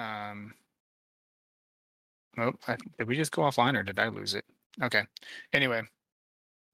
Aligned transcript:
Um, 0.00 0.54
oh, 2.38 2.52
I, 2.68 2.76
did 2.98 3.08
we 3.08 3.16
just 3.16 3.32
go 3.32 3.42
offline 3.42 3.76
or 3.76 3.82
did 3.82 3.98
I 3.98 4.08
lose 4.08 4.34
it? 4.34 4.44
Okay. 4.82 5.02
Anyway, 5.52 5.82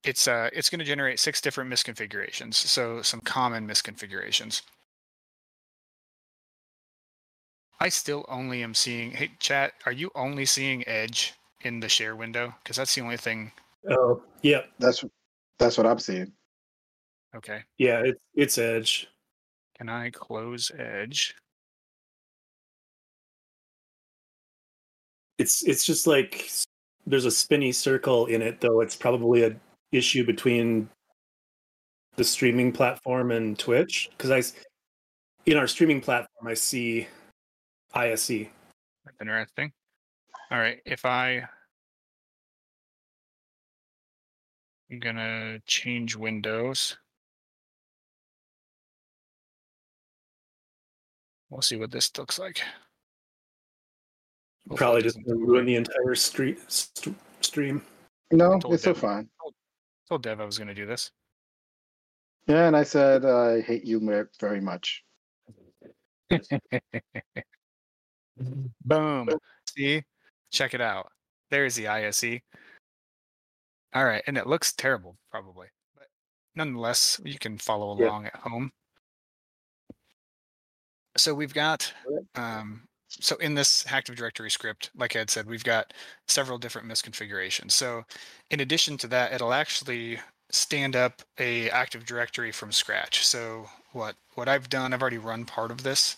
it's 0.04 0.28
uh, 0.28 0.48
it's 0.52 0.70
going 0.70 0.78
to 0.78 0.84
generate 0.84 1.18
six 1.18 1.40
different 1.40 1.72
misconfigurations. 1.72 2.54
So 2.54 3.02
some 3.02 3.20
common 3.20 3.66
misconfigurations. 3.66 4.62
I 7.80 7.88
still 7.88 8.24
only 8.28 8.62
am 8.62 8.74
seeing. 8.74 9.10
Hey, 9.10 9.32
chat, 9.38 9.72
are 9.84 9.92
you 9.92 10.10
only 10.14 10.46
seeing 10.46 10.86
Edge 10.88 11.34
in 11.62 11.80
the 11.80 11.88
share 11.88 12.16
window? 12.16 12.54
Because 12.62 12.76
that's 12.76 12.94
the 12.94 13.02
only 13.02 13.18
thing. 13.18 13.52
Oh, 13.90 14.22
yeah, 14.42 14.62
That's 14.78 15.04
that's 15.58 15.76
what 15.76 15.86
I'm 15.86 15.98
seeing. 15.98 16.32
Okay. 17.34 17.62
yeah. 17.78 18.02
It's 18.04 18.20
it's 18.34 18.58
Edge. 18.58 19.08
Can 19.76 19.88
I 19.88 20.10
close 20.10 20.70
Edge? 20.78 21.34
It's 25.38 25.62
it's 25.64 25.84
just 25.84 26.06
like 26.06 26.50
there's 27.06 27.24
a 27.24 27.30
spinny 27.30 27.72
circle 27.72 28.26
in 28.26 28.42
it, 28.42 28.60
though. 28.60 28.80
It's 28.80 28.96
probably 28.96 29.44
a 29.44 29.56
issue 29.92 30.24
between 30.24 30.88
the 32.16 32.24
streaming 32.24 32.72
platform 32.72 33.30
and 33.30 33.58
Twitch. 33.58 34.08
Because 34.16 34.30
i 34.30 34.42
in 35.46 35.56
our 35.56 35.68
streaming 35.68 36.00
platform, 36.00 36.48
I 36.48 36.54
see. 36.54 37.06
ISE. 37.94 38.28
That's 39.04 39.20
interesting. 39.20 39.72
All 40.50 40.58
right. 40.58 40.78
If 40.84 41.04
I. 41.04 41.48
I'm 44.90 45.00
gonna 45.00 45.58
change 45.66 46.16
windows. 46.16 46.96
We'll 51.50 51.62
see 51.62 51.76
what 51.76 51.90
this 51.90 52.10
looks 52.18 52.38
like. 52.38 52.60
Hopefully 54.68 54.74
it 54.74 54.78
Probably 54.78 55.02
just 55.02 55.16
doesn't 55.18 55.38
ruin 55.40 55.64
the 55.66 55.76
entire 55.76 56.14
street 56.14 56.58
st- 56.70 57.16
stream. 57.40 57.82
No, 58.32 58.58
told 58.58 58.74
it's 58.74 58.82
so 58.82 58.92
them. 58.92 59.00
fine. 59.00 59.28
told 60.08 60.22
Dev 60.22 60.40
I 60.40 60.44
was 60.44 60.58
gonna 60.58 60.74
do 60.74 60.86
this. 60.86 61.10
Yeah, 62.48 62.66
and 62.66 62.76
I 62.76 62.82
said 62.82 63.24
I 63.24 63.60
hate 63.60 63.84
you 63.84 64.00
very 64.40 64.60
much. 64.60 65.04
Boom. 68.84 69.28
See? 69.68 70.02
Check 70.52 70.74
it 70.74 70.80
out. 70.80 71.10
There's 71.50 71.74
the 71.76 71.88
ISE. 71.88 72.40
All 73.94 74.04
right, 74.04 74.22
and 74.26 74.36
it 74.36 74.46
looks 74.46 74.72
terrible, 74.72 75.16
probably, 75.30 75.68
but 75.96 76.06
nonetheless, 76.54 77.20
you 77.24 77.38
can 77.38 77.56
follow 77.58 77.96
Yeah. 77.98 78.06
along 78.06 78.26
at 78.26 78.36
home. 78.36 78.72
So 81.16 81.34
we've 81.34 81.54
got, 81.54 81.92
um, 82.34 82.86
so 83.20 83.36
in 83.36 83.54
this 83.54 83.84
Active 83.88 84.16
Directory 84.16 84.50
script, 84.50 84.90
like 84.96 85.16
I 85.16 85.20
had 85.20 85.30
said, 85.30 85.46
we've 85.46 85.64
got 85.64 85.92
several 86.28 86.58
different 86.58 86.88
misconfigurations. 86.88 87.72
So 87.72 88.04
in 88.50 88.60
addition 88.60 88.96
to 88.98 89.06
that, 89.08 89.32
it'll 89.32 89.52
actually 89.52 90.18
stand 90.50 90.96
up 90.96 91.22
a 91.38 91.70
Active 91.70 92.04
Directory 92.06 92.52
from 92.52 92.72
scratch. 92.72 93.26
So 93.26 93.68
what 93.92 94.16
what 94.34 94.48
I've 94.48 94.68
done, 94.68 94.92
I've 94.92 95.02
already 95.02 95.18
run 95.18 95.44
part 95.44 95.70
of 95.70 95.82
this, 95.82 96.16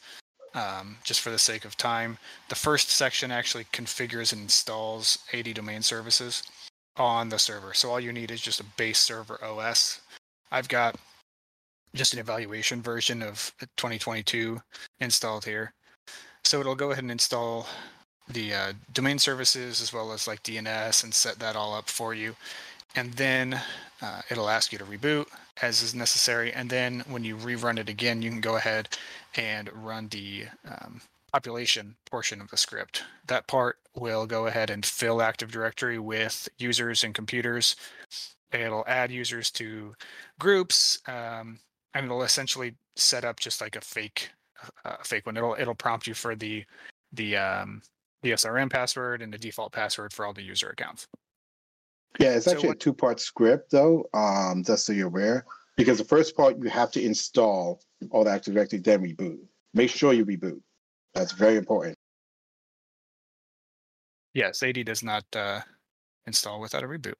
um, 0.54 0.96
just 1.04 1.20
for 1.20 1.30
the 1.30 1.38
sake 1.38 1.64
of 1.64 1.76
time. 1.76 2.18
The 2.48 2.54
first 2.54 2.90
section 2.90 3.30
actually 3.30 3.64
configures 3.72 4.32
and 4.32 4.42
installs 4.42 5.18
AD 5.32 5.54
domain 5.54 5.82
services 5.82 6.42
on 6.96 7.28
the 7.28 7.38
server. 7.38 7.74
So 7.74 7.90
all 7.90 8.00
you 8.00 8.12
need 8.12 8.30
is 8.30 8.40
just 8.40 8.60
a 8.60 8.64
base 8.76 8.98
server 8.98 9.42
OS. 9.42 10.00
I've 10.50 10.68
got 10.68 10.96
just 11.94 12.12
an 12.12 12.18
evaluation 12.18 12.82
version 12.82 13.22
of 13.22 13.52
2022 13.76 14.60
installed 15.00 15.44
here. 15.44 15.72
So 16.48 16.60
it'll 16.60 16.74
go 16.74 16.92
ahead 16.92 17.04
and 17.04 17.10
install 17.10 17.66
the 18.26 18.54
uh, 18.54 18.72
domain 18.94 19.18
services 19.18 19.82
as 19.82 19.92
well 19.92 20.12
as 20.12 20.26
like 20.26 20.42
DNS 20.42 21.04
and 21.04 21.12
set 21.12 21.38
that 21.40 21.56
all 21.56 21.74
up 21.74 21.90
for 21.90 22.14
you. 22.14 22.36
And 22.96 23.12
then 23.12 23.60
uh, 24.00 24.22
it'll 24.30 24.48
ask 24.48 24.72
you 24.72 24.78
to 24.78 24.84
reboot 24.86 25.26
as 25.60 25.82
is 25.82 25.94
necessary. 25.94 26.50
And 26.50 26.70
then 26.70 27.04
when 27.06 27.22
you 27.22 27.36
rerun 27.36 27.78
it 27.78 27.90
again, 27.90 28.22
you 28.22 28.30
can 28.30 28.40
go 28.40 28.56
ahead 28.56 28.88
and 29.36 29.70
run 29.74 30.08
the 30.08 30.46
um, 30.66 31.02
population 31.34 31.96
portion 32.10 32.40
of 32.40 32.48
the 32.48 32.56
script. 32.56 33.04
That 33.26 33.46
part 33.46 33.76
will 33.94 34.24
go 34.24 34.46
ahead 34.46 34.70
and 34.70 34.86
fill 34.86 35.20
Active 35.20 35.52
Directory 35.52 35.98
with 35.98 36.48
users 36.56 37.04
and 37.04 37.14
computers. 37.14 37.76
It'll 38.52 38.84
add 38.86 39.10
users 39.12 39.50
to 39.50 39.96
groups, 40.38 41.00
um, 41.06 41.58
and 41.92 42.06
it'll 42.06 42.22
essentially 42.22 42.76
set 42.96 43.22
up 43.22 43.38
just 43.38 43.60
like 43.60 43.76
a 43.76 43.82
fake, 43.82 44.30
uh, 44.84 44.96
fake 45.04 45.26
one. 45.26 45.36
It'll 45.36 45.56
it'll 45.58 45.74
prompt 45.74 46.06
you 46.06 46.14
for 46.14 46.34
the 46.34 46.64
the 47.12 47.36
um, 47.36 47.82
the 48.22 48.32
SRM 48.32 48.70
password 48.70 49.22
and 49.22 49.32
the 49.32 49.38
default 49.38 49.72
password 49.72 50.12
for 50.12 50.26
all 50.26 50.32
the 50.32 50.42
user 50.42 50.68
accounts. 50.70 51.06
Yeah, 52.18 52.30
it's 52.36 52.46
So 52.46 52.52
actually 52.52 52.68
what- 52.68 52.76
a 52.76 52.80
two-part 52.80 53.20
script 53.20 53.70
though. 53.70 54.08
Um, 54.14 54.64
just 54.64 54.86
so 54.86 54.92
you're 54.92 55.06
aware, 55.08 55.44
because 55.76 55.98
the 55.98 56.04
first 56.04 56.36
part 56.36 56.56
you 56.58 56.68
have 56.70 56.90
to 56.92 57.02
install 57.02 57.80
all 58.10 58.24
the 58.24 58.30
Active 58.30 58.54
Directory, 58.54 58.80
then 58.80 59.02
reboot. 59.02 59.38
Make 59.74 59.90
sure 59.90 60.12
you 60.12 60.24
reboot. 60.24 60.60
That's 61.14 61.32
very 61.32 61.56
important. 61.56 61.94
Yes, 64.34 64.62
AD 64.62 64.84
does 64.84 65.02
not 65.02 65.24
uh, 65.34 65.60
install 66.26 66.60
without 66.60 66.82
a 66.84 66.86
reboot. 66.86 67.14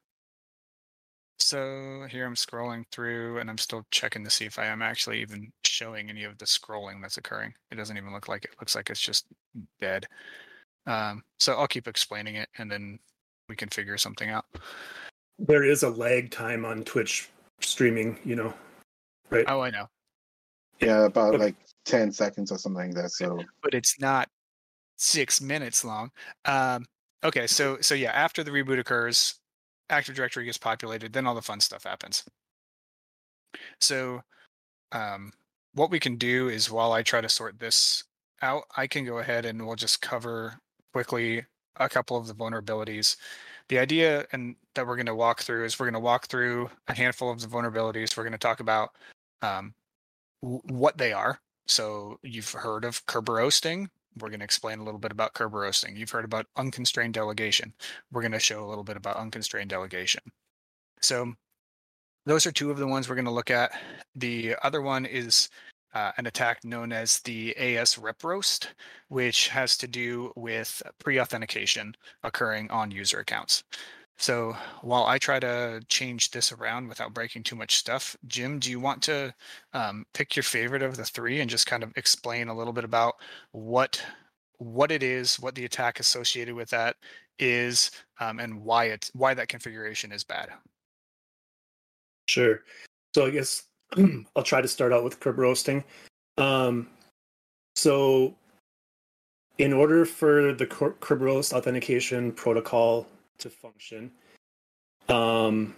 So 1.39 2.05
here 2.09 2.25
I'm 2.25 2.35
scrolling 2.35 2.83
through 2.91 3.39
and 3.39 3.49
I'm 3.49 3.57
still 3.57 3.85
checking 3.91 4.23
to 4.23 4.29
see 4.29 4.45
if 4.45 4.59
I 4.59 4.65
am 4.65 4.81
actually 4.81 5.21
even 5.21 5.51
showing 5.63 6.09
any 6.09 6.23
of 6.25 6.37
the 6.37 6.45
scrolling 6.45 7.01
that's 7.01 7.17
occurring. 7.17 7.53
It 7.71 7.75
doesn't 7.75 7.97
even 7.97 8.13
look 8.13 8.27
like 8.27 8.45
it. 8.45 8.51
looks 8.59 8.75
like 8.75 8.89
it's 8.89 8.99
just 8.99 9.25
dead. 9.79 10.05
Um, 10.85 11.23
so 11.39 11.53
I'll 11.53 11.67
keep 11.67 11.87
explaining 11.87 12.35
it 12.35 12.49
and 12.57 12.69
then 12.69 12.99
we 13.47 13.55
can 13.55 13.69
figure 13.69 13.97
something 13.97 14.29
out. 14.29 14.45
There 15.39 15.63
is 15.63 15.83
a 15.83 15.89
lag 15.89 16.31
time 16.31 16.65
on 16.65 16.83
Twitch 16.83 17.29
streaming, 17.61 18.19
you 18.25 18.35
know, 18.35 18.53
right? 19.29 19.45
Oh, 19.47 19.61
I 19.61 19.69
know. 19.69 19.87
Yeah, 20.81 21.05
about 21.05 21.35
Okay. 21.35 21.45
like 21.45 21.55
ten 21.85 22.11
seconds 22.11 22.51
or 22.51 22.57
something 22.57 22.87
like 22.87 22.95
that. 22.95 23.11
So 23.11 23.43
but 23.63 23.73
it's 23.73 23.99
not 23.99 24.27
six 24.97 25.41
minutes 25.41 25.83
long. 25.83 26.11
Um, 26.45 26.85
okay, 27.23 27.47
so 27.47 27.77
so 27.81 27.95
yeah, 27.95 28.11
after 28.11 28.43
the 28.43 28.51
reboot 28.51 28.79
occurs, 28.79 29.38
Active 29.89 30.15
Directory 30.15 30.45
gets 30.45 30.57
populated, 30.57 31.13
then 31.13 31.25
all 31.25 31.35
the 31.35 31.41
fun 31.41 31.59
stuff 31.59 31.83
happens. 31.83 32.23
So, 33.79 34.21
um, 34.91 35.31
what 35.73 35.91
we 35.91 35.99
can 35.99 36.15
do 36.15 36.49
is 36.49 36.71
while 36.71 36.91
I 36.91 37.03
try 37.03 37.21
to 37.21 37.29
sort 37.29 37.59
this 37.59 38.03
out, 38.41 38.63
I 38.75 38.87
can 38.87 39.05
go 39.05 39.19
ahead 39.19 39.45
and 39.45 39.65
we'll 39.65 39.75
just 39.75 40.01
cover 40.01 40.59
quickly 40.93 41.45
a 41.77 41.89
couple 41.89 42.17
of 42.17 42.27
the 42.27 42.33
vulnerabilities. 42.33 43.15
The 43.69 43.79
idea 43.79 44.25
and 44.31 44.55
that 44.73 44.87
we're 44.87 44.95
going 44.95 45.05
to 45.05 45.15
walk 45.15 45.41
through 45.41 45.65
is 45.65 45.79
we're 45.79 45.85
going 45.85 45.93
to 45.93 45.99
walk 45.99 46.27
through 46.27 46.69
a 46.87 46.93
handful 46.95 47.31
of 47.31 47.39
the 47.39 47.47
vulnerabilities. 47.47 48.17
We're 48.17 48.23
going 48.23 48.31
to 48.31 48.37
talk 48.39 48.59
about 48.59 48.95
um, 49.41 49.73
what 50.41 50.97
they 50.97 51.13
are, 51.13 51.39
so 51.67 52.19
you've 52.23 52.51
heard 52.51 52.83
of 52.83 53.05
Kerberoasting. 53.05 53.89
We're 54.19 54.29
going 54.29 54.39
to 54.39 54.45
explain 54.45 54.79
a 54.79 54.83
little 54.83 54.99
bit 54.99 55.11
about 55.11 55.33
Kerberoasting. 55.33 55.97
You've 55.97 56.11
heard 56.11 56.25
about 56.25 56.47
unconstrained 56.55 57.13
delegation. 57.13 57.73
We're 58.11 58.21
going 58.21 58.31
to 58.33 58.39
show 58.39 58.63
a 58.63 58.67
little 58.67 58.83
bit 58.83 58.97
about 58.97 59.17
unconstrained 59.17 59.69
delegation. 59.69 60.21
So 61.01 61.33
those 62.25 62.45
are 62.45 62.51
two 62.51 62.71
of 62.71 62.77
the 62.77 62.87
ones 62.87 63.07
we're 63.07 63.15
going 63.15 63.25
to 63.25 63.31
look 63.31 63.51
at. 63.51 63.71
The 64.15 64.55
other 64.63 64.81
one 64.81 65.05
is 65.05 65.49
uh, 65.93 66.11
an 66.17 66.27
attack 66.27 66.63
known 66.63 66.91
as 66.91 67.19
the 67.21 67.55
AS 67.57 67.97
rep 67.97 68.23
roast, 68.23 68.73
which 69.07 69.47
has 69.47 69.77
to 69.77 69.87
do 69.87 70.31
with 70.35 70.81
pre-authentication 70.99 71.95
occurring 72.23 72.69
on 72.69 72.91
user 72.91 73.19
accounts. 73.19 73.63
So 74.19 74.53
while 74.81 75.05
I 75.05 75.17
try 75.17 75.39
to 75.39 75.81
change 75.87 76.31
this 76.31 76.51
around 76.51 76.89
without 76.89 77.13
breaking 77.13 77.43
too 77.43 77.55
much 77.55 77.77
stuff, 77.77 78.17
Jim, 78.27 78.59
do 78.59 78.69
you 78.69 78.77
want 78.77 79.01
to 79.03 79.33
um, 79.73 80.05
pick 80.13 80.35
your 80.35 80.43
favorite 80.43 80.83
of 80.83 80.97
the 80.97 81.05
three 81.05 81.39
and 81.39 81.49
just 81.49 81.65
kind 81.65 81.83
of 81.83 81.93
explain 81.95 82.49
a 82.49 82.55
little 82.55 82.73
bit 82.73 82.83
about 82.83 83.15
what 83.53 84.03
what 84.57 84.91
it 84.91 85.03
is, 85.03 85.39
what 85.39 85.55
the 85.55 85.63
attack 85.63 86.01
associated 86.01 86.53
with 86.53 86.69
that 86.69 86.97
is, 87.39 87.91
um, 88.19 88.39
and 88.39 88.61
why 88.61 88.85
it 88.85 89.09
why 89.13 89.33
that 89.33 89.47
configuration 89.47 90.11
is 90.11 90.25
bad. 90.25 90.49
Sure. 92.25 92.59
So 93.15 93.25
I 93.25 93.29
guess 93.29 93.63
I'll 94.35 94.43
try 94.43 94.61
to 94.61 94.67
start 94.67 94.91
out 94.91 95.05
with 95.05 95.21
Kerberoasting. 95.21 95.81
Um, 96.37 96.89
so, 97.77 98.35
in 99.57 99.71
order 99.71 100.03
for 100.03 100.53
the 100.53 100.65
cr- 100.65 100.89
Kerberos 100.99 101.53
authentication 101.53 102.33
protocol 102.33 103.07
to 103.39 103.49
function, 103.49 104.11
um, 105.07 105.75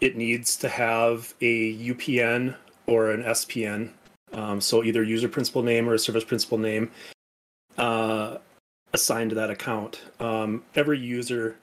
it 0.00 0.16
needs 0.16 0.56
to 0.56 0.68
have 0.68 1.34
a 1.40 1.76
UPN 1.76 2.54
or 2.86 3.10
an 3.10 3.22
SPN. 3.22 3.90
Um, 4.32 4.60
so 4.60 4.84
either 4.84 5.02
user 5.02 5.28
principal 5.28 5.62
name 5.62 5.88
or 5.88 5.94
a 5.94 5.98
service 5.98 6.24
principal 6.24 6.58
name 6.58 6.90
uh, 7.78 8.38
assigned 8.92 9.30
to 9.30 9.36
that 9.36 9.50
account. 9.50 10.00
Um, 10.20 10.62
every 10.74 10.98
user 10.98 11.56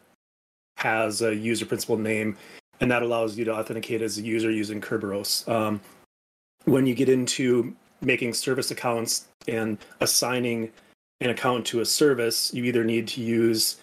has 0.78 1.22
a 1.22 1.36
user 1.36 1.66
principal 1.66 1.98
name 1.98 2.38
and 2.80 2.92
that 2.92 3.02
allows 3.02 3.38
you 3.38 3.46
to 3.46 3.54
authenticate 3.54 4.02
as 4.02 4.18
a 4.18 4.22
user 4.22 4.52
using 4.52 4.80
Kerberos. 4.82 5.48
Um, 5.50 5.82
when 6.66 6.86
you 6.86 6.94
get 6.94 7.10
into 7.10 7.76
making 8.02 8.34
service 8.34 8.72
accounts 8.72 9.28
and 9.48 9.78
assigning 10.00 10.72
an 11.22 11.32
account 11.32 11.66
to 11.68 11.80
a 11.80 11.86
service, 11.86 12.54
you 12.54 12.64
either 12.66 12.84
need 12.84 13.08
to 13.08 13.22
use 13.22 13.78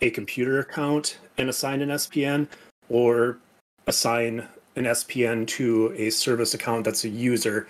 a 0.00 0.10
computer 0.10 0.60
account 0.60 1.18
and 1.36 1.48
assign 1.48 1.80
an 1.82 1.90
SPN, 1.90 2.48
or 2.88 3.38
assign 3.86 4.46
an 4.76 4.84
SPN 4.84 5.46
to 5.46 5.92
a 5.96 6.10
service 6.10 6.54
account 6.54 6.84
that's 6.84 7.04
a 7.04 7.08
user. 7.08 7.66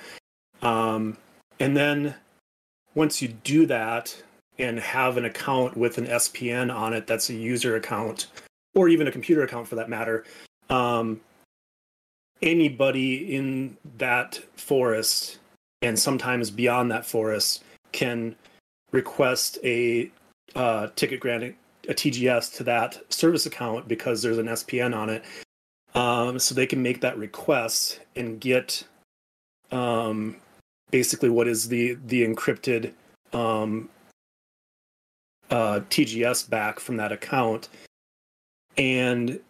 Um, 0.63 1.17
and 1.61 1.77
then 1.77 2.15
once 2.95 3.23
you 3.23 3.29
do 3.29 3.67
that 3.67 4.23
and 4.59 4.79
have 4.79 5.17
an 5.17 5.25
account 5.25 5.77
with 5.77 5.99
an 5.99 6.07
SPN 6.07 6.75
on 6.75 6.93
it 6.93 7.07
that's 7.07 7.31
a 7.31 7.35
user 7.35 7.77
account, 7.77 8.27
or 8.75 8.89
even 8.89 9.07
a 9.07 9.13
computer 9.13 9.43
account 9.43 9.69
for 9.69 9.77
that 9.77 9.89
matter, 9.89 10.25
um, 10.69 11.21
anybody 12.43 13.35
in 13.35 13.77
that 13.99 14.37
forest 14.57 15.39
and 15.83 15.99
sometimes 15.99 16.51
beyond 16.51 16.91
that 16.91 17.07
forest 17.07 17.65
can 17.93 18.35
request 18.93 19.59
a 19.65 20.11
uh, 20.55 20.89
ticket 20.97 21.21
granting 21.21 21.55
a 21.89 21.95
TGS 21.95 22.55
to 22.57 22.65
that 22.65 23.01
service 23.13 23.47
account 23.47 23.89
because 23.89 24.23
there's 24.23 24.39
an 24.39 24.47
SPN 24.47 24.95
on 24.95 25.11
it. 25.11 25.25
Um, 25.95 26.39
so 26.39 26.55
they 26.55 26.67
can 26.67 26.83
make 26.83 27.01
that 27.01 27.17
request 27.17 28.01
and 28.15 28.39
get 28.41 28.85
um, 29.73 30.37
basically 30.91 31.31
what 31.31 31.49
is 31.49 31.69
the 31.69 31.95
the 32.07 32.27
encrypted 32.27 32.93
um, 33.33 33.89
uh, 35.51 35.81
TGS 35.91 36.49
back 36.49 36.79
from 36.79 36.97
that 36.99 37.11
account. 37.11 37.69
And 38.77 39.41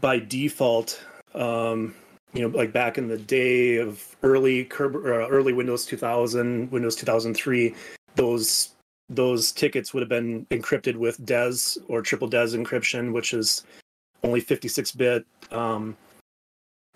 by 0.00 0.18
default, 0.18 1.04
um, 1.34 1.94
you 2.32 2.42
know, 2.42 2.56
like 2.56 2.72
back 2.72 2.98
in 2.98 3.08
the 3.08 3.18
day 3.18 3.76
of 3.76 4.16
early 4.22 4.68
uh, 4.80 4.84
early 5.28 5.52
Windows 5.52 5.84
2000, 5.86 6.70
Windows 6.70 6.96
2003, 6.96 7.74
those 8.16 8.70
those 9.08 9.52
tickets 9.52 9.94
would 9.94 10.00
have 10.00 10.08
been 10.08 10.46
encrypted 10.46 10.96
with 10.96 11.24
DES 11.24 11.78
or 11.88 12.02
triple 12.02 12.28
DES 12.28 12.54
encryption, 12.54 13.12
which 13.12 13.32
is 13.32 13.64
only 14.22 14.40
56 14.40 14.92
bit. 14.92 15.26
Um, 15.50 15.96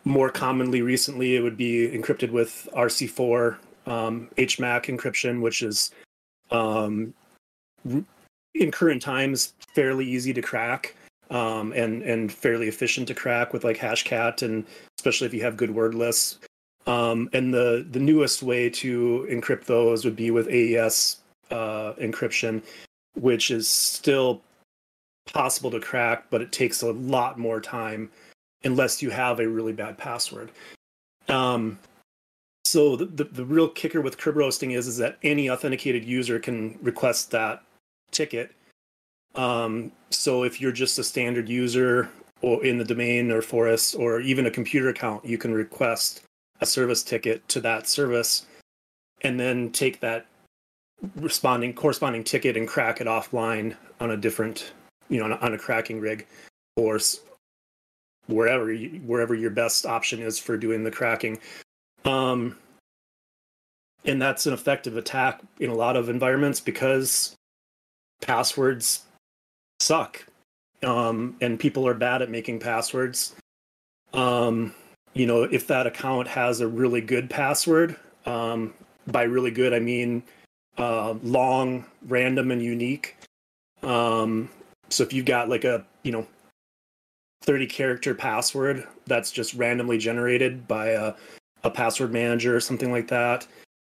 more 0.05 0.31
commonly, 0.31 0.83
recently, 0.83 1.37
it 1.37 1.41
would 1.41 1.57
be 1.57 1.89
encrypted 1.89 2.31
with 2.31 2.69
RC4 2.75 3.57
um, 3.87 4.29
HMAC 4.37 4.97
encryption, 4.97 5.41
which 5.41 5.63
is 5.63 5.93
um, 6.51 7.15
in 8.55 8.71
current 8.71 9.01
times 9.01 9.55
fairly 9.75 10.05
easy 10.05 10.33
to 10.33 10.43
crack 10.43 10.95
um, 11.31 11.73
and 11.73 12.03
and 12.03 12.33
fairly 12.33 12.69
efficient 12.69 13.09
to 13.09 13.15
crack 13.15 13.53
with 13.53 13.65
like 13.65 13.79
Hashcat, 13.79 14.43
and 14.43 14.67
especially 14.99 15.27
if 15.27 15.35
you 15.35 15.43
have 15.43 15.57
good 15.57 15.71
word 15.71 15.95
lists. 15.95 16.39
Um, 16.87 17.31
and 17.33 17.55
the 17.55 17.87
the 17.91 18.01
newest 18.01 18.43
way 18.43 18.69
to 18.71 19.27
encrypt 19.31 19.65
those 19.65 20.05
would 20.05 20.17
be 20.17 20.31
with 20.31 20.49
AES 20.49 21.22
uh, 21.53 21.95
encryption, 21.95 22.63
which 23.15 23.51
is 23.51 23.69
still 23.69 24.41
possible 25.33 25.71
to 25.71 25.81
crack, 25.81 26.25
but 26.31 26.41
it 26.41 26.51
takes 26.51 26.83
a 26.83 26.93
lot 26.93 27.39
more 27.39 27.61
time 27.61 28.11
unless 28.65 29.03
you 29.03 29.11
have 29.11 29.41
a 29.41 29.49
really 29.49 29.73
bad 29.73 29.97
password. 29.99 30.51
Um, 31.29 31.79
so 32.65 32.97
the, 32.97 33.07
the, 33.07 33.25
the 33.25 33.45
real 33.45 33.69
kicker 33.69 34.01
with 34.01 34.19
Kerberoasting 34.19 34.77
is 34.77 34.87
is 34.87 34.97
that 34.99 35.19
any 35.23 35.51
authenticated 35.51 36.05
user 36.05 36.39
can 36.39 36.79
request 36.83 37.31
that 37.33 37.63
ticket. 38.11 38.53
Um, 39.35 39.93
so 40.11 40.45
if 40.45 40.61
you're 40.61 40.73
just 40.73 40.99
a 40.99 41.05
standard 41.05 41.49
user 41.49 42.09
or 42.41 42.65
in 42.65 42.79
the 42.79 42.85
domain 42.85 43.31
or 43.31 43.43
forest 43.43 43.95
or 43.95 44.21
even 44.21 44.47
a 44.47 44.51
computer 44.51 44.89
account, 44.89 45.25
you 45.25 45.39
can 45.39 45.53
request 45.53 46.23
a 46.61 46.67
service 46.67 47.03
ticket 47.03 47.47
to 47.49 47.61
that 47.61 47.89
service 47.89 48.47
and 49.23 49.39
then 49.39 49.71
take 49.71 50.01
that 50.01 50.27
responding 51.17 51.75
corresponding 51.75 52.25
ticket 52.25 52.57
and 52.57 52.69
crack 52.69 53.01
it 53.01 53.07
offline 53.07 53.77
on 54.01 54.11
a 54.11 54.17
different 54.17 54.73
you 55.09 55.19
know 55.19 55.25
on 55.25 55.33
a, 55.33 55.37
on 55.37 55.55
a 55.55 55.59
cracking 55.59 56.01
rig 56.01 56.27
or 56.77 56.99
wherever 58.27 58.73
you, 58.73 59.01
wherever 59.01 59.35
your 59.35 59.51
best 59.51 59.85
option 59.85 60.23
is 60.23 60.39
for 60.39 60.57
doing 60.57 60.85
the 60.85 60.91
cracking. 60.91 61.39
Um 62.05 62.57
and 64.05 64.21
that's 64.21 64.47
an 64.47 64.53
effective 64.53 64.97
attack 64.97 65.41
in 65.61 65.71
a 65.71 65.75
lot 65.75 65.97
of 65.97 66.09
environments 66.09 66.61
because 66.61 67.37
passwords 68.21 69.05
suck. 69.81 70.25
Um 70.83 71.37
and 71.41 71.59
people 71.59 71.87
are 71.87 71.95
bad 71.95 72.23
at 72.23 72.31
making 72.31 72.61
passwords. 72.61 73.35
Um 74.13 74.75
you 75.15 75.27
know 75.27 75.43
if 75.43 75.67
that 75.67 75.87
account 75.87 76.29
has 76.29 76.61
a 76.61 76.69
really 76.69 77.01
good 77.01 77.29
password 77.29 77.97
um 78.25 78.73
by 79.09 79.25
really 79.25 79.51
good 79.51 79.75
i 79.75 79.79
mean 79.79 80.23
uh, 80.79 81.15
long, 81.23 81.85
random, 82.09 82.51
and 82.51 82.63
unique. 82.63 83.17
Um, 83.83 84.49
so 84.91 85.03
if 85.03 85.13
you've 85.13 85.27
got 85.27 85.49
like 85.49 85.65
a 85.65 85.85
you 86.03 86.13
know 86.13 86.27
30 87.43 87.67
character 87.67 88.15
password 88.15 88.87
that's 89.07 89.31
just 89.33 89.55
randomly 89.55 89.99
generated 89.99 90.69
by 90.69 90.89
a, 90.89 91.15
a 91.65 91.71
password 91.71 92.13
manager 92.13 92.55
or 92.55 92.61
something 92.61 92.93
like 92.93 93.09
that, 93.09 93.47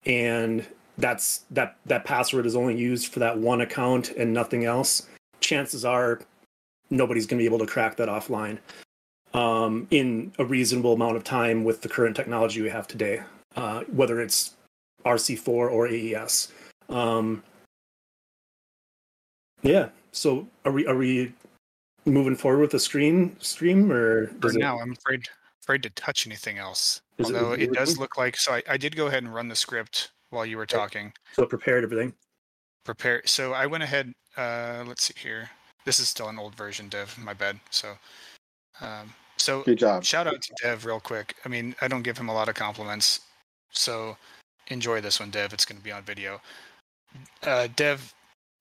and 0.05 0.65
that's 0.97 1.45
that 1.51 1.77
that 1.85 2.05
password 2.05 2.45
is 2.45 2.55
only 2.55 2.77
used 2.77 3.11
for 3.11 3.19
that 3.19 3.37
one 3.37 3.61
account 3.61 4.09
and 4.11 4.33
nothing 4.33 4.65
else, 4.65 5.07
chances 5.39 5.85
are 5.85 6.21
nobody's 6.89 7.25
going 7.25 7.37
to 7.37 7.41
be 7.41 7.47
able 7.47 7.65
to 7.65 7.71
crack 7.71 7.95
that 7.97 8.09
offline 8.09 8.59
um, 9.33 9.87
in 9.91 10.31
a 10.39 10.45
reasonable 10.45 10.93
amount 10.93 11.15
of 11.15 11.23
time 11.23 11.63
with 11.63 11.81
the 11.81 11.89
current 11.89 12.15
technology 12.15 12.61
we 12.61 12.69
have 12.69 12.87
today, 12.87 13.21
uh, 13.55 13.81
whether 13.91 14.21
it's 14.21 14.55
RC4 15.05 15.47
or 15.47 15.87
AES. 15.87 16.51
Um, 16.91 17.43
yeah. 19.61 19.89
So 20.11 20.47
are 20.65 20.71
we 20.71 20.85
are 20.87 20.95
we 20.95 21.33
moving 22.05 22.35
forward 22.35 22.61
with 22.61 22.71
the 22.71 22.79
screen 22.79 23.35
stream 23.39 23.91
or 23.91 24.27
for 24.41 24.51
now? 24.53 24.77
It... 24.77 24.81
I'm 24.81 24.91
afraid 24.93 25.23
afraid 25.63 25.83
to 25.83 25.89
touch 25.91 26.27
anything 26.27 26.57
else. 26.57 27.01
Although 27.23 27.53
it, 27.53 27.61
it 27.61 27.73
does 27.73 27.97
look 27.97 28.17
like 28.17 28.35
so. 28.35 28.53
I, 28.53 28.63
I 28.69 28.77
did 28.77 28.95
go 28.95 29.07
ahead 29.07 29.23
and 29.23 29.33
run 29.33 29.47
the 29.47 29.55
script 29.55 30.11
while 30.29 30.45
you 30.45 30.57
were 30.57 30.65
talking. 30.65 31.13
So 31.33 31.45
prepared 31.45 31.83
everything. 31.83 32.13
Prepare. 32.83 33.21
So 33.25 33.53
I 33.53 33.65
went 33.65 33.83
ahead. 33.83 34.11
Uh, 34.35 34.83
let's 34.87 35.03
see 35.03 35.13
here. 35.17 35.49
This 35.85 35.99
is 35.99 36.09
still 36.09 36.29
an 36.29 36.39
old 36.39 36.55
version, 36.55 36.89
Dev. 36.89 37.15
My 37.17 37.33
bad. 37.33 37.59
So, 37.69 37.93
um, 38.81 39.13
so 39.37 39.63
good 39.63 39.77
job. 39.77 40.03
Shout 40.03 40.27
out 40.27 40.41
to 40.41 40.53
Dev 40.61 40.85
real 40.85 40.99
quick. 40.99 41.35
I 41.45 41.49
mean, 41.49 41.75
I 41.81 41.87
don't 41.87 42.01
give 42.01 42.17
him 42.17 42.29
a 42.29 42.33
lot 42.33 42.49
of 42.49 42.55
compliments, 42.55 43.21
so 43.71 44.17
enjoy 44.67 45.01
this 45.01 45.19
one, 45.19 45.31
Dev. 45.31 45.53
It's 45.53 45.65
going 45.65 45.77
to 45.77 45.83
be 45.83 45.91
on 45.91 46.03
video 46.03 46.41
uh, 47.43 47.67
Dev 47.75 48.13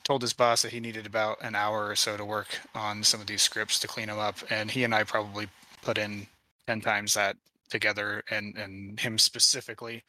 told 0.05 0.23
his 0.23 0.33
boss 0.33 0.63
that 0.63 0.73
he 0.73 0.81
needed 0.81 1.07
about 1.07 1.39
an 1.43 1.55
hour 1.55 1.87
or 1.87 1.95
so 1.95 2.17
to 2.17 2.25
work 2.25 2.59
on 2.75 3.03
some 3.03 3.21
of 3.21 3.27
these 3.27 3.43
scripts 3.43 3.79
to 3.81 3.89
clean 3.89 4.09
them 4.09 4.19
up, 4.19 4.37
and 4.51 4.71
he 4.71 4.85
and 4.85 4.95
I 4.95 5.05
probably 5.05 5.47
put 5.83 5.99
in 5.99 6.27
ten 6.67 6.81
times 6.81 7.15
that 7.15 7.37
together, 7.69 8.23
and 8.31 8.57
and 8.57 8.99
him 8.99 9.19
specifically 9.19 10.03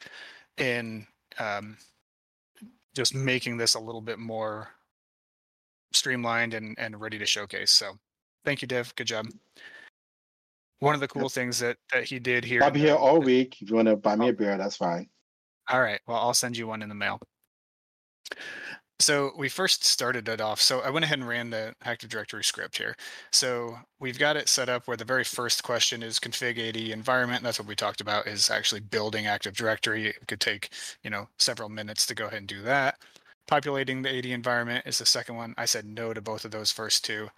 in 0.58 1.06
um, 1.38 1.76
just 2.94 3.14
making 3.14 3.56
this 3.56 3.74
a 3.74 3.80
little 3.80 4.00
bit 4.00 4.18
more 4.18 4.70
streamlined 5.92 6.54
and 6.54 6.76
and 6.78 7.00
ready 7.00 7.18
to 7.18 7.26
showcase. 7.26 7.70
So, 7.70 7.92
thank 8.44 8.62
you, 8.62 8.68
Dev. 8.68 8.94
Good 8.96 9.06
job. 9.06 9.26
One 10.80 10.94
of 10.94 11.00
the 11.00 11.08
cool 11.08 11.28
things 11.28 11.60
that 11.60 11.76
that 11.92 12.04
he 12.04 12.18
did 12.18 12.44
here. 12.44 12.62
I'll 12.62 12.70
be 12.70 12.80
here 12.80 12.96
all 12.96 13.20
week. 13.20 13.62
If 13.62 13.70
you 13.70 13.76
want 13.76 13.88
to 13.88 13.96
buy 13.96 14.16
me 14.16 14.30
a 14.30 14.32
beer, 14.32 14.56
that's 14.58 14.76
fine. 14.76 15.08
All 15.68 15.80
right. 15.80 16.00
Well, 16.08 16.18
I'll 16.18 16.34
send 16.34 16.56
you 16.56 16.66
one 16.66 16.82
in 16.82 16.88
the 16.88 16.94
mail. 16.94 17.20
So 19.02 19.32
we 19.36 19.48
first 19.48 19.84
started 19.84 20.28
it 20.28 20.40
off. 20.40 20.60
So 20.60 20.80
I 20.80 20.90
went 20.90 21.04
ahead 21.04 21.18
and 21.18 21.26
ran 21.26 21.50
the 21.50 21.74
Active 21.82 22.08
Directory 22.08 22.44
script 22.44 22.78
here. 22.78 22.94
So 23.32 23.76
we've 23.98 24.18
got 24.18 24.36
it 24.36 24.48
set 24.48 24.68
up 24.68 24.86
where 24.86 24.96
the 24.96 25.04
very 25.04 25.24
first 25.24 25.64
question 25.64 26.04
is 26.04 26.20
config 26.20 26.56
AD 26.56 26.76
environment. 26.76 27.42
That's 27.42 27.58
what 27.58 27.66
we 27.66 27.74
talked 27.74 28.00
about 28.00 28.28
is 28.28 28.48
actually 28.48 28.80
building 28.80 29.26
Active 29.26 29.56
Directory. 29.56 30.06
It 30.06 30.28
could 30.28 30.40
take, 30.40 30.68
you 31.02 31.10
know, 31.10 31.28
several 31.40 31.68
minutes 31.68 32.06
to 32.06 32.14
go 32.14 32.26
ahead 32.26 32.38
and 32.38 32.46
do 32.46 32.62
that. 32.62 32.96
Populating 33.48 34.02
the 34.02 34.16
AD 34.16 34.26
environment 34.26 34.86
is 34.86 34.98
the 34.98 35.06
second 35.06 35.34
one. 35.34 35.52
I 35.58 35.64
said 35.64 35.84
no 35.84 36.14
to 36.14 36.20
both 36.20 36.44
of 36.44 36.52
those 36.52 36.70
first 36.70 37.04
two. 37.04 37.28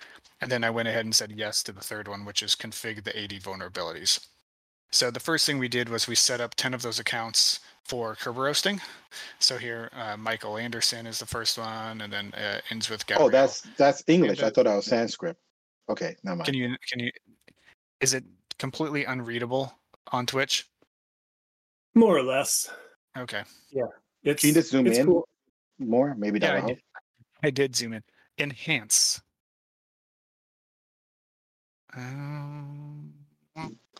And 0.42 0.52
then 0.52 0.64
I 0.64 0.70
went 0.70 0.88
ahead 0.88 1.06
and 1.06 1.14
said 1.14 1.32
yes 1.34 1.62
to 1.62 1.72
the 1.72 1.80
third 1.80 2.08
one, 2.08 2.26
which 2.26 2.42
is 2.42 2.54
config 2.54 3.04
the 3.04 3.18
AD 3.18 3.30
vulnerabilities. 3.40 4.20
So 4.92 5.10
the 5.10 5.18
first 5.18 5.46
thing 5.46 5.58
we 5.58 5.68
did 5.68 5.88
was 5.88 6.06
we 6.06 6.14
set 6.14 6.42
up 6.42 6.54
10 6.56 6.74
of 6.74 6.82
those 6.82 6.98
accounts 6.98 7.60
for 7.84 8.14
Kerberoasting. 8.16 8.80
So 9.38 9.58
here, 9.58 9.90
uh, 9.94 10.16
Michael 10.16 10.56
Anderson 10.56 11.06
is 11.06 11.18
the 11.18 11.26
first 11.26 11.58
one, 11.58 12.00
and 12.00 12.12
then 12.12 12.32
uh, 12.34 12.60
ends 12.70 12.90
with 12.90 13.06
Gabriel. 13.06 13.28
Oh, 13.28 13.30
that's 13.30 13.60
that's 13.76 14.02
English. 14.06 14.38
And, 14.38 14.44
uh, 14.44 14.46
I 14.46 14.50
thought 14.50 14.64
that 14.64 14.74
was 14.74 14.86
Sanskrit. 14.86 15.36
Okay, 15.88 16.16
never 16.24 16.36
mind. 16.36 16.46
Can 16.46 16.54
you 16.54 16.76
can 16.88 17.00
you? 17.00 17.10
Is 18.00 18.14
it 18.14 18.24
completely 18.58 19.04
unreadable 19.04 19.72
on 20.12 20.26
Twitch? 20.26 20.66
More 21.94 22.16
or 22.16 22.22
less. 22.22 22.70
Okay. 23.16 23.42
Yeah. 23.70 23.84
It's, 24.24 24.40
can 24.40 24.48
you 24.48 24.54
just 24.54 24.70
zoom 24.70 24.86
in 24.86 25.06
cool. 25.06 25.28
more? 25.78 26.14
Maybe 26.16 26.38
that 26.40 26.58
yeah, 26.58 26.64
I 26.64 26.66
did, 26.66 26.78
I 27.44 27.50
did 27.50 27.76
zoom 27.76 27.92
in. 27.92 28.02
Enhance. 28.38 29.20
Um, 31.96 33.12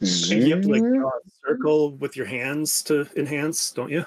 you 0.00 0.54
have 0.54 0.62
to 0.62 0.68
like 0.68 0.82
draw 0.82 1.08
a 1.08 1.30
circle 1.46 1.96
with 1.96 2.16
your 2.16 2.26
hands 2.26 2.82
to 2.84 3.06
enhance, 3.16 3.70
don't 3.70 3.90
you? 3.90 4.04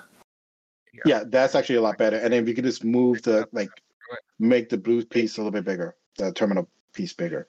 here. 1.06 1.18
Yeah, 1.18 1.24
that's 1.28 1.56
actually 1.56 1.76
a 1.76 1.82
lot 1.82 1.98
better. 1.98 2.18
And 2.18 2.34
then 2.34 2.46
we 2.46 2.54
could 2.54 2.64
just 2.64 2.84
move 2.84 3.22
the 3.22 3.48
like 3.52 3.70
make 4.40 4.70
the 4.70 4.78
blue 4.78 5.04
piece 5.06 5.38
a 5.38 5.42
little 5.42 5.52
bit 5.52 5.66
bigger, 5.66 5.96
the 6.18 6.32
terminal 6.32 6.70
piece 6.94 7.14
bigger. 7.14 7.48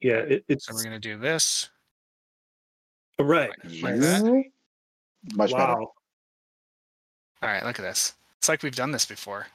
Yeah, 0.00 0.16
it, 0.16 0.44
it's 0.48 0.66
So 0.66 0.74
we're 0.74 0.84
gonna 0.84 0.98
do 0.98 1.18
this. 1.18 1.70
right. 3.18 3.50
Like 3.82 4.00
that? 4.00 4.44
Much 5.34 5.50
better. 5.52 5.74
wow. 5.74 5.92
All 7.42 7.48
right, 7.48 7.64
look 7.64 7.78
at 7.78 7.82
this. 7.82 8.14
It's 8.38 8.48
like 8.48 8.62
we've 8.62 8.74
done 8.74 8.90
this 8.90 9.06
before. 9.06 9.46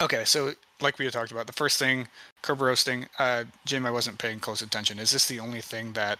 Okay, 0.00 0.24
so 0.24 0.52
like 0.80 0.98
we 0.98 1.04
had 1.04 1.14
talked 1.14 1.32
about, 1.32 1.46
the 1.46 1.52
first 1.52 1.78
thing, 1.78 2.06
curb 2.42 2.60
roasting. 2.60 3.06
Uh, 3.18 3.44
Jim, 3.66 3.84
I 3.84 3.90
wasn't 3.90 4.18
paying 4.18 4.38
close 4.38 4.62
attention. 4.62 4.98
Is 4.98 5.10
this 5.10 5.26
the 5.26 5.40
only 5.40 5.60
thing 5.60 5.92
that 5.94 6.18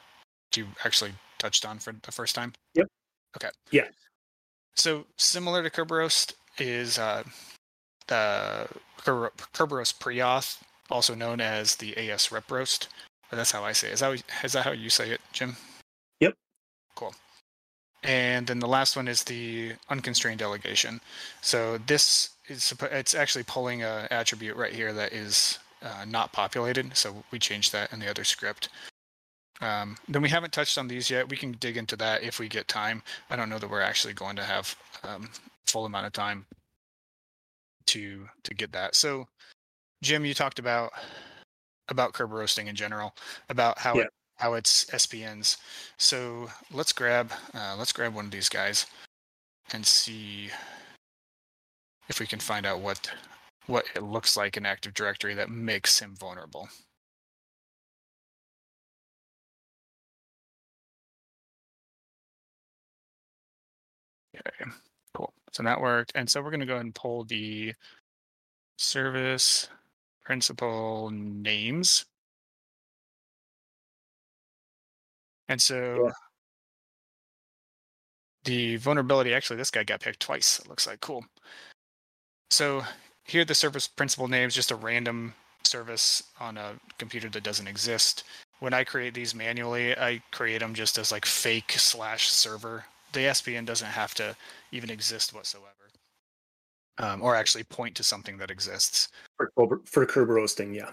you 0.55 0.67
actually 0.85 1.13
touched 1.39 1.65
on 1.65 1.79
for 1.79 1.95
the 2.03 2.13
first 2.13 2.35
time? 2.35 2.53
Yep. 2.75 2.89
Okay. 3.37 3.51
Yeah. 3.71 3.89
So 4.75 5.07
similar 5.17 5.63
to 5.63 5.71
curb 5.71 5.91
roast 5.91 6.35
is 6.59 6.99
uh, 6.99 7.23
the 8.09 8.69
curb, 8.99 9.33
curb 9.53 9.73
roast 9.73 10.01
pre-auth, 10.01 10.61
also 10.91 11.15
known 11.15 11.41
as 11.41 11.77
the 11.77 11.97
AS 11.97 12.33
rep 12.33 12.51
roast. 12.51 12.89
But 13.31 13.37
that's 13.37 13.53
how 13.53 13.63
I 13.63 13.73
say 13.73 13.89
it. 13.89 13.95
Is 13.95 14.01
that 14.01 14.23
is 14.43 14.53
that 14.55 14.65
how 14.65 14.73
you 14.73 14.91
say 14.91 15.11
it, 15.11 15.21
Jim? 15.33 15.57
Yep. 16.21 16.35
Cool. 16.97 17.15
And 18.03 18.47
then 18.47 18.59
the 18.59 18.69
last 18.69 18.97
one 18.97 19.07
is 19.07 19.25
the 19.25 19.73
unconstrained 19.91 20.39
delegation. 20.39 21.01
So 21.43 21.79
this 21.87 22.31
suppo- 22.49 22.93
it's 22.93 23.15
actually 23.15 23.45
pulling 23.45 23.83
a 23.83 24.09
attribute 24.11 24.57
right 24.57 24.73
here 24.73 24.93
that 24.93 25.13
is 25.13 25.59
uh, 25.83 26.05
not 26.07 26.33
populated. 26.33 26.97
So 26.97 27.23
we 27.31 27.39
changed 27.39 27.73
that 27.73 27.93
in 27.93 28.01
the 28.01 28.09
other 28.11 28.25
script. 28.25 28.69
Um, 29.61 29.97
then 30.09 30.23
we 30.23 30.29
haven't 30.29 30.53
touched 30.53 30.79
on 30.79 30.89
these 30.89 31.11
yet. 31.11 31.29
We 31.29 31.37
can 31.37 31.53
dig 31.53 31.77
into 31.77 31.97
that 31.97 32.23
if 32.23 32.39
we 32.39 32.49
get 32.49 32.69
time. 32.69 33.03
I 33.31 33.37
don't 33.37 33.49
know 33.49 33.59
that 33.59 33.69
we're 33.71 33.81
actually 33.81 34.15
going 34.15 34.37
to 34.37 34.45
have 34.45 34.75
um, 35.03 35.31
full 35.67 35.85
amount 35.85 36.07
of 36.07 36.13
time 36.13 36.47
to 37.87 38.29
to 38.45 38.55
get 38.55 38.73
that. 38.73 38.95
So, 38.95 39.27
Jim, 40.03 40.25
you 40.25 40.35
talked 40.35 40.59
about 40.59 40.93
about 41.89 42.13
curb 42.13 42.33
roasting 42.33 42.69
in 42.69 42.77
general, 42.77 43.15
about 43.49 43.79
how 43.79 43.95
Yeah. 43.97 44.03
it, 44.03 44.11
how 44.37 44.55
it's 44.55 44.85
SPNs. 44.87 45.57
So 45.99 46.51
let's 46.73 46.93
grab 46.93 47.33
uh, 47.55 47.75
let's 47.79 47.93
grab 47.93 48.15
one 48.15 48.27
of 48.27 48.31
these 48.31 48.49
guys 48.49 48.87
and 49.73 49.85
see 49.85 50.51
if 52.09 52.21
we 52.21 52.27
can 52.27 52.41
find 52.41 52.67
out 52.67 52.81
what 52.81 53.11
what 53.67 53.87
it 53.95 54.03
looks 54.03 54.37
like 54.37 54.57
in 54.57 54.67
Active 54.67 54.95
Directory 54.95 55.35
that 55.35 55.51
makes 55.51 55.99
him 56.01 56.17
vulnerable. 56.17 56.69
Okay, 64.37 64.71
cool. 65.15 65.33
So 65.53 65.63
that 65.63 65.81
worked. 65.81 66.13
And 66.15 66.29
so 66.29 66.43
we're 66.43 66.51
going 66.51 66.61
to 66.61 66.67
go 66.67 66.75
ahead 66.75 66.85
and 66.85 66.95
pull 66.95 67.25
the 67.25 67.75
service 68.79 69.69
principal 70.25 71.11
names. 71.11 72.07
And 75.49 75.61
so 75.61 76.07
Yeah. 76.07 76.13
the 78.45 78.77
vulnerability, 78.77 79.35
actually, 79.35 79.57
this 79.57 79.71
guy 79.71 79.85
got 79.85 80.01
picked 80.01 80.21
twice. 80.21 80.59
It 80.59 80.69
looks 80.69 80.87
like 80.87 81.01
cool. 81.01 81.25
So 82.51 82.83
here, 83.25 83.45
the 83.45 83.55
service 83.55 83.87
principal 83.87 84.29
name 84.29 84.49
is 84.49 84.55
just 84.55 84.71
a 84.71 84.77
random 84.77 85.35
service 85.65 86.23
on 86.41 86.57
a 86.57 86.73
computer 86.99 87.29
that 87.29 87.43
doesn't 87.43 87.69
exist. 87.69 88.25
When 88.61 88.75
I 88.75 88.85
create 88.85 89.15
these 89.15 89.35
manually, 89.35 89.97
I 89.97 90.23
create 90.33 90.61
them 90.61 90.75
just 90.75 90.99
as 90.99 91.13
like 91.13 91.27
fake 91.27 91.73
slash 91.73 92.29
server. 92.29 92.85
The 93.13 93.21
SPN 93.21 93.67
doesn't 93.67 93.87
have 93.87 94.15
to 94.15 94.35
even 94.73 94.91
exist 94.91 95.33
whatsoever, 95.33 95.69
um, 96.99 97.23
or 97.23 97.37
actually 97.37 97.65
point 97.65 97.95
to 97.97 98.03
something 98.03 98.37
that 98.39 98.51
exists. 98.51 99.09
For, 99.37 99.81
for 99.85 100.07
curb 100.07 100.29
roasting, 100.29 100.75
yeah. 100.75 100.91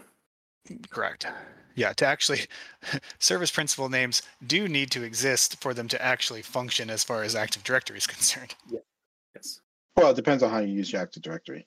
Correct. 0.89 1.27
Yeah, 1.75 1.91
to 1.93 2.05
actually, 2.05 2.41
service 3.19 3.51
principal 3.51 3.89
names 3.89 4.21
do 4.47 4.67
need 4.67 4.91
to 4.91 5.03
exist 5.03 5.61
for 5.61 5.73
them 5.73 5.87
to 5.89 6.01
actually 6.01 6.41
function 6.41 6.89
as 6.89 7.03
far 7.03 7.23
as 7.23 7.35
Active 7.35 7.63
Directory 7.63 7.97
is 7.97 8.07
concerned. 8.07 8.55
Yes. 8.69 8.81
Well, 9.95 10.11
it 10.11 10.15
depends 10.15 10.43
on 10.43 10.49
how 10.49 10.59
you 10.59 10.73
use 10.73 10.91
your 10.91 11.01
Active 11.01 11.23
Directory. 11.23 11.65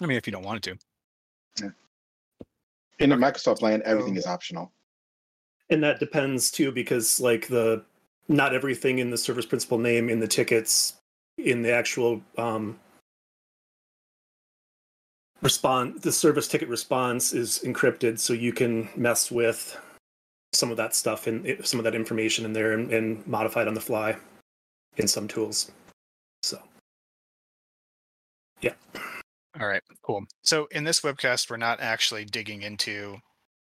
I 0.00 0.06
mean, 0.06 0.16
if 0.16 0.26
you 0.26 0.32
don't 0.32 0.44
want 0.44 0.66
it 0.66 0.78
to. 1.58 1.72
In 3.00 3.10
the 3.10 3.16
Microsoft 3.16 3.62
land, 3.62 3.82
everything 3.82 4.14
So- 4.14 4.20
is 4.20 4.26
optional. 4.26 4.72
And 5.70 5.82
that 5.82 6.00
depends 6.00 6.50
too, 6.50 6.72
because 6.72 7.20
like 7.20 7.46
the 7.46 7.84
not 8.28 8.54
everything 8.54 8.98
in 8.98 9.10
the 9.10 9.18
service 9.18 9.44
principal 9.46 9.78
name 9.78 10.08
in 10.08 10.18
the 10.18 10.26
tickets 10.26 10.94
in 11.36 11.62
the 11.62 11.72
actual 11.72 12.22
um, 12.38 12.80
respond 15.42 16.00
the 16.02 16.10
service 16.10 16.48
ticket 16.48 16.68
response 16.68 17.32
is 17.32 17.60
encrypted, 17.64 18.18
so 18.18 18.32
you 18.32 18.52
can 18.52 18.88
mess 18.96 19.30
with 19.30 19.78
some 20.54 20.70
of 20.70 20.76
that 20.78 20.94
stuff 20.94 21.26
and 21.26 21.64
some 21.64 21.78
of 21.78 21.84
that 21.84 21.94
information 21.94 22.44
in 22.46 22.52
there 22.54 22.72
and, 22.72 22.90
and 22.92 23.26
modify 23.26 23.62
it 23.62 23.68
on 23.68 23.74
the 23.74 23.80
fly 23.80 24.16
in 24.96 25.06
some 25.06 25.28
tools. 25.28 25.70
So 28.62 28.70
All 29.60 29.66
right, 29.66 29.82
cool. 30.02 30.24
So 30.42 30.66
in 30.72 30.84
this 30.84 31.00
webcast, 31.00 31.50
we're 31.50 31.56
not 31.56 31.80
actually 31.80 32.24
digging 32.24 32.62
into 32.62 33.16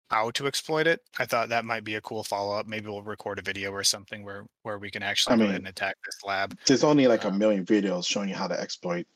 how 0.10 0.30
to 0.32 0.48
exploit 0.48 0.86
it. 0.88 1.02
I 1.18 1.26
thought 1.26 1.50
that 1.50 1.66
might 1.66 1.84
be 1.84 1.96
a 1.96 2.02
cool 2.02 2.24
follow 2.24 2.56
up. 2.56 2.68
Maybe 2.68 2.88
we'll 2.88 3.02
record 3.04 3.40
a 3.40 3.42
video 3.42 3.72
or 3.72 3.84
something 3.84 4.24
where 4.24 4.46
where 4.62 4.78
we 4.80 4.90
can 4.92 5.04
actually 5.04 5.34
I 5.34 5.38
go 5.38 5.40
mean- 5.42 5.50
ahead 5.50 5.62
and 5.62 5.68
attack 5.68 5.96
this 6.06 6.18
lab. 6.24 6.58
There's 6.66 6.84
only 6.84 7.08
like 7.08 7.24
a 7.26 7.30
Um, 7.30 7.38
million 7.38 7.66
videos 7.66 8.06
showing 8.06 8.30
you 8.30 8.36
how 8.36 8.48
to 8.48 8.60
exploit 8.60 9.08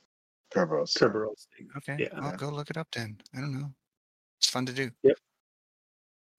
Kerberos. 0.53 0.97
curb 0.97 1.13
roasting. 1.15 1.69
Okay, 1.77 1.97
Yeah. 1.99 2.19
I'll 2.19 2.35
go 2.37 2.49
look 2.49 2.69
it 2.69 2.77
up 2.77 2.87
then. 2.91 3.17
I 3.35 3.41
don't 3.41 3.53
know. 3.59 3.73
It's 4.39 4.49
fun 4.49 4.65
to 4.65 4.73
do. 4.73 4.89
Yep. 5.03 5.17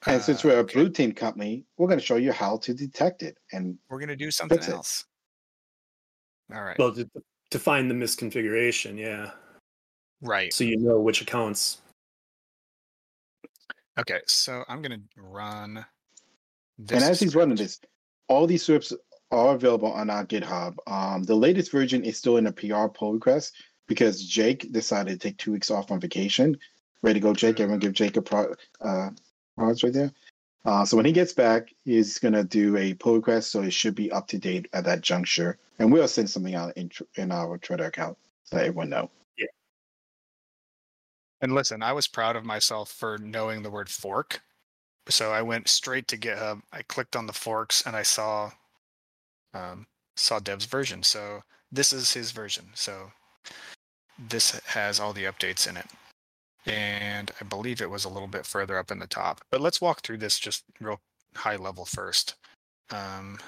And 0.07 0.23
since 0.23 0.45
Uh, 0.45 0.49
we're 0.49 0.55
a 0.57 0.61
okay, 0.61 0.75
blue 0.75 0.91
team 0.91 1.13
company, 1.13 1.65
we're 1.77 1.89
going 1.89 1.99
to 1.99 2.05
show 2.05 2.17
you 2.17 2.33
how 2.33 2.57
to 2.59 2.73
detect 2.75 3.23
it. 3.23 3.37
And 3.53 3.79
we're 3.89 3.99
gonna 4.01 4.17
do 4.17 4.31
something 4.31 4.59
fix 4.59 4.69
it. 4.69 4.73
else. 4.75 5.05
All 6.55 6.63
right. 6.63 6.79
Well, 6.79 6.95
to, 6.95 7.09
to 7.51 7.59
find 7.59 7.91
the 7.91 7.95
misconfiguration, 7.95 8.99
yeah, 8.99 9.31
right. 10.23 10.53
so 10.53 10.65
you 10.65 10.77
know 10.79 11.01
which 11.01 11.23
accounts. 11.23 11.81
Okay. 13.99 14.21
So 14.27 14.65
I'm 14.69 14.81
gonna 14.83 15.01
run. 15.17 15.85
This 16.79 17.03
and 17.03 17.11
as 17.11 17.21
he's 17.21 17.35
running 17.35 17.57
this, 17.57 17.81
all 18.29 18.47
these 18.47 18.63
scripts 18.63 18.93
are 19.31 19.55
available 19.55 19.93
on 19.93 20.11
our 20.11 20.25
GitHub. 20.25 20.77
Um, 20.87 21.25
the 21.25 21.35
latest 21.35 21.73
version 21.73 22.05
is 22.05 22.17
still 22.17 22.37
in 22.37 22.47
a 22.47 22.53
PR 22.53 22.87
pull 22.87 23.13
request 23.15 23.55
because 23.89 24.25
Jake 24.25 24.73
decided 24.73 25.21
to 25.21 25.29
take 25.29 25.39
two 25.39 25.53
weeks 25.53 25.71
off 25.71 25.91
on 25.91 26.01
vacation. 26.01 26.57
Ready 27.03 27.21
to 27.21 27.25
go, 27.25 27.33
Jake? 27.33 27.61
Everyone 27.61 27.81
give 27.81 27.93
Jake 27.93 28.17
a 28.17 28.23
pro, 28.23 28.55
uh, 28.81 29.11
props 29.57 29.83
right 29.83 29.93
there. 29.93 30.13
Uh, 30.65 30.85
so 30.85 30.97
when 30.97 31.07
he 31.07 31.13
gets 31.13 31.33
back, 31.33 31.73
he's 31.85 32.19
gonna 32.19 32.45
do 32.45 32.77
a 32.77 32.95
pull 32.95 33.17
request, 33.17 33.51
so 33.51 33.63
it 33.63 33.73
should 33.73 33.95
be 33.95 34.11
up 34.11 34.27
to 34.29 34.39
date 34.39 34.69
at 34.73 34.85
that 34.85 35.01
juncture. 35.01 35.59
And 35.79 35.93
we'll 35.93 36.09
send 36.09 36.29
something 36.29 36.55
out 36.55 36.77
in, 36.77 36.91
in 37.17 37.31
our 37.31 37.59
Twitter 37.59 37.87
account 37.87 38.19
so 38.45 38.57
that 38.57 38.67
everyone 38.67 38.91
know. 38.91 39.11
Yeah. 39.37 39.47
And 41.41 41.55
listen, 41.55 41.83
I 41.83 41.93
was 41.93 42.09
proud 42.09 42.37
of 42.37 42.45
myself 42.45 42.91
for 42.91 43.19
knowing 43.19 43.63
the 43.63 43.71
word 43.71 43.89
fork. 43.89 44.41
So 45.09 45.33
I 45.33 45.43
went 45.43 45.69
straight 45.69 46.09
to 46.09 46.19
GitHub. 46.19 46.61
I 46.73 46.83
clicked 46.83 47.17
on 47.17 47.27
the 47.27 47.33
forks 47.33 47.87
and 47.87 47.97
I 47.97 48.03
saw 48.03 48.51
um, 49.55 49.87
saw 50.17 50.39
Dev's 50.39 50.67
version. 50.67 51.03
So 51.03 51.43
this 51.73 51.93
is 51.93 52.13
his 52.13 52.33
version. 52.33 52.67
So 52.75 53.13
this 54.19 54.61
has 54.67 55.01
all 55.01 55.13
the 55.13 55.25
updates 55.25 55.69
in 55.69 55.77
it. 55.77 55.87
And 56.67 57.31
I 57.41 57.45
believe 57.45 57.81
it 57.81 57.91
was 57.91 58.05
a 58.05 58.09
little 58.09 58.29
bit 58.29 58.47
further 58.47 58.79
up 58.79 58.91
in 58.91 58.99
the 58.99 59.07
top. 59.07 59.41
But 59.51 59.61
let's 59.61 59.81
walk 59.81 60.03
through 60.03 60.19
this 60.19 60.39
just 60.39 60.65
real 60.81 61.01
high 61.35 61.57
level 61.57 61.85
first. 61.85 62.35
Um, 62.91 63.39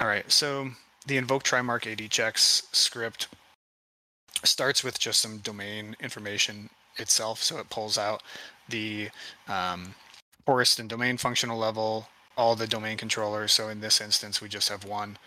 all 0.00 0.06
right, 0.06 0.30
so 0.30 0.70
the 1.06 1.16
invoke 1.16 1.42
Trimarc 1.42 1.90
AD 1.90 2.10
checks 2.10 2.62
script 2.72 3.28
starts 4.44 4.84
with 4.84 4.98
just 4.98 5.20
some 5.20 5.38
domain 5.38 5.96
information 6.00 6.70
itself. 6.96 7.42
So 7.42 7.58
it 7.58 7.70
pulls 7.70 7.98
out 7.98 8.22
the 8.68 9.08
um, 9.48 9.94
forest 10.46 10.78
and 10.78 10.88
domain 10.88 11.16
functional 11.16 11.58
level, 11.58 12.08
all 12.36 12.54
the 12.54 12.66
domain 12.66 12.96
controllers. 12.96 13.52
So 13.52 13.68
in 13.68 13.80
this 13.80 14.00
instance, 14.00 14.40
we 14.40 14.48
just 14.48 14.68
have 14.68 14.84
one, 14.84 15.18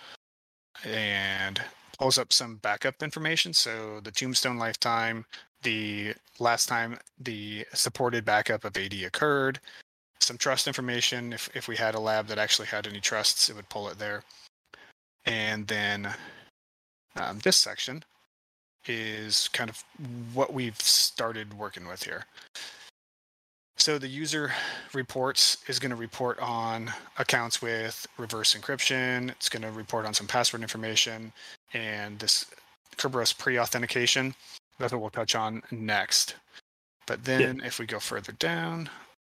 and 0.85 1.61
pulls 2.01 2.17
up 2.17 2.33
some 2.33 2.55
backup 2.57 3.03
information. 3.03 3.53
So 3.53 3.99
the 4.03 4.09
tombstone 4.09 4.57
lifetime, 4.57 5.23
the 5.61 6.15
last 6.39 6.65
time 6.65 6.97
the 7.19 7.63
supported 7.75 8.25
backup 8.25 8.65
of 8.65 8.75
AD 8.75 8.93
occurred, 9.05 9.59
some 10.19 10.37
trust 10.37 10.65
information. 10.65 11.31
If 11.31 11.55
if 11.55 11.67
we 11.67 11.75
had 11.75 11.93
a 11.93 11.99
lab 11.99 12.25
that 12.27 12.39
actually 12.39 12.67
had 12.67 12.87
any 12.87 12.99
trusts, 12.99 13.49
it 13.49 13.55
would 13.55 13.69
pull 13.69 13.87
it 13.87 13.99
there. 13.99 14.23
And 15.25 15.67
then 15.67 16.11
um, 17.17 17.37
this 17.43 17.57
section 17.57 18.03
is 18.87 19.47
kind 19.49 19.69
of 19.69 19.83
what 20.33 20.51
we've 20.53 20.81
started 20.81 21.53
working 21.53 21.87
with 21.87 22.01
here. 22.01 22.25
So 23.77 23.99
the 23.99 24.07
user 24.07 24.51
reports 24.93 25.57
is 25.67 25.77
going 25.77 25.91
to 25.91 25.95
report 25.95 26.39
on 26.39 26.91
accounts 27.19 27.61
with 27.61 28.07
reverse 28.17 28.55
encryption. 28.55 29.29
It's 29.29 29.49
going 29.49 29.63
to 29.63 29.71
report 29.71 30.07
on 30.07 30.15
some 30.15 30.25
password 30.25 30.63
information. 30.63 31.31
And 31.73 32.19
this 32.19 32.45
Kerberos 32.97 33.37
pre-authentication. 33.37 34.35
That's 34.77 34.93
what 34.93 35.01
we'll 35.01 35.09
touch 35.09 35.35
on 35.35 35.61
next. 35.71 36.35
But 37.07 37.23
then 37.23 37.61
if 37.63 37.79
we 37.79 37.85
go 37.85 37.99
further 37.99 38.31
down, 38.33 38.89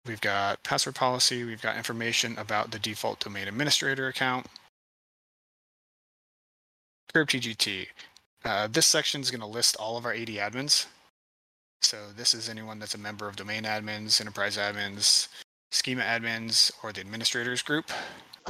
we've 0.07 0.21
got 0.21 0.63
password 0.63 0.95
policy, 0.95 1.45
we've 1.45 1.63
got 1.63 1.77
information 1.77 2.37
about 2.39 2.71
the 2.71 2.79
default 2.79 3.21
domain 3.21 3.49
administrator 3.49 4.09
account. 4.09 4.47
KRBTGT. 7.15 7.87
Uh, 8.45 8.69
this 8.71 8.87
section 8.87 9.21
is 9.21 9.31
going 9.31 9.41
to 9.41 9.47
list 9.47 9.77
all 9.77 9.97
of 9.97 10.05
our 10.05 10.13
AD 10.13 10.29
admins. 10.29 10.87
So 11.81 11.99
this 12.17 12.35
is 12.35 12.49
anyone 12.49 12.79
that's 12.79 12.95
a 12.95 12.99
member 12.99 13.29
of 13.29 13.37
domain 13.37 13.63
admins, 13.65 14.21
enterprise 14.21 14.57
admins, 14.57 15.29
schema 15.71 16.03
admins, 16.03 16.73
or 16.83 16.93
the 16.93 17.01
administrators 17.01 17.63
group. 17.63 17.91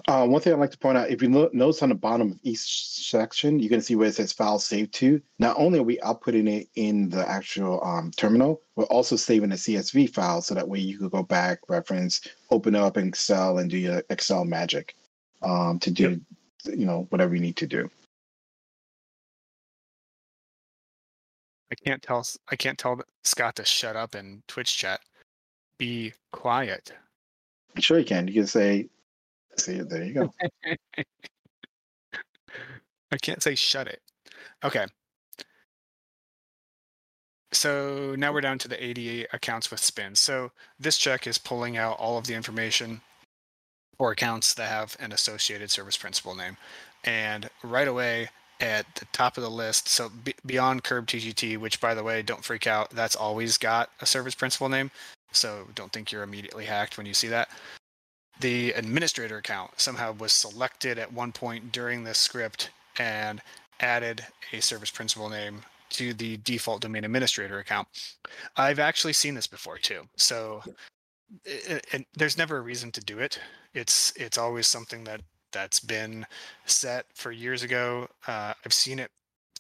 Uh, 0.09 0.27
one 0.27 0.41
thing 0.41 0.53
I'd 0.53 0.59
like 0.59 0.73
to 0.73 0.79
point 0.79 0.99
out, 0.99 1.11
if 1.11 1.23
you 1.23 1.31
lo- 1.31 1.51
notice 1.53 1.83
on 1.83 1.89
the 1.89 1.95
bottom 1.95 2.33
of 2.33 2.39
each 2.43 2.89
section, 2.89 3.61
you 3.61 3.69
can 3.69 3.81
see 3.81 3.95
where 3.95 4.09
it 4.09 4.15
says 4.17 4.33
file 4.33 4.59
saved 4.59 4.93
to. 4.95 5.23
Not 5.39 5.57
only 5.57 5.79
are 5.79 5.85
we 5.85 5.99
outputting 5.99 6.49
it 6.49 6.69
in 6.75 7.09
the 7.09 7.29
actual 7.29 7.83
um, 7.85 8.11
terminal, 8.17 8.61
we're 8.75 8.85
also 8.87 9.15
saving 9.15 9.53
a 9.53 9.55
CSV 9.55 10.11
file 10.11 10.43
so 10.43 10.55
that 10.55 10.69
way 10.69 10.81
you 10.81 10.99
could 10.99 11.13
go 11.13 11.23
back, 11.23 11.61
reference, 11.69 12.23
open 12.51 12.75
up 12.75 12.97
in 12.97 13.07
Excel 13.07 13.59
and 13.59 13.71
do 13.71 13.79
your 13.79 14.03
Excel 14.11 14.45
magic 14.45 14.97
um, 15.43 15.79
to 15.79 15.93
do, 15.93 16.21
you 16.65 16.87
know, 16.87 17.07
whatever 17.11 17.35
you 17.37 17.41
need 17.41 17.57
to 17.57 17.67
do. 17.67 17.89
I 21.71 21.77
can't 21.77 22.03
tell 22.03 22.27
I 22.49 22.57
can't 22.57 22.79
tell 22.79 23.01
Scott 23.23 23.57
to 23.57 23.65
shut 23.65 23.97
up 23.97 24.15
in 24.15 24.43
Twitch 24.49 24.77
chat. 24.77 25.01
Be 25.79 26.13
quiet. 26.33 26.93
Sure, 27.81 27.99
you 27.99 28.05
can. 28.05 28.29
You 28.29 28.35
can 28.35 28.47
say, 28.47 28.89
see, 29.59 29.81
there 29.81 30.05
you 30.05 30.15
go. 30.15 30.31
I 33.13 33.17
can't 33.19 33.43
say 33.43 33.55
shut 33.55 33.87
it. 33.87 34.01
Okay. 34.65 34.87
So 37.53 38.17
now 38.19 38.33
we're 38.33 38.41
down 38.41 38.59
to 38.59 38.69
the 38.69 38.85
88 38.85 39.29
accounts 39.33 39.71
with 39.71 39.81
SPNs. 39.81 40.17
So 40.17 40.51
this 40.79 40.99
check 40.99 41.27
is 41.27 41.39
pulling 41.39 41.77
out 41.77 41.99
all 41.99 42.19
of 42.19 42.27
the 42.27 42.35
information 42.35 43.01
for 43.97 44.11
accounts 44.11 44.55
that 44.55 44.69
have 44.69 44.97
an 44.99 45.13
associated 45.13 45.71
service 45.71 45.97
principal 45.97 46.35
name. 46.35 46.57
And 47.05 47.49
right 47.63 47.87
away 47.87 48.29
at 48.61 48.87
the 48.97 49.05
top 49.13 49.37
of 49.37 49.45
the 49.45 49.51
list, 49.51 49.89
so 49.89 50.09
be- 50.25 50.35
beyond 50.45 50.83
KRBTGT, 50.83 51.59
which 51.59 51.81
by 51.81 51.95
the 51.95 52.03
way, 52.03 52.23
don't 52.23 52.45
freak 52.45 52.67
out, 52.67 52.91
that's 52.91 53.15
always 53.15 53.57
got 53.57 53.91
a 54.01 54.07
service 54.07 54.35
principal 54.35 54.69
name. 54.69 54.91
So 55.31 55.69
don't 55.77 55.93
think 55.93 56.11
you're 56.11 56.25
immediately 56.25 56.65
hacked 56.65 56.97
when 56.97 57.07
you 57.07 57.15
see 57.15 57.29
that 57.29 57.49
the 58.41 58.73
administrator 58.73 59.39
account 59.39 59.71
somehow 59.81 60.13
was 60.13 60.33
selected 60.33 60.99
at 60.99 61.13
one 61.13 61.33
point 61.33 61.73
during 61.73 62.05
this 62.05 62.19
script 62.19 62.71
and 62.99 63.41
added 63.81 64.25
a 64.53 64.61
service 64.61 64.91
principal 64.91 65.29
name 65.29 65.63
to 65.91 66.15
the 66.15 66.37
default 66.39 66.83
domain 66.83 67.05
administrator 67.05 67.59
account. 67.59 67.87
I've 68.57 68.79
actually 68.79 69.13
seen 69.13 69.35
this 69.35 69.47
before 69.47 69.79
too. 69.79 70.03
So 70.17 70.63
i- 71.47 71.63
i- 71.75 71.81
and 71.93 72.05
there's 72.15 72.37
never 72.39 72.59
a 72.59 72.63
reason 72.63 72.91
to 72.93 73.01
do 73.01 73.19
it. 73.21 73.39
It's 73.75 74.13
it's 74.17 74.39
always 74.39 74.67
something 74.67 75.05
that 75.05 75.21
that's 75.53 75.79
been 75.81 76.27
set 76.67 77.07
for 77.15 77.31
years 77.31 77.63
ago. 77.63 78.09
Uh, 78.27 78.55
I've 78.65 78.73
seen 78.75 78.99
it 78.99 79.11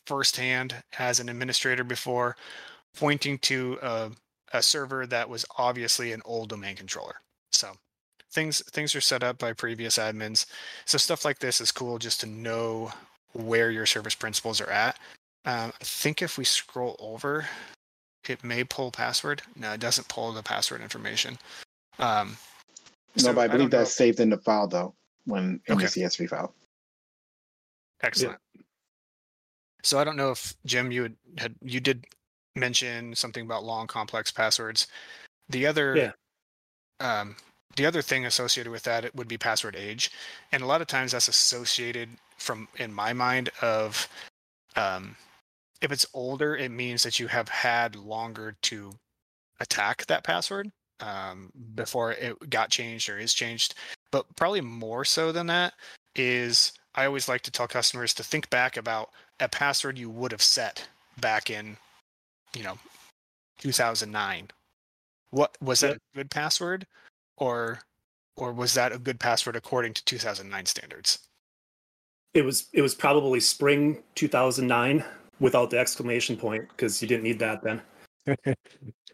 firsthand 0.07 0.83
as 0.99 1.21
an 1.21 1.29
administrator 1.29 1.85
before, 1.85 2.37
pointing 2.97 3.39
to 3.39 3.79
a, 3.81 4.11
a 4.53 4.63
server 4.63 5.07
that 5.07 5.29
was 5.29 5.45
obviously 5.57 6.13
an 6.13 6.21
old 6.25 6.49
domain 6.49 6.77
controller. 6.77 7.21
So 7.53 7.77
things 8.35 8.63
things 8.71 8.95
are 8.95 9.01
set 9.01 9.23
up 9.23 9.39
by 9.39 9.53
previous 9.53 9.97
admins. 9.97 10.45
So 10.85 10.99
stuff 10.99 11.25
like 11.25 11.39
this 11.39 11.61
is 11.61 11.73
cool 11.73 11.99
just 11.99 12.21
to 12.21 12.27
know 12.27 12.93
where 13.33 13.71
your 13.71 13.87
service 13.87 14.15
principals 14.15 14.61
are 14.61 14.71
at. 14.71 14.99
Um, 15.47 15.73
i 15.81 15.85
think 15.85 16.23
if 16.23 16.37
we 16.39 16.45
scroll 16.45 16.97
over 16.99 17.47
it 18.29 18.43
may 18.43 18.65
pull 18.65 18.91
password. 18.91 19.43
No 19.57 19.73
it 19.73 19.81
doesn't 19.81 20.09
pull 20.09 20.33
the 20.33 20.43
password 20.43 20.81
information. 20.83 21.39
Um, 21.99 22.37
No, 23.17 23.23
so 23.23 23.33
but 23.35 23.43
I 23.43 23.49
believe 23.49 23.71
know 23.71 23.79
that's 23.79 23.91
if- 23.91 23.97
saved 23.97 24.21
in 24.21 24.31
the 24.31 24.39
file 24.39 24.67
though, 24.67 24.95
when 25.27 25.61
in 25.67 25.75
Okay. 25.77 25.85
the 25.87 25.91
CSV 26.03 26.29
file. 26.29 26.55
excellent. 28.03 28.39
So 29.83 29.99
i 29.99 30.05
don't 30.05 30.17
know 30.17 30.31
if 30.31 30.55
jim 30.65 30.91
you 30.91 31.03
had, 31.05 31.17
had 31.39 31.55
you 31.63 31.79
did 31.81 32.05
mention 32.57 33.15
something 33.15 33.45
about 33.45 33.65
long 33.65 33.87
complex 33.87 34.31
passwords. 34.33 34.87
The 35.51 35.67
other 35.67 35.97
Yeah. 35.97 36.13
um, 37.01 37.37
the 37.77 37.87
other 37.87 38.03
thing 38.03 38.27
associated 38.27 38.71
with 38.71 38.83
that 38.85 39.05
it 39.05 39.15
would 39.15 39.29
be 39.29 39.39
password 39.39 39.77
age. 39.77 40.11
And 40.53 40.63
a 40.63 40.67
lot 40.67 40.81
of 40.81 40.87
times 40.87 41.13
that's 41.13 41.29
associated 41.29 42.09
from 42.39 42.69
in 42.77 42.93
my 42.93 43.13
mind 43.13 43.51
of 43.63 44.09
um, 44.77 45.17
if 45.81 45.93
it's 45.93 46.07
older 46.15 46.57
it 46.57 46.71
means 46.71 47.03
that 47.03 47.19
you 47.19 47.27
have 47.29 47.49
had 47.49 47.97
longer 47.97 48.57
to 48.63 48.93
attack 49.61 50.07
that 50.07 50.25
password 50.25 50.71
um, 51.01 51.51
before 51.75 52.13
it 52.13 52.51
got 52.51 52.71
changed 52.71 53.09
or 53.09 53.19
is 53.19 53.35
changed. 53.35 53.75
But 54.11 54.27
probably 54.37 54.61
more 54.61 55.05
so 55.05 55.33
than 55.33 55.47
that 55.49 55.75
is 56.17 56.73
i 56.95 57.05
always 57.05 57.29
like 57.29 57.43
to 57.43 57.51
tell 57.51 57.67
customers 57.67 58.15
to 58.15 58.25
think 58.25 58.49
back 58.51 58.77
about 58.77 59.11
a 59.41 59.49
password 59.49 59.99
you 59.99 60.09
would 60.09 60.33
have 60.33 60.43
set 60.43 60.87
back 61.21 61.51
in 61.51 61.77
you 62.55 62.63
know 62.63 62.79
2009 63.59 64.49
what 65.31 65.57
was 65.61 65.81
that 65.81 65.97
a 65.97 66.17
good 66.17 66.31
password 66.31 66.87
or 67.37 67.81
or 68.37 68.53
was 68.53 68.75
that 68.75 68.93
a 68.93 68.99
good 68.99 69.21
password 69.21 69.57
according 69.57 69.93
to 69.95 70.05
2009 70.05 70.67
standards 70.67 71.19
It 72.35 72.43
was 72.43 72.69
it 72.73 72.83
was 72.83 72.95
probably 72.95 73.41
spring 73.41 74.03
2009 74.15 75.05
without 75.41 75.71
the 75.71 75.79
exclamation 75.79 76.37
point 76.37 76.69
because 76.69 77.01
you 77.03 77.09
didn't 77.09 77.25
need 77.25 77.39
that 77.39 77.63
then. 77.63 77.83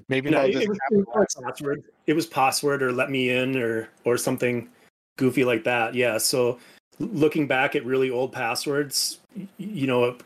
maybe 0.09 0.31
No, 0.31 0.39
not 0.39 0.51
it, 0.51 0.63
it 0.63 0.69
was, 0.69 0.79
it 0.91 0.97
was 0.97 1.37
password. 1.43 1.83
It 2.07 2.13
was 2.13 2.27
password 2.27 2.83
or 2.83 2.93
let 2.93 3.11
me 3.11 3.31
in 3.31 3.57
or 3.57 3.89
or 4.05 4.17
something 4.17 4.69
goofy 5.17 5.45
like 5.45 5.65
that. 5.65 5.95
Yeah. 5.95 6.19
So 6.19 6.59
looking 6.99 7.47
back 7.47 7.75
at 7.75 7.85
really 7.85 8.11
old 8.11 8.33
passwords, 8.33 9.19
you 9.59 9.87
know, 9.87 10.17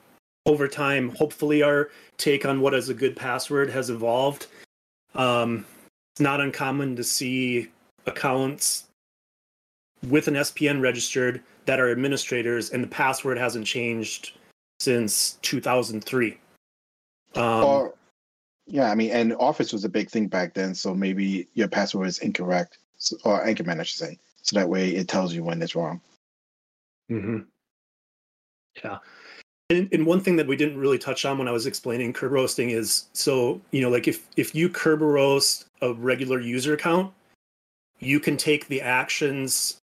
over 0.46 0.68
time, 0.68 1.10
hopefully 1.10 1.62
our 1.62 1.90
take 2.18 2.44
on 2.44 2.60
what 2.60 2.74
is 2.74 2.88
a 2.88 2.94
good 2.94 3.16
password 3.16 3.70
has 3.70 3.90
evolved. 3.90 4.46
Um, 5.14 5.64
it's 6.12 6.20
not 6.20 6.40
uncommon 6.40 6.96
to 6.96 7.04
see 7.04 7.68
accounts 8.06 8.84
with 10.08 10.28
an 10.28 10.34
SPN 10.34 10.80
registered 10.80 11.42
that 11.66 11.80
are 11.80 11.90
administrators 11.90 12.70
and 12.70 12.82
the 12.82 12.88
password 12.88 13.38
hasn't 13.38 13.66
changed 13.66 14.36
since 14.80 15.38
2003. 15.42 16.38
Um, 17.36 17.42
or 17.64 17.94
yeah, 18.66 18.90
I 18.90 18.94
mean, 18.94 19.10
and 19.10 19.34
Office 19.34 19.72
was 19.72 19.84
a 19.84 19.88
big 19.88 20.10
thing 20.10 20.26
back 20.26 20.54
then, 20.54 20.74
so 20.74 20.94
maybe 20.94 21.48
your 21.54 21.68
password 21.68 22.06
is 22.06 22.18
incorrect, 22.18 22.78
or 23.24 23.44
Anchorman, 23.44 23.80
I 23.80 23.82
should 23.82 23.98
say. 23.98 24.18
So 24.42 24.58
that 24.58 24.68
way 24.68 24.90
it 24.90 25.08
tells 25.08 25.34
you 25.34 25.42
when 25.42 25.60
it's 25.62 25.74
wrong. 25.74 26.00
hmm 27.08 27.38
Yeah. 28.82 28.98
And, 29.70 29.88
and 29.92 30.06
one 30.06 30.20
thing 30.20 30.36
that 30.36 30.46
we 30.46 30.56
didn't 30.56 30.78
really 30.78 30.98
touch 30.98 31.24
on 31.24 31.38
when 31.38 31.48
I 31.48 31.52
was 31.52 31.66
explaining 31.66 32.12
curb 32.12 32.32
roasting 32.32 32.70
is 32.70 33.06
so, 33.14 33.60
you 33.70 33.80
know, 33.80 33.88
like 33.88 34.06
if, 34.06 34.26
if 34.36 34.54
you 34.54 34.68
curb 34.68 35.00
roast 35.00 35.66
a 35.80 35.94
regular 35.94 36.40
user 36.40 36.74
account, 36.74 37.12
you 38.00 38.20
can 38.20 38.36
take 38.36 38.68
the 38.68 38.80
actions 38.80 39.78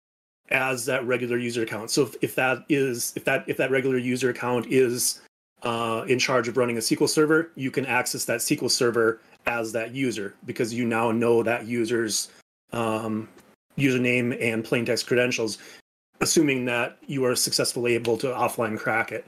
as 0.49 0.85
that 0.85 1.05
regular 1.05 1.37
user 1.37 1.63
account. 1.63 1.89
So 1.91 2.03
if, 2.03 2.15
if 2.21 2.35
that 2.35 2.65
is, 2.69 3.13
if 3.15 3.23
that, 3.25 3.45
if 3.47 3.57
that 3.57 3.71
regular 3.71 3.97
user 3.97 4.29
account 4.29 4.67
is 4.67 5.21
uh, 5.63 6.03
in 6.07 6.19
charge 6.19 6.47
of 6.47 6.57
running 6.57 6.77
a 6.77 6.81
SQL 6.81 7.07
server, 7.07 7.51
you 7.55 7.71
can 7.71 7.85
access 7.85 8.25
that 8.25 8.39
SQL 8.39 8.69
server 8.69 9.21
as 9.45 9.71
that 9.71 9.93
user 9.93 10.35
because 10.45 10.73
you 10.73 10.85
now 10.85 11.11
know 11.11 11.41
that 11.43 11.65
user's 11.65 12.29
um, 12.73 13.29
username 13.77 14.37
and 14.41 14.63
plain 14.63 14.85
text 14.85 15.07
credentials 15.07 15.57
assuming 16.21 16.65
that 16.65 16.97
you 17.07 17.25
are 17.25 17.35
successfully 17.35 17.95
able 17.95 18.17
to 18.17 18.27
offline 18.27 18.77
crack 18.77 19.11
it. 19.11 19.25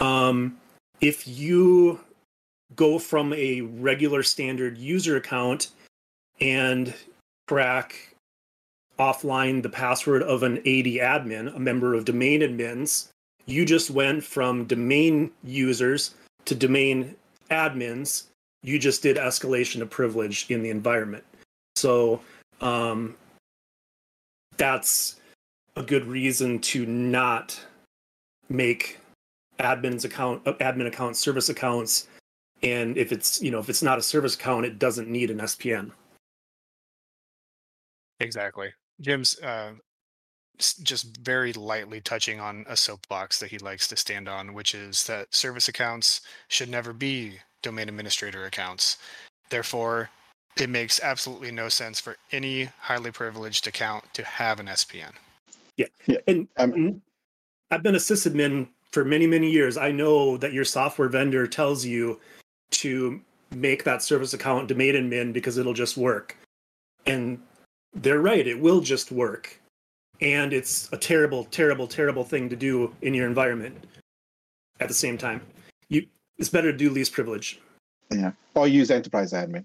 Um, 0.00 0.58
if 1.00 1.26
you 1.26 1.98
go 2.76 2.98
from 2.98 3.32
a 3.32 3.62
regular 3.62 4.22
standard 4.22 4.78
user 4.78 5.16
account 5.16 5.68
and 6.40 6.94
crack 7.48 8.14
offline 8.98 9.62
the 9.62 9.68
password 9.68 10.22
of 10.22 10.42
an 10.42 10.58
AD 10.58 10.86
admin, 11.00 11.54
a 11.54 11.58
member 11.58 11.94
of 11.94 12.04
domain 12.04 12.40
admins, 12.40 13.08
you 13.46 13.64
just 13.64 13.90
went 13.90 14.24
from 14.24 14.64
domain 14.64 15.30
users 15.44 16.14
to 16.46 16.54
domain 16.54 17.14
admins. 17.50 18.24
You 18.62 18.78
just 18.78 19.02
did 19.02 19.16
escalation 19.16 19.80
of 19.80 19.90
privilege 19.90 20.50
in 20.50 20.62
the 20.62 20.70
environment. 20.70 21.24
So 21.76 22.20
um, 22.60 23.16
that's 24.56 25.20
a 25.76 25.82
good 25.82 26.06
reason 26.06 26.58
to 26.60 26.86
not 26.86 27.60
make 28.48 28.98
admin's 29.58 30.04
account 30.04 30.42
uh, 30.46 30.52
admin 30.54 30.86
account 30.86 31.16
service 31.16 31.48
accounts 31.48 32.08
and 32.62 32.96
if 32.96 33.10
it's 33.10 33.40
you 33.42 33.50
know 33.50 33.58
if 33.58 33.68
it's 33.68 33.82
not 33.82 33.98
a 33.98 34.02
service 34.02 34.34
account 34.34 34.66
it 34.66 34.78
doesn't 34.78 35.08
need 35.08 35.30
an 35.30 35.38
spn 35.38 35.90
exactly 38.20 38.72
jim's 39.00 39.38
uh, 39.40 39.72
just 40.58 41.16
very 41.18 41.52
lightly 41.52 42.00
touching 42.00 42.40
on 42.40 42.64
a 42.68 42.76
soapbox 42.76 43.38
that 43.38 43.50
he 43.50 43.58
likes 43.58 43.86
to 43.88 43.96
stand 43.96 44.28
on, 44.28 44.54
which 44.54 44.74
is 44.74 45.04
that 45.06 45.34
service 45.34 45.68
accounts 45.68 46.22
should 46.48 46.68
never 46.68 46.92
be 46.92 47.38
domain 47.62 47.88
administrator 47.88 48.46
accounts. 48.46 48.98
Therefore, 49.50 50.10
it 50.58 50.70
makes 50.70 51.00
absolutely 51.00 51.50
no 51.50 51.68
sense 51.68 52.00
for 52.00 52.16
any 52.32 52.64
highly 52.80 53.10
privileged 53.10 53.66
account 53.66 54.04
to 54.14 54.24
have 54.24 54.58
an 54.58 54.66
SPN. 54.66 55.12
Yeah. 55.76 55.86
yeah. 56.06 56.18
And 56.26 56.48
Um, 56.56 56.72
mm, 56.72 57.00
I've 57.70 57.82
been 57.82 57.94
a 57.94 57.98
sysadmin 57.98 58.68
for 58.92 59.04
many, 59.04 59.26
many 59.26 59.50
years. 59.50 59.76
I 59.76 59.92
know 59.92 60.38
that 60.38 60.54
your 60.54 60.64
software 60.64 61.08
vendor 61.08 61.46
tells 61.46 61.84
you 61.84 62.18
to 62.70 63.20
make 63.54 63.84
that 63.84 64.02
service 64.02 64.32
account 64.32 64.68
domain 64.68 64.94
admin 64.94 65.32
because 65.32 65.58
it'll 65.58 65.74
just 65.74 65.96
work. 65.96 66.36
And 67.06 67.40
they're 67.94 68.20
right, 68.20 68.46
it 68.46 68.60
will 68.60 68.80
just 68.80 69.10
work. 69.10 69.60
And 70.20 70.52
it's 70.52 70.90
a 70.92 70.96
terrible, 70.96 71.44
terrible, 71.44 71.86
terrible 71.86 72.24
thing 72.24 72.48
to 72.48 72.56
do 72.56 72.94
in 73.02 73.14
your 73.14 73.26
environment 73.26 73.86
at 74.80 74.88
the 74.88 74.94
same 74.94 75.18
time. 75.18 75.40
You 75.88 76.06
it's 76.38 76.48
better 76.48 76.72
to 76.72 76.78
do 76.78 76.90
least 76.90 77.12
privilege. 77.12 77.60
Yeah. 78.10 78.32
Or 78.54 78.68
use 78.68 78.90
enterprise 78.90 79.32
admin. 79.32 79.64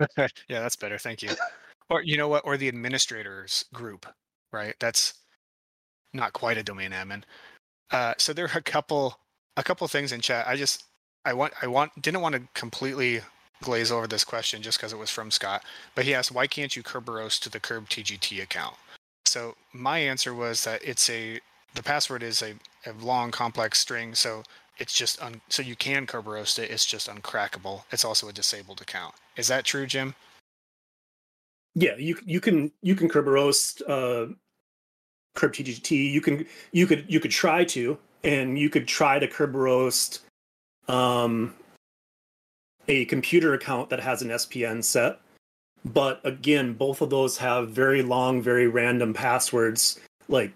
yeah, 0.16 0.28
that's 0.48 0.76
better. 0.76 0.98
Thank 0.98 1.22
you. 1.22 1.30
Or 1.90 2.02
you 2.02 2.16
know 2.16 2.28
what? 2.28 2.44
Or 2.44 2.56
the 2.56 2.68
administrators 2.68 3.64
group, 3.72 4.06
right? 4.52 4.74
That's 4.80 5.14
not 6.14 6.32
quite 6.32 6.58
a 6.58 6.62
domain 6.62 6.90
admin. 6.92 7.24
Uh, 7.90 8.14
so 8.18 8.32
there 8.32 8.46
are 8.46 8.58
a 8.58 8.62
couple 8.62 9.18
a 9.56 9.62
couple 9.62 9.86
things 9.88 10.12
in 10.12 10.20
chat. 10.20 10.46
I 10.46 10.56
just 10.56 10.84
I 11.24 11.34
want 11.34 11.52
I 11.62 11.66
want 11.66 11.92
didn't 12.00 12.20
want 12.20 12.34
to 12.34 12.42
completely 12.54 13.20
glaze 13.62 13.90
over 13.90 14.06
this 14.06 14.24
question 14.24 14.60
just 14.62 14.78
because 14.78 14.92
it 14.92 14.98
was 14.98 15.10
from 15.10 15.30
Scott, 15.30 15.64
but 15.94 16.04
he 16.04 16.14
asked 16.14 16.32
why 16.32 16.46
can't 16.46 16.76
you 16.76 16.82
Kerberos 16.82 17.40
to 17.40 17.50
the 17.50 17.60
KRBTGT 17.60 18.42
account? 18.42 18.76
So 19.24 19.54
my 19.72 19.98
answer 19.98 20.34
was 20.34 20.64
that 20.64 20.82
it's 20.84 21.08
a 21.08 21.40
the 21.74 21.82
password 21.82 22.22
is 22.22 22.42
a, 22.42 22.54
a 22.86 22.92
long 23.02 23.30
complex 23.30 23.78
string, 23.78 24.14
so 24.14 24.42
it's 24.78 24.92
just 24.92 25.22
un, 25.22 25.40
so 25.48 25.62
you 25.62 25.76
can 25.76 26.06
Kerberos 26.06 26.58
it. 26.58 26.70
It's 26.70 26.84
just 26.84 27.08
uncrackable. 27.08 27.84
It's 27.90 28.04
also 28.04 28.28
a 28.28 28.32
disabled 28.32 28.80
account. 28.80 29.14
Is 29.36 29.48
that 29.48 29.64
true, 29.64 29.86
Jim? 29.86 30.14
Yeah, 31.74 31.96
you 31.96 32.18
you 32.26 32.40
can 32.40 32.70
you 32.82 32.94
can 32.94 33.08
Kerberos 33.08 33.80
uh 33.88 34.32
KRBTGT. 35.36 36.12
You 36.12 36.20
can 36.20 36.46
you 36.72 36.86
could 36.86 37.04
you 37.08 37.20
could 37.20 37.30
try 37.30 37.64
to, 37.64 37.98
and 38.24 38.58
you 38.58 38.68
could 38.68 38.86
try 38.86 39.18
to 39.18 39.26
Kerberos 39.26 40.20
um 40.88 41.54
a 42.88 43.04
computer 43.06 43.54
account 43.54 43.90
that 43.90 44.00
has 44.00 44.22
an 44.22 44.28
SPN 44.28 44.82
set. 44.82 45.20
But 45.84 46.20
again, 46.24 46.74
both 46.74 47.00
of 47.00 47.10
those 47.10 47.36
have 47.38 47.70
very 47.70 48.02
long, 48.02 48.40
very 48.40 48.68
random 48.68 49.12
passwords, 49.12 49.98
like 50.28 50.52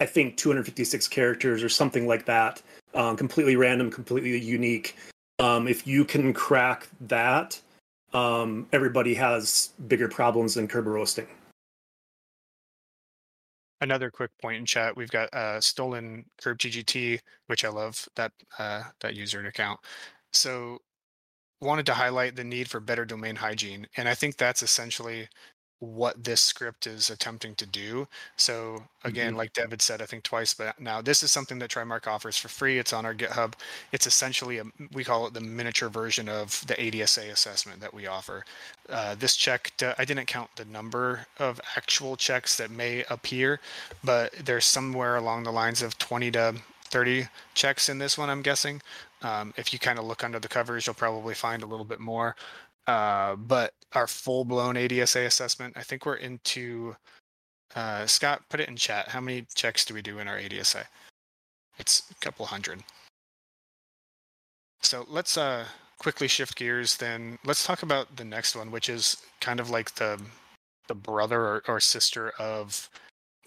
I 0.00 0.06
think 0.06 0.36
256 0.36 1.06
characters 1.08 1.62
or 1.62 1.68
something 1.68 2.06
like 2.06 2.24
that. 2.26 2.62
Um, 2.94 3.16
completely 3.16 3.56
random, 3.56 3.90
completely 3.90 4.38
unique. 4.38 4.96
Um, 5.38 5.68
if 5.68 5.86
you 5.86 6.04
can 6.04 6.32
crack 6.32 6.88
that, 7.02 7.60
um, 8.12 8.66
everybody 8.72 9.14
has 9.14 9.70
bigger 9.86 10.08
problems 10.08 10.54
than 10.54 10.66
Kerberoasting. 10.66 11.26
Another 13.80 14.10
quick 14.10 14.30
point 14.42 14.56
in 14.56 14.66
chat: 14.66 14.96
we've 14.96 15.10
got 15.10 15.32
uh, 15.32 15.60
stolen 15.60 16.24
Curb 16.42 16.58
GGT, 16.58 17.20
which 17.46 17.64
I 17.64 17.68
love 17.68 18.08
that 18.16 18.32
uh, 18.58 18.82
that 19.00 19.14
user 19.14 19.38
and 19.38 19.46
account. 19.46 19.78
So 20.32 20.80
wanted 21.60 21.86
to 21.86 21.94
highlight 21.94 22.36
the 22.36 22.44
need 22.44 22.68
for 22.68 22.80
better 22.80 23.04
domain 23.04 23.36
hygiene, 23.36 23.86
and 23.96 24.08
I 24.08 24.14
think 24.14 24.36
that's 24.36 24.62
essentially 24.62 25.28
what 25.80 26.24
this 26.24 26.40
script 26.40 26.86
is 26.86 27.08
attempting 27.08 27.54
to 27.54 27.66
do. 27.66 28.08
So 28.36 28.82
again, 29.04 29.36
like 29.36 29.52
David 29.52 29.80
said, 29.80 30.02
I 30.02 30.06
think 30.06 30.24
twice, 30.24 30.52
but 30.52 30.80
now 30.80 31.00
this 31.00 31.22
is 31.22 31.30
something 31.30 31.58
that 31.60 31.70
Trimarc 31.70 32.06
offers 32.08 32.36
for 32.36 32.48
free. 32.48 32.78
It's 32.78 32.92
on 32.92 33.06
our 33.06 33.14
GitHub. 33.14 33.52
It's 33.92 34.06
essentially 34.06 34.58
a 34.58 34.64
we 34.92 35.04
call 35.04 35.26
it 35.26 35.34
the 35.34 35.40
miniature 35.40 35.88
version 35.88 36.28
of 36.28 36.66
the 36.66 36.74
ADSA 36.74 37.30
assessment 37.30 37.80
that 37.80 37.94
we 37.94 38.06
offer. 38.08 38.44
Uh, 38.88 39.14
this 39.14 39.36
check, 39.36 39.72
I 39.98 40.04
didn't 40.04 40.26
count 40.26 40.50
the 40.56 40.64
number 40.64 41.26
of 41.38 41.60
actual 41.76 42.16
checks 42.16 42.56
that 42.56 42.70
may 42.70 43.04
appear, 43.08 43.60
but 44.02 44.32
there's 44.44 44.66
somewhere 44.66 45.16
along 45.16 45.44
the 45.44 45.52
lines 45.52 45.82
of 45.82 45.96
20 45.98 46.32
to 46.32 46.54
30 46.86 47.28
checks 47.54 47.88
in 47.88 47.98
this 47.98 48.18
one, 48.18 48.30
I'm 48.30 48.42
guessing. 48.42 48.80
Um, 49.22 49.52
if 49.56 49.72
you 49.72 49.78
kind 49.78 49.98
of 49.98 50.04
look 50.04 50.24
under 50.24 50.38
the 50.38 50.48
covers, 50.48 50.86
you'll 50.86 50.94
probably 50.94 51.34
find 51.34 51.62
a 51.62 51.66
little 51.66 51.84
bit 51.84 52.00
more. 52.00 52.36
Uh, 52.86 53.36
but 53.36 53.74
our 53.92 54.06
full 54.06 54.44
blown 54.44 54.76
ADSA 54.76 55.26
assessment, 55.26 55.76
I 55.76 55.82
think 55.82 56.06
we're 56.06 56.16
into. 56.16 56.96
Uh, 57.74 58.06
Scott, 58.06 58.42
put 58.48 58.60
it 58.60 58.68
in 58.68 58.76
chat. 58.76 59.08
How 59.08 59.20
many 59.20 59.46
checks 59.54 59.84
do 59.84 59.92
we 59.92 60.00
do 60.00 60.20
in 60.20 60.28
our 60.28 60.38
ADSA? 60.38 60.84
It's 61.78 62.10
a 62.10 62.14
couple 62.24 62.46
hundred. 62.46 62.82
So 64.80 65.04
let's 65.08 65.36
uh, 65.36 65.66
quickly 65.98 66.28
shift 66.28 66.56
gears. 66.56 66.96
Then 66.96 67.38
let's 67.44 67.66
talk 67.66 67.82
about 67.82 68.16
the 68.16 68.24
next 68.24 68.56
one, 68.56 68.70
which 68.70 68.88
is 68.88 69.18
kind 69.40 69.60
of 69.60 69.70
like 69.70 69.94
the 69.94 70.20
the 70.88 70.94
brother 70.94 71.40
or, 71.40 71.62
or 71.68 71.80
sister 71.80 72.32
of 72.38 72.88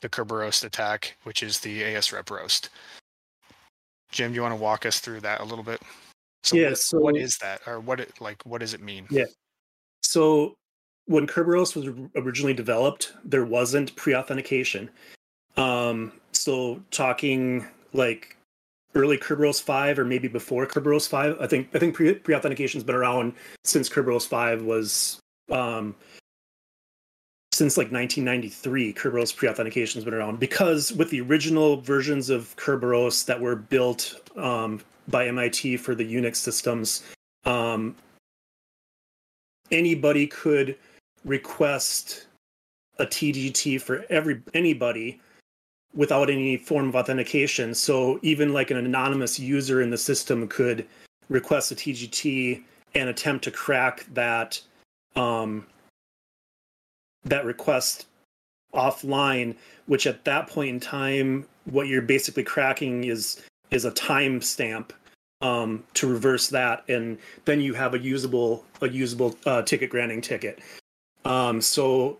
the 0.02 0.10
Kerberos 0.10 0.64
attack, 0.64 1.18
which 1.24 1.42
is 1.42 1.60
the 1.60 1.84
AS 1.84 2.14
Rep 2.14 2.30
roast. 2.30 2.70
Jim, 4.12 4.32
do 4.32 4.36
you 4.36 4.42
want 4.42 4.54
to 4.54 4.62
walk 4.62 4.86
us 4.86 5.00
through 5.00 5.22
that 5.22 5.42
a 5.42 5.44
little 5.44 5.64
bit? 5.64 5.82
So 6.44 6.58
Yeah, 6.58 6.70
what, 6.70 6.78
so- 6.78 7.00
what 7.00 7.18
is 7.18 7.38
that, 7.42 7.62
or 7.68 7.80
what 7.80 8.00
it 8.00 8.14
like? 8.20 8.42
What 8.46 8.60
does 8.62 8.74
it 8.74 8.82
mean? 8.82 9.08
Yeah. 9.10 9.26
So 10.02 10.56
when 11.06 11.28
Kerberos 11.28 11.76
was 11.76 11.88
originally 12.16 12.54
developed, 12.54 13.14
there 13.24 13.46
wasn't 13.46 13.96
pre-authentication. 13.96 14.90
Um, 15.58 16.14
so 16.32 16.82
talking 16.92 17.66
like 17.94 18.38
early 18.96 19.18
Kerberos 19.18 19.62
five 19.62 20.00
or 20.00 20.06
maybe 20.06 20.28
before 20.28 20.66
Kerberos 20.66 21.08
five, 21.08 21.38
I 21.40 21.48
think 21.48 21.70
I 21.74 21.80
think 21.80 21.96
pre 21.96 22.14
pre-authentication's 22.14 22.84
been 22.84 22.96
around 22.96 23.34
since 23.64 23.90
Kerberos 23.90 24.28
five 24.28 24.64
was 24.64 25.20
um, 25.50 25.96
since 27.62 27.78
like 27.78 27.92
1993. 27.92 28.92
Kerberos 28.92 29.36
pre-authentication's 29.36 30.04
been 30.04 30.16
around 30.16 30.40
because 30.40 30.92
with 30.94 31.12
the 31.12 31.22
original 31.22 31.80
versions 31.80 32.32
of 32.32 32.56
Kerberos 32.56 33.24
that 33.26 33.40
were 33.40 33.56
built 33.56 34.16
um, 34.36 34.82
by 35.10 35.28
MIT 35.28 35.78
for 35.78 35.94
the 35.94 36.04
Unix 36.04 36.38
systems, 36.38 37.04
um, 37.46 37.96
anybody 39.70 40.26
could 40.26 40.76
request 41.24 42.26
a 42.98 43.06
TGT 43.06 43.80
for 43.80 44.06
every 44.10 44.42
anybody 44.56 45.22
without 45.94 46.32
any 46.32 46.58
form 46.58 46.90
of 46.90 46.96
authentication. 46.96 47.76
So 47.76 48.20
even 48.24 48.54
like 48.54 48.72
an 48.72 48.78
anonymous 48.78 49.40
user 49.40 49.84
in 49.84 49.92
the 49.92 50.00
system 50.00 50.48
could 50.48 50.88
request 51.30 51.72
a 51.72 51.76
TGT 51.76 52.64
and 52.96 53.08
attempt 53.08 53.44
to 53.44 53.52
crack 53.52 54.08
that 54.14 54.60
um, 55.16 55.68
that 57.26 57.46
request 57.46 58.08
offline. 58.74 59.56
Which 59.88 60.08
at 60.08 60.24
that 60.26 60.48
point 60.48 60.70
in 60.70 60.80
time, 60.80 61.46
what 61.66 61.88
you're 61.88 62.02
basically 62.02 62.44
cracking 62.44 63.06
is 63.06 63.42
is 63.72 63.86
a 63.86 63.92
timestamp 63.92 64.92
um, 65.42 65.84
to 65.96 66.08
reverse 66.08 66.50
that, 66.50 66.84
and 66.88 67.18
then 67.46 67.62
you 67.62 67.74
have 67.74 67.94
a 67.94 68.00
usable 68.00 68.66
a 68.82 68.90
usable 68.90 69.36
uh, 69.46 69.62
ticket 69.64 69.90
granting 69.90 70.22
ticket. 70.22 70.60
Um, 71.26 71.62
so 71.62 72.18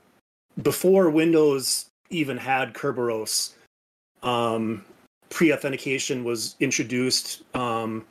before 0.62 1.10
Windows 1.10 1.86
even 2.10 2.38
had 2.38 2.74
Kerberos, 2.74 3.54
um, 4.24 4.84
pre-authentication 5.30 6.24
was 6.24 6.56
introduced 6.60 7.44
um, 7.56 8.06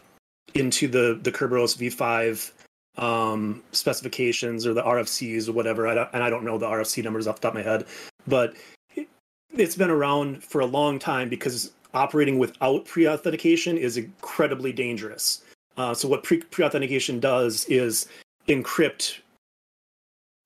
into 0.55 0.89
the 0.89 1.19
the 1.23 1.33
Kerberos 1.33 1.77
v5 1.77 2.53
um, 3.01 3.63
specifications 3.73 4.67
or 4.67 4.75
the 4.75 4.83
RFCs 4.83 5.49
or 5.49 5.53
whatever. 5.53 5.89
I 5.89 6.09
and 6.13 6.23
I 6.23 6.31
don't 6.31 6.45
know 6.45 6.59
the 6.59 6.67
RFC 6.67 7.03
numbers 7.03 7.27
off 7.27 7.37
the 7.37 7.43
top 7.43 7.57
of 7.57 7.65
my 7.65 7.69
head, 7.69 7.87
but 8.29 8.55
it, 8.95 9.09
it's 9.53 9.75
been 9.75 9.91
around 9.91 10.45
for 10.45 10.61
a 10.61 10.67
long 10.67 10.99
time 10.99 11.29
because 11.29 11.73
operating 11.95 12.39
without 12.39 12.85
pre-authentication 12.85 13.77
is 13.77 13.97
incredibly 13.97 14.73
dangerous. 14.73 15.43
Uh, 15.77 15.95
so 15.95 16.07
what 16.07 16.23
pre- 16.23 16.43
pre-authentication 16.43 17.19
does 17.19 17.65
is 17.65 18.07
encrypt 18.49 19.19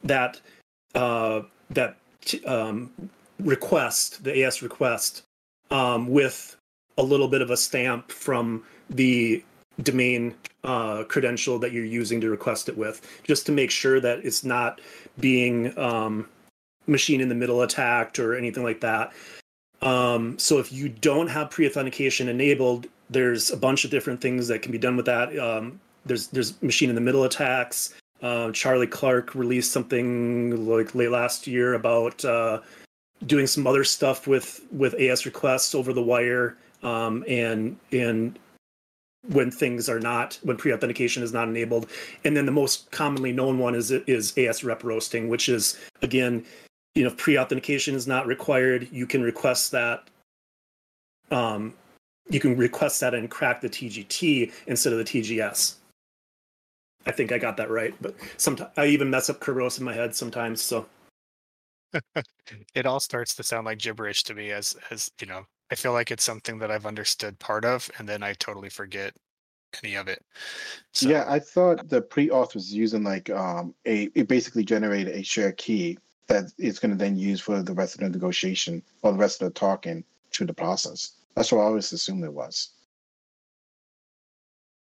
that 0.04 0.40
uh, 0.94 1.42
that 1.70 1.96
um, 2.46 2.90
request, 3.40 4.22
the 4.22 4.44
AS 4.44 4.62
request, 4.62 5.22
um, 5.70 6.06
with 6.06 6.56
a 6.98 7.02
little 7.02 7.26
bit 7.26 7.42
of 7.42 7.50
a 7.50 7.56
stamp 7.56 8.12
from 8.12 8.62
the 8.90 9.42
domain 9.82 10.34
uh, 10.62 11.04
credential 11.04 11.58
that 11.58 11.72
you're 11.72 11.84
using 11.84 12.20
to 12.20 12.30
request 12.30 12.68
it 12.68 12.76
with, 12.76 13.00
just 13.24 13.46
to 13.46 13.52
make 13.52 13.70
sure 13.70 14.00
that 14.00 14.24
it's 14.24 14.44
not 14.44 14.80
being 15.18 15.76
um, 15.78 16.28
machine 16.86 17.20
in 17.20 17.28
the 17.28 17.34
middle 17.34 17.62
attacked 17.62 18.18
or 18.18 18.36
anything 18.36 18.62
like 18.62 18.80
that. 18.80 19.12
Um, 19.82 20.38
so 20.38 20.58
if 20.58 20.72
you 20.72 20.88
don't 20.88 21.28
have 21.28 21.50
pre-authentication 21.50 22.28
enabled, 22.28 22.86
there's 23.10 23.50
a 23.50 23.56
bunch 23.56 23.84
of 23.84 23.90
different 23.90 24.20
things 24.20 24.48
that 24.48 24.62
can 24.62 24.72
be 24.72 24.78
done 24.78 24.96
with 24.96 25.06
that. 25.06 25.38
Um, 25.38 25.80
there's 26.06 26.28
there's 26.28 26.60
machine 26.62 26.88
in 26.88 26.94
the 26.94 27.00
middle 27.00 27.24
attacks. 27.24 27.94
Uh, 28.22 28.50
Charlie 28.52 28.86
Clark 28.86 29.34
released 29.34 29.72
something 29.72 30.66
like 30.66 30.94
late 30.94 31.10
last 31.10 31.46
year 31.46 31.74
about 31.74 32.24
uh, 32.24 32.60
doing 33.26 33.46
some 33.46 33.66
other 33.66 33.84
stuff 33.84 34.26
with 34.26 34.62
with 34.72 34.94
AS 34.94 35.26
requests 35.26 35.74
over 35.74 35.92
the 35.92 36.02
wire, 36.02 36.56
um, 36.82 37.24
and 37.28 37.76
and 37.92 38.38
when 39.28 39.50
things 39.50 39.88
are 39.88 40.00
not 40.00 40.38
when 40.42 40.56
pre-authentication 40.56 41.22
is 41.22 41.32
not 41.32 41.48
enabled. 41.48 41.88
And 42.24 42.36
then 42.36 42.46
the 42.46 42.52
most 42.52 42.90
commonly 42.90 43.32
known 43.32 43.58
one 43.58 43.74
is 43.74 43.90
is 43.90 44.36
as 44.36 44.64
rep 44.64 44.84
roasting 44.84 45.28
which 45.28 45.48
is 45.48 45.78
again 46.02 46.44
you 46.94 47.04
know 47.04 47.10
pre-authentication 47.10 47.94
is 47.94 48.06
not 48.06 48.26
required 48.26 48.88
you 48.92 49.06
can 49.06 49.22
request 49.22 49.72
that 49.72 50.04
um 51.30 51.74
you 52.30 52.40
can 52.40 52.56
request 52.56 53.00
that 53.00 53.14
and 53.14 53.30
crack 53.30 53.60
the 53.60 53.68
tgt 53.68 54.52
instead 54.66 54.92
of 54.92 54.98
the 54.98 55.04
tgs 55.04 55.74
i 57.06 57.10
think 57.10 57.32
i 57.32 57.38
got 57.38 57.56
that 57.56 57.70
right 57.70 57.94
but 58.00 58.14
sometimes 58.36 58.70
i 58.76 58.86
even 58.86 59.10
mess 59.10 59.28
up 59.28 59.40
kerberos 59.40 59.78
in 59.78 59.84
my 59.84 59.92
head 59.92 60.14
sometimes 60.14 60.62
so. 60.62 60.86
It 62.74 62.86
all 62.86 63.00
starts 63.00 63.34
to 63.36 63.42
sound 63.42 63.64
like 63.66 63.78
gibberish 63.78 64.24
to 64.24 64.34
me 64.34 64.50
as 64.50 64.76
as 64.90 65.10
you 65.20 65.26
know 65.26 65.46
I 65.74 65.76
feel 65.76 65.92
like 65.92 66.12
it's 66.12 66.22
something 66.22 66.60
that 66.60 66.70
I've 66.70 66.86
understood 66.86 67.36
part 67.40 67.64
of, 67.64 67.90
and 67.98 68.08
then 68.08 68.22
I 68.22 68.34
totally 68.34 68.68
forget 68.68 69.12
any 69.82 69.96
of 69.96 70.06
it. 70.06 70.24
So. 70.92 71.08
Yeah, 71.08 71.24
I 71.26 71.40
thought 71.40 71.88
the 71.88 72.00
pre-auth 72.00 72.54
was 72.54 72.72
using 72.72 73.02
like 73.02 73.28
um 73.28 73.74
a 73.84 74.04
it 74.14 74.28
basically 74.28 74.64
generated 74.64 75.16
a 75.16 75.24
shared 75.24 75.56
key 75.56 75.98
that 76.28 76.44
it's 76.58 76.78
going 76.78 76.92
to 76.92 76.96
then 76.96 77.16
use 77.16 77.40
for 77.40 77.60
the 77.60 77.72
rest 77.72 77.96
of 77.96 78.02
the 78.02 78.08
negotiation 78.08 78.84
or 79.02 79.10
the 79.10 79.18
rest 79.18 79.42
of 79.42 79.48
the 79.48 79.58
talking 79.58 80.04
through 80.30 80.46
the 80.46 80.54
process. 80.54 81.14
That's 81.34 81.50
what 81.50 81.58
I 81.58 81.64
always 81.64 81.92
assumed 81.92 82.22
it 82.22 82.32
was. 82.32 82.68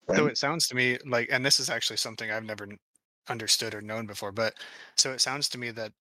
Right? 0.08 0.18
So 0.18 0.26
it 0.26 0.36
sounds 0.36 0.68
to 0.68 0.74
me 0.74 0.98
like, 1.06 1.28
and 1.32 1.42
this 1.42 1.58
is 1.58 1.70
actually 1.70 1.96
something 1.96 2.30
I've 2.30 2.44
never 2.44 2.68
understood 3.30 3.74
or 3.74 3.80
known 3.80 4.04
before, 4.04 4.30
but 4.30 4.52
so 4.98 5.10
it 5.12 5.22
sounds 5.22 5.48
to 5.48 5.58
me 5.58 5.70
that 5.70 5.92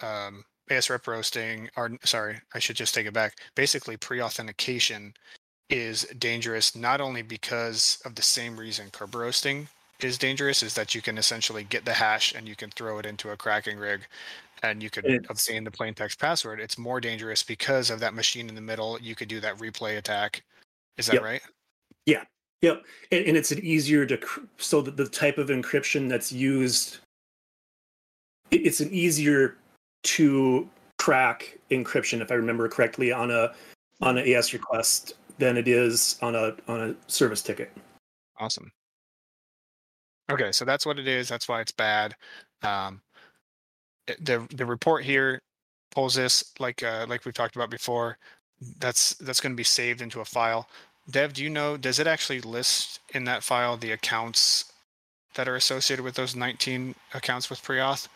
um, 0.00 0.42
AS 0.70 0.90
rep 0.90 1.06
roasting, 1.06 1.68
or 1.76 1.90
sorry, 2.04 2.40
I 2.54 2.58
should 2.58 2.76
just 2.76 2.94
take 2.94 3.06
it 3.06 3.14
back. 3.14 3.36
Basically, 3.54 3.96
pre-authentication 3.96 5.14
is 5.68 6.02
dangerous 6.18 6.76
not 6.76 7.00
only 7.00 7.22
because 7.22 8.00
of 8.04 8.14
the 8.14 8.22
same 8.22 8.56
reason 8.56 8.90
kerb 8.90 9.14
roasting 9.14 9.68
is 10.00 10.18
dangerous, 10.18 10.62
is 10.62 10.74
that 10.74 10.94
you 10.94 11.02
can 11.02 11.18
essentially 11.18 11.64
get 11.64 11.84
the 11.84 11.92
hash 11.92 12.34
and 12.34 12.48
you 12.48 12.56
can 12.56 12.70
throw 12.70 12.98
it 12.98 13.06
into 13.06 13.30
a 13.30 13.36
cracking 13.36 13.78
rig 13.78 14.02
and 14.62 14.82
you 14.82 14.90
could 14.90 15.04
it's, 15.06 15.26
obtain 15.28 15.64
the 15.64 15.70
plain 15.70 15.94
text 15.94 16.18
password. 16.20 16.60
It's 16.60 16.78
more 16.78 17.00
dangerous 17.00 17.42
because 17.42 17.90
of 17.90 18.00
that 18.00 18.14
machine 18.14 18.48
in 18.48 18.54
the 18.54 18.60
middle. 18.60 18.98
You 19.00 19.14
could 19.14 19.28
do 19.28 19.40
that 19.40 19.58
replay 19.58 19.98
attack. 19.98 20.42
Is 20.98 21.06
that 21.06 21.14
yep. 21.14 21.22
right? 21.22 21.40
Yeah. 22.06 22.24
Yep. 22.62 22.84
And, 23.10 23.26
and 23.26 23.36
it's 23.36 23.50
an 23.50 23.58
easier 23.64 24.06
to 24.06 24.18
so 24.58 24.80
that 24.82 24.96
the 24.96 25.08
type 25.08 25.38
of 25.38 25.48
encryption 25.48 26.08
that's 26.08 26.30
used 26.30 26.98
it's 28.50 28.80
an 28.80 28.92
easier 28.92 29.56
to 30.04 30.68
crack 30.98 31.58
encryption, 31.70 32.20
if 32.20 32.30
I 32.30 32.34
remember 32.34 32.68
correctly, 32.68 33.12
on 33.12 33.30
a 33.30 33.52
on 34.00 34.18
an 34.18 34.28
AS 34.28 34.52
request 34.52 35.14
than 35.38 35.56
it 35.56 35.68
is 35.68 36.18
on 36.22 36.34
a 36.34 36.54
on 36.68 36.90
a 36.90 37.10
service 37.10 37.42
ticket. 37.42 37.72
Awesome. 38.38 38.70
Okay, 40.30 40.52
so 40.52 40.64
that's 40.64 40.86
what 40.86 40.98
it 40.98 41.08
is. 41.08 41.28
That's 41.28 41.48
why 41.48 41.60
it's 41.60 41.72
bad. 41.72 42.14
Um, 42.62 43.02
the 44.20 44.46
the 44.54 44.66
report 44.66 45.04
here 45.04 45.40
pulls 45.90 46.14
this 46.14 46.52
like 46.58 46.82
uh, 46.82 47.06
like 47.08 47.24
we've 47.24 47.34
talked 47.34 47.56
about 47.56 47.70
before. 47.70 48.18
That's 48.78 49.14
that's 49.14 49.40
going 49.40 49.52
to 49.52 49.56
be 49.56 49.64
saved 49.64 50.00
into 50.00 50.20
a 50.20 50.24
file. 50.24 50.68
Dev, 51.10 51.32
do 51.32 51.42
you 51.42 51.50
know? 51.50 51.76
Does 51.76 51.98
it 51.98 52.06
actually 52.06 52.40
list 52.40 53.00
in 53.14 53.24
that 53.24 53.42
file 53.42 53.76
the 53.76 53.92
accounts 53.92 54.72
that 55.34 55.48
are 55.48 55.56
associated 55.56 56.04
with 56.04 56.14
those 56.14 56.36
19 56.36 56.94
accounts 57.14 57.50
with 57.50 57.62
pre-auth? 57.62 58.06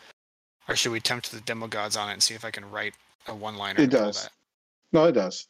Or 0.68 0.76
should 0.76 0.92
we 0.92 1.00
tempt 1.00 1.30
the 1.30 1.40
demo 1.40 1.66
gods 1.66 1.96
on 1.96 2.08
it 2.08 2.14
and 2.14 2.22
see 2.22 2.34
if 2.34 2.44
I 2.44 2.50
can 2.50 2.68
write 2.70 2.94
a 3.28 3.34
one 3.34 3.56
liner? 3.56 3.80
It 3.80 3.90
does. 3.90 4.28
No, 4.92 5.04
it 5.04 5.12
does. 5.12 5.46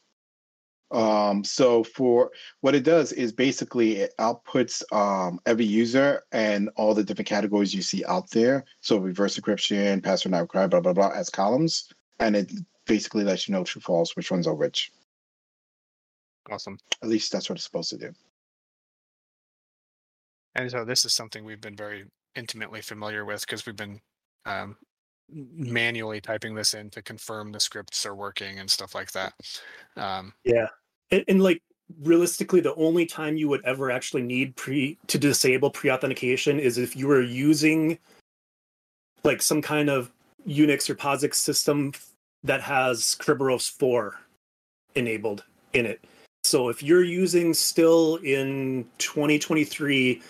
Um, 0.91 1.43
so 1.43 1.83
for 1.83 2.31
what 2.61 2.75
it 2.75 2.83
does 2.83 3.11
is 3.11 3.33
basically 3.33 3.97
it 3.97 4.13
outputs 4.19 4.81
um, 4.93 5.39
every 5.45 5.65
user 5.65 6.23
and 6.31 6.69
all 6.77 6.93
the 6.93 7.03
different 7.03 7.27
categories 7.27 7.73
you 7.73 7.81
see 7.81 8.05
out 8.05 8.29
there. 8.29 8.63
So 8.79 8.97
reverse 8.97 9.37
encryption, 9.37 10.01
password 10.01 10.31
not 10.31 10.41
required, 10.41 10.71
blah 10.71 10.79
blah 10.79 10.93
blah, 10.93 11.09
as 11.09 11.29
columns, 11.29 11.89
and 12.19 12.35
it 12.35 12.51
basically 12.85 13.23
lets 13.23 13.47
you 13.47 13.53
know 13.53 13.63
true 13.63 13.81
false 13.81 14.15
which 14.15 14.31
ones 14.31 14.47
are 14.47 14.55
which. 14.55 14.91
Awesome. 16.49 16.77
At 17.03 17.09
least 17.09 17.31
that's 17.31 17.49
what 17.49 17.57
it's 17.57 17.65
supposed 17.65 17.89
to 17.89 17.97
do. 17.97 18.13
And 20.55 20.71
so 20.71 20.85
this 20.85 21.03
is 21.03 21.13
something 21.13 21.43
we've 21.43 21.61
been 21.61 21.75
very 21.75 22.05
intimately 22.35 22.81
familiar 22.81 23.25
with 23.25 23.41
because 23.41 23.65
we've 23.65 23.75
been 23.75 23.99
um, 24.45 24.77
manually 25.31 26.21
typing 26.21 26.55
this 26.55 26.73
in 26.73 26.89
to 26.91 27.01
confirm 27.01 27.51
the 27.51 27.59
scripts 27.59 28.05
are 28.05 28.15
working 28.15 28.59
and 28.59 28.69
stuff 28.69 28.95
like 28.95 29.11
that. 29.11 29.33
Um, 29.95 30.33
yeah, 30.43 30.67
and, 31.11 31.23
and, 31.27 31.41
like 31.41 31.61
realistically, 32.01 32.61
the 32.61 32.75
only 32.75 33.05
time 33.05 33.37
you 33.37 33.47
would 33.49 33.63
ever 33.65 33.91
actually 33.91 34.23
need 34.23 34.55
pre 34.55 34.97
to 35.07 35.17
disable 35.17 35.69
pre-authentication 35.69 36.59
is 36.59 36.77
if 36.77 36.95
you 36.95 37.07
were 37.07 37.21
using 37.21 37.97
like 39.23 39.41
some 39.41 39.61
kind 39.61 39.89
of 39.89 40.11
Unix 40.47 40.89
or 40.89 40.95
POSIX 40.95 41.35
system 41.35 41.91
that 42.43 42.61
has 42.61 43.15
Kerberos 43.19 43.69
4 43.69 44.15
enabled 44.95 45.43
in 45.73 45.85
it. 45.85 46.03
So 46.43 46.69
if 46.69 46.81
you're 46.81 47.03
using 47.03 47.53
still 47.53 48.17
in 48.17 48.85
2023 48.99 50.21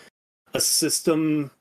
a 0.53 0.59
system 0.59 1.51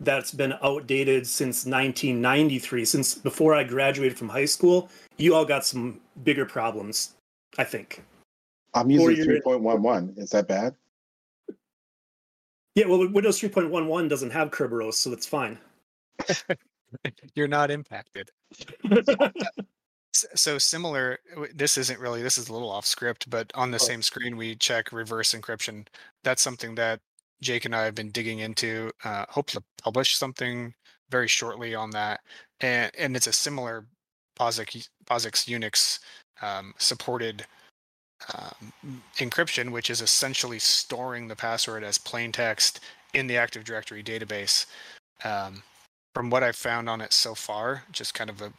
that's 0.00 0.32
been 0.32 0.54
outdated 0.62 1.26
since 1.26 1.66
1993, 1.66 2.84
since 2.84 3.14
before 3.14 3.54
I 3.54 3.64
graduated 3.64 4.18
from 4.18 4.28
high 4.28 4.46
school. 4.46 4.88
You 5.18 5.34
all 5.34 5.44
got 5.44 5.64
some 5.64 6.00
bigger 6.24 6.46
problems, 6.46 7.14
I 7.58 7.64
think. 7.64 8.02
I'm 8.74 8.90
using 8.90 9.24
3.11. 9.26 10.18
Is 10.18 10.30
that 10.30 10.48
bad? 10.48 10.74
Yeah, 12.74 12.86
well, 12.86 13.08
Windows 13.10 13.40
3.11 13.40 14.08
doesn't 14.08 14.30
have 14.30 14.50
Kerberos, 14.50 14.94
so 14.94 15.12
it's 15.12 15.26
fine. 15.26 15.58
You're 17.34 17.48
not 17.48 17.70
impacted. 17.70 18.30
so 20.12 20.58
similar 20.58 21.18
this 21.54 21.78
isn't 21.78 22.00
really 22.00 22.20
this 22.20 22.36
is 22.36 22.48
a 22.48 22.52
little 22.52 22.68
off 22.68 22.84
script 22.84 23.30
but 23.30 23.50
on 23.54 23.70
the 23.70 23.76
oh. 23.76 23.78
same 23.78 24.02
screen 24.02 24.36
we 24.36 24.56
check 24.56 24.92
reverse 24.92 25.34
encryption 25.34 25.86
that's 26.24 26.42
something 26.42 26.74
that 26.74 27.00
Jake 27.42 27.64
and 27.64 27.74
I 27.74 27.84
have 27.84 27.94
been 27.94 28.10
digging 28.10 28.40
into. 28.40 28.90
Uh, 29.04 29.24
hope 29.28 29.46
to 29.50 29.62
publish 29.82 30.16
something 30.16 30.74
very 31.10 31.28
shortly 31.28 31.74
on 31.74 31.90
that, 31.90 32.20
and 32.60 32.90
and 32.98 33.16
it's 33.16 33.26
a 33.26 33.32
similar 33.32 33.86
POSIX, 34.38 34.88
POSIX 35.06 35.48
Unix 35.48 35.98
um, 36.42 36.72
supported 36.78 37.44
um, 38.34 38.72
encryption, 39.16 39.70
which 39.70 39.90
is 39.90 40.00
essentially 40.00 40.58
storing 40.58 41.28
the 41.28 41.36
password 41.36 41.84
as 41.84 41.98
plain 41.98 42.32
text 42.32 42.80
in 43.14 43.26
the 43.26 43.36
Active 43.36 43.64
Directory 43.64 44.02
database. 44.02 44.66
Um, 45.24 45.62
from 46.14 46.30
what 46.30 46.42
I've 46.42 46.56
found 46.56 46.88
on 46.88 47.00
it 47.00 47.12
so 47.12 47.34
far, 47.34 47.84
just 47.92 48.14
kind 48.14 48.30
of 48.30 48.42
a 48.42 48.52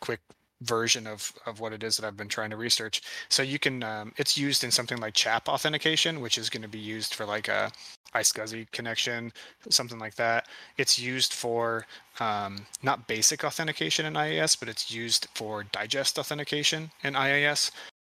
quick 0.00 0.20
version 0.62 1.06
of 1.06 1.32
of 1.46 1.60
what 1.60 1.72
it 1.72 1.82
is 1.82 1.96
that 1.96 2.06
I've 2.06 2.16
been 2.16 2.28
trying 2.28 2.50
to 2.50 2.56
research. 2.56 3.02
So 3.28 3.42
you 3.42 3.58
can, 3.58 3.82
um, 3.82 4.12
it's 4.16 4.36
used 4.36 4.64
in 4.64 4.70
something 4.70 4.98
like 4.98 5.14
CHAP 5.14 5.48
authentication, 5.48 6.20
which 6.20 6.38
is 6.38 6.50
going 6.50 6.62
to 6.62 6.68
be 6.68 6.78
used 6.78 7.14
for 7.14 7.24
like 7.24 7.48
a 7.48 7.70
iSCSI 8.14 8.70
connection, 8.72 9.32
something 9.68 9.98
like 9.98 10.14
that. 10.16 10.46
It's 10.76 10.98
used 10.98 11.32
for 11.32 11.86
um, 12.20 12.66
not 12.82 13.06
basic 13.06 13.44
authentication 13.44 14.06
in 14.06 14.16
IIS, 14.16 14.56
but 14.56 14.68
it's 14.68 14.90
used 14.90 15.28
for 15.34 15.64
digest 15.64 16.18
authentication 16.18 16.90
in 17.02 17.14
IIS. 17.14 17.70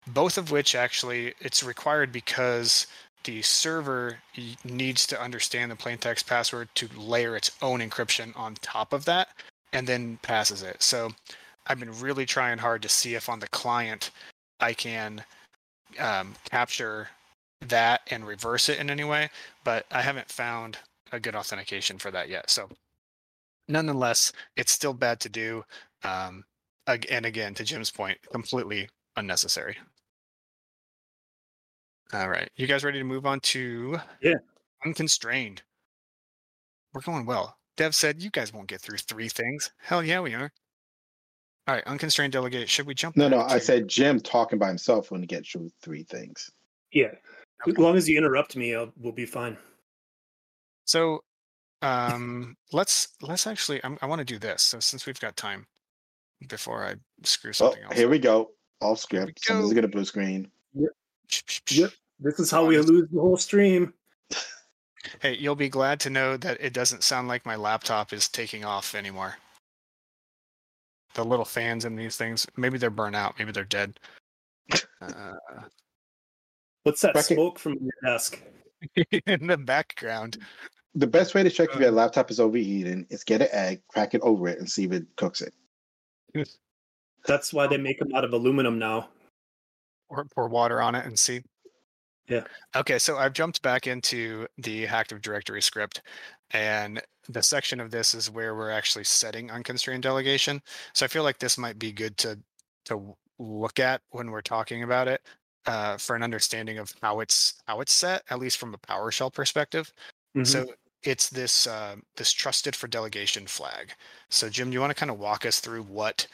Both 0.09 0.39
of 0.39 0.51
which 0.51 0.75
actually 0.75 1.35
it's 1.41 1.63
required 1.63 2.11
because 2.11 2.87
the 3.25 3.43
server 3.43 4.19
needs 4.65 5.07
to 5.07 5.21
understand 5.21 5.71
the 5.71 5.77
plaintext 5.77 6.27
password 6.27 6.69
to 6.75 6.89
layer 6.97 7.37
its 7.37 7.53
own 7.63 7.81
encryption 7.81 8.37
on 8.37 8.55
top 8.57 8.93
of 8.93 9.05
that 9.05 9.29
and 9.73 9.87
then 9.87 10.19
passes 10.23 10.63
it. 10.63 10.83
So 10.83 11.13
I've 11.67 11.81
been 11.81 11.99
really 12.01 12.27
trying 12.27 12.59
hard 12.59 12.83
to 12.83 12.89
see 12.89 13.15
if 13.15 13.29
on 13.29 13.39
the 13.39 13.49
client 13.49 14.11
I 14.61 14.73
can 14.73 15.25
um, 15.99 16.35
capture 16.51 17.09
that 17.69 18.03
and 18.11 18.27
reverse 18.27 18.69
it 18.69 18.79
in 18.79 18.91
any 18.91 19.05
way, 19.05 19.31
but 19.65 19.87
I 19.91 20.03
haven't 20.03 20.31
found 20.31 20.79
a 21.13 21.21
good 21.21 21.37
authentication 21.37 21.99
for 21.99 22.11
that 22.11 22.29
yet. 22.29 22.51
So, 22.51 22.69
nonetheless, 23.69 24.33
it's 24.57 24.73
still 24.73 24.95
bad 24.95 25.21
to 25.21 25.29
do. 25.29 25.65
Um, 26.05 26.45
and 26.87 27.27
again, 27.27 27.55
to 27.55 27.65
Jim's 27.65 27.91
point, 27.91 28.19
completely 28.33 28.89
unnecessary. 29.17 29.77
All 32.13 32.29
right, 32.29 32.51
you 32.57 32.67
guys 32.67 32.85
ready 32.85 32.99
to 32.99 33.05
move 33.05 33.25
on 33.25 33.41
to 33.41 33.99
yeah 34.21 34.35
unconstrained? 34.85 35.63
We're 36.93 37.01
going 37.01 37.25
well. 37.25 37.57
Dev 37.77 37.95
said 37.95 38.23
you 38.23 38.31
guys 38.31 38.53
won't 38.53 38.67
get 38.67 38.81
through 38.81 38.99
three 38.99 39.29
things. 39.29 39.71
Hell 39.79 40.05
yeah, 40.05 40.21
we 40.21 40.35
are. 40.35 40.53
All 41.69 41.75
right, 41.75 41.85
unconstrained 41.87 42.33
delegate. 42.33 42.69
Should 42.69 42.87
we 42.87 42.95
jump? 42.95 43.17
No, 43.17 43.29
no. 43.29 43.39
To... 43.39 43.45
I 43.45 43.59
said 43.59 43.87
Jim 43.89 44.19
talking 44.19 44.59
by 44.59 44.69
himself 44.69 45.11
when 45.11 45.21
he 45.21 45.27
gets 45.27 45.51
through 45.51 45.71
three 45.81 46.03
things. 46.03 46.51
Yeah, 46.93 47.07
okay. 47.63 47.71
as 47.71 47.79
long 47.79 47.97
as 47.97 48.09
you 48.09 48.19
interrupt 48.19 48.57
me, 48.57 48.75
I'll, 48.75 48.93
we'll 48.99 49.13
be 49.13 49.27
fine. 49.27 49.57
So, 50.85 51.23
um, 51.81 52.57
let's 52.73 53.09
let's 53.23 53.47
actually. 53.47 53.81
I'm, 53.85 53.97
i 54.03 54.07
want 54.07 54.19
to 54.19 54.25
do 54.25 54.39
this. 54.39 54.63
So 54.63 54.81
since 54.81 55.07
we've 55.07 55.21
got 55.21 55.37
time, 55.37 55.67
before 56.49 56.85
I 56.85 56.95
screw 57.23 57.51
Oh, 57.51 57.53
something 57.53 57.83
else. 57.85 57.97
here 57.97 58.09
we 58.09 58.19
go. 58.19 58.51
Off 58.81 58.99
script. 58.99 59.41
go. 59.47 59.55
Someone's 59.55 59.73
gonna 59.73 59.89
blue 59.89 60.05
screen. 60.05 60.51
Yep. 60.75 61.93
This 62.19 62.39
is 62.41 62.51
how 62.51 62.65
we 62.67 62.79
lose 62.79 63.09
the 63.11 63.21
whole 63.21 63.37
stream. 63.37 63.95
Hey, 65.21 65.37
you'll 65.37 65.57
be 65.57 65.69
glad 65.69 65.99
to 66.01 66.11
know 66.11 66.37
that 66.37 66.61
it 66.61 66.73
doesn't 66.73 67.03
sound 67.03 67.27
like 67.27 67.45
my 67.45 67.57
laptop 67.57 68.13
is 68.13 68.29
taking 68.29 68.65
off 68.65 68.95
anymore. 68.95 69.37
The 71.15 71.25
little 71.25 71.45
fans 71.45 71.85
in 71.85 71.95
these 71.97 72.17
things, 72.17 72.47
maybe 72.57 72.79
they're 72.79 72.91
burnt 72.91 73.17
out, 73.17 73.35
maybe 73.39 73.53
they're 73.53 73.65
dead. 73.65 73.99
Uh, 75.01 75.33
What's 76.85 77.01
that 77.03 77.13
Bracket- 77.13 77.37
smoke 77.37 77.59
from 77.59 77.75
your 77.81 77.93
desk? 78.05 78.41
in 79.27 79.47
the 79.47 79.57
background. 79.57 80.39
The 80.95 81.07
best 81.07 81.35
way 81.35 81.43
to 81.43 81.51
check 81.51 81.71
if 81.71 81.77
Uh. 81.77 81.81
your 81.81 81.91
laptop 81.91 82.31
is 82.31 82.39
overheating 82.41 83.07
is 83.11 83.25
get 83.25 83.41
an 83.43 83.49
egg, 83.53 83.83
crack 83.89 84.15
it 84.15 84.21
over 84.23 84.49
it, 84.49 84.59
and 84.59 84.69
see 84.71 84.85
if 84.85 84.93
it 84.93 85.05
cooks 85.17 85.43
it. 85.43 85.55
That's 87.27 87.53
why 87.53 87.67
they 87.67 87.79
make 87.79 87.99
them 87.99 88.15
out 88.15 88.25
of 88.25 88.33
aluminum 88.33 88.79
now. 88.79 89.09
or 90.09 90.25
pour 90.35 90.49
water 90.49 90.81
on 90.83 90.95
it 90.95 91.05
and 91.07 91.19
see. 91.19 91.43
Yeah. 92.29 92.45
Okay, 92.77 92.99
so 92.99 93.19
I've 93.19 93.33
jumped 93.33 93.63
back 93.63 93.87
into 93.87 94.47
the 94.59 94.87
Active 94.87 95.21
Directory 95.21 95.61
script, 95.63 96.03
and 96.53 97.03
the 97.29 97.43
section 97.43 97.81
of 97.81 97.91
this 97.91 98.15
is 98.15 98.31
where 98.31 98.55
we're 98.55 98.71
actually 98.71 99.05
setting 99.05 99.51
unconstrained 99.51 100.03
delegation. 100.03 100.63
So 100.95 101.05
I 101.05 101.09
feel 101.09 101.23
like 101.25 101.39
this 101.39 101.59
might 101.59 101.79
be 101.79 101.93
good 101.93 102.17
to 102.19 102.39
to 102.87 103.17
look 103.39 103.79
at 103.81 104.03
when 104.11 104.31
we're 104.31 104.41
talking 104.43 104.83
about 104.83 105.09
it 105.09 105.21
uh, 105.67 105.97
for 105.97 106.17
an 106.17 106.23
understanding 106.23 106.79
of 106.79 106.93
how 107.03 107.21
it's 107.21 107.55
how 107.67 107.81
it's 107.81 107.93
set, 107.93 108.23
at 108.31 108.39
least 108.39 108.59
from 108.59 108.75
a 108.75 108.79
PowerShell 108.79 109.33
perspective. 109.33 109.93
Mhm. 110.37 110.47
So 110.47 110.75
it's 111.03 111.29
this 111.29 111.67
uh, 111.67 111.97
this 112.17 112.33
trusted 112.33 112.77
for 112.77 112.89
delegation 112.89 113.47
flag. 113.47 113.95
So 114.31 114.49
Jim, 114.49 114.71
do 114.71 114.75
you 114.75 114.81
want 114.81 114.91
to 114.91 114.95
kind 114.99 115.11
of 115.11 115.19
walk 115.19 115.45
us 115.47 115.61
through 115.61 115.83
what 115.85 116.27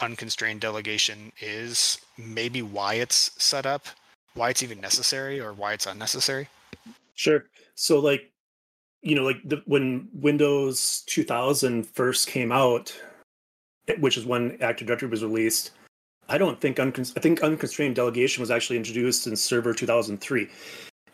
unconstrained 0.00 0.60
delegation 0.60 1.32
is, 1.40 1.98
maybe 2.18 2.62
why 2.62 2.94
it's 2.94 3.32
set 3.42 3.66
up, 3.66 3.86
why 4.34 4.50
it's 4.50 4.62
even 4.62 4.80
necessary, 4.80 5.40
or 5.40 5.52
why 5.52 5.72
it's 5.72 5.86
unnecessary? 5.86 6.48
Sure. 7.14 7.44
So 7.74 7.98
like, 7.98 8.30
you 9.02 9.14
know, 9.14 9.24
like 9.24 9.38
the, 9.44 9.62
when 9.66 10.08
Windows 10.12 11.02
2000 11.06 11.84
first 11.86 12.28
came 12.28 12.52
out, 12.52 12.94
which 13.98 14.16
is 14.16 14.24
when 14.24 14.56
Active 14.62 14.86
Directory 14.86 15.08
was 15.08 15.22
released, 15.22 15.72
I 16.28 16.38
don't 16.38 16.60
think 16.60 16.76
uncon- 16.76 17.12
I 17.16 17.20
think 17.20 17.42
unconstrained 17.42 17.96
delegation 17.96 18.40
was 18.40 18.50
actually 18.50 18.76
introduced 18.76 19.26
in 19.26 19.36
Server 19.36 19.74
2003. 19.74 20.48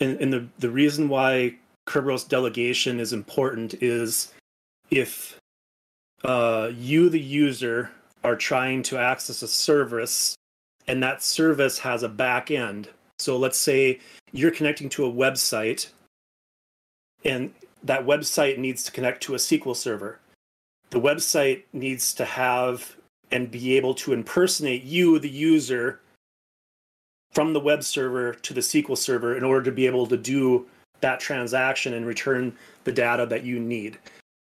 And, 0.01 0.21
and 0.21 0.33
the, 0.33 0.47
the 0.59 0.71
reason 0.71 1.09
why 1.09 1.57
Kerberos 1.87 2.29
delegation 2.29 3.01
is 3.01 3.13
important 3.13 3.75
is 3.83 4.33
if 4.91 5.39
uh, 6.25 6.71
you, 6.75 7.09
the 7.09 7.21
user, 7.21 7.91
are 8.25 8.37
trying 8.37 8.83
to 8.83 8.99
access 8.99 9.43
a 9.43 9.49
service 9.49 10.35
and 10.87 11.03
that 11.03 11.23
service 11.23 11.79
has 11.79 12.03
a 12.03 12.09
back 12.09 12.51
end. 12.51 12.89
So 13.19 13.37
let's 13.37 13.59
say 13.59 14.01
you're 14.33 14.51
connecting 14.51 14.89
to 14.91 15.07
a 15.07 15.13
website 15.13 15.89
and 17.25 17.53
that 17.83 18.05
website 18.05 18.59
needs 18.59 18.85
to 18.85 18.93
connect 18.93 19.23
to 19.25 19.35
a 19.35 19.39
SQL 19.39 19.75
server. 19.75 20.21
The 20.91 21.01
website 21.01 21.63
needs 21.73 22.15
to 22.15 22.25
have 22.25 22.97
and 23.31 23.51
be 23.51 23.77
able 23.77 23.95
to 23.95 24.13
impersonate 24.13 24.85
you, 24.85 25.19
the 25.19 25.29
user, 25.29 26.01
from 27.33 27.53
the 27.53 27.61
web 27.61 27.83
server 27.83 28.35
to 28.35 28.55
the 28.55 28.61
SQL 28.61 28.97
server 28.97 29.37
in 29.37 29.45
order 29.45 29.63
to 29.63 29.73
be 29.73 29.87
able 29.87 30.07
to 30.07 30.17
do 30.17 30.67
that 31.01 31.21
transaction 31.21 31.95
and 31.95 32.07
return 32.07 32.57
the 32.85 32.93
data 32.93 33.27
that 33.27 33.45
you 33.45 33.61
need. 33.61 33.99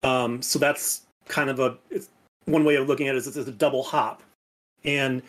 Um, 0.03 0.41
so 0.43 0.59
that's 0.59 1.03
kind 1.29 1.51
of 1.51 1.61
a 1.61 1.77
one 2.47 2.65
way 2.65 2.77
of 2.77 2.89
looking 2.89 3.09
at 3.09 3.15
it 3.15 3.19
is 3.19 3.27
it's 3.27 3.49
a 3.49 3.53
double 3.53 3.83
hop, 3.83 4.23
and 4.85 5.23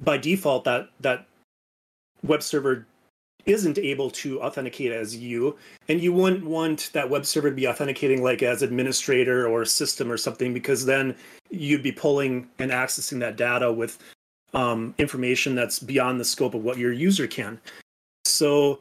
by 0.00 0.18
default 0.18 0.64
that 0.64 0.90
that 1.00 1.26
web 2.26 2.42
server 2.42 2.86
isn't 3.46 3.78
able 3.78 4.10
to 4.10 4.42
authenticate 4.42 4.90
as 4.90 5.16
you 5.16 5.56
and 5.88 6.00
you 6.00 6.12
wouldn't 6.12 6.44
want 6.44 6.90
that 6.92 7.08
web 7.08 7.24
server 7.24 7.48
to 7.48 7.56
be 7.56 7.68
authenticating 7.68 8.22
like 8.22 8.42
as 8.42 8.62
administrator 8.62 9.46
or 9.46 9.64
system 9.64 10.10
or 10.10 10.16
something 10.16 10.52
because 10.52 10.84
then 10.84 11.14
you'd 11.50 11.82
be 11.82 11.92
pulling 11.92 12.48
and 12.58 12.72
accessing 12.72 13.20
that 13.20 13.36
data 13.36 13.72
with 13.72 13.98
um, 14.52 14.94
information 14.98 15.54
that's 15.54 15.78
beyond 15.78 16.18
the 16.18 16.24
scope 16.24 16.54
of 16.54 16.64
what 16.64 16.78
your 16.78 16.92
user 16.92 17.26
can. 17.26 17.60
So 18.24 18.80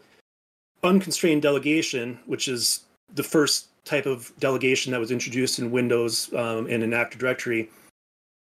unconstrained 0.84 1.44
delegation 1.44 2.20
which 2.26 2.48
is 2.48 2.82
the 3.14 3.24
first 3.24 3.68
type 3.86 4.08
of 4.08 4.32
delegation 4.40 4.92
that 4.92 5.00
was 5.00 5.12
introduced 5.12 5.60
in 5.60 5.70
windows 5.70 6.34
um, 6.34 6.66
and 6.68 6.82
in 6.82 6.92
active 6.92 7.20
directory 7.20 7.70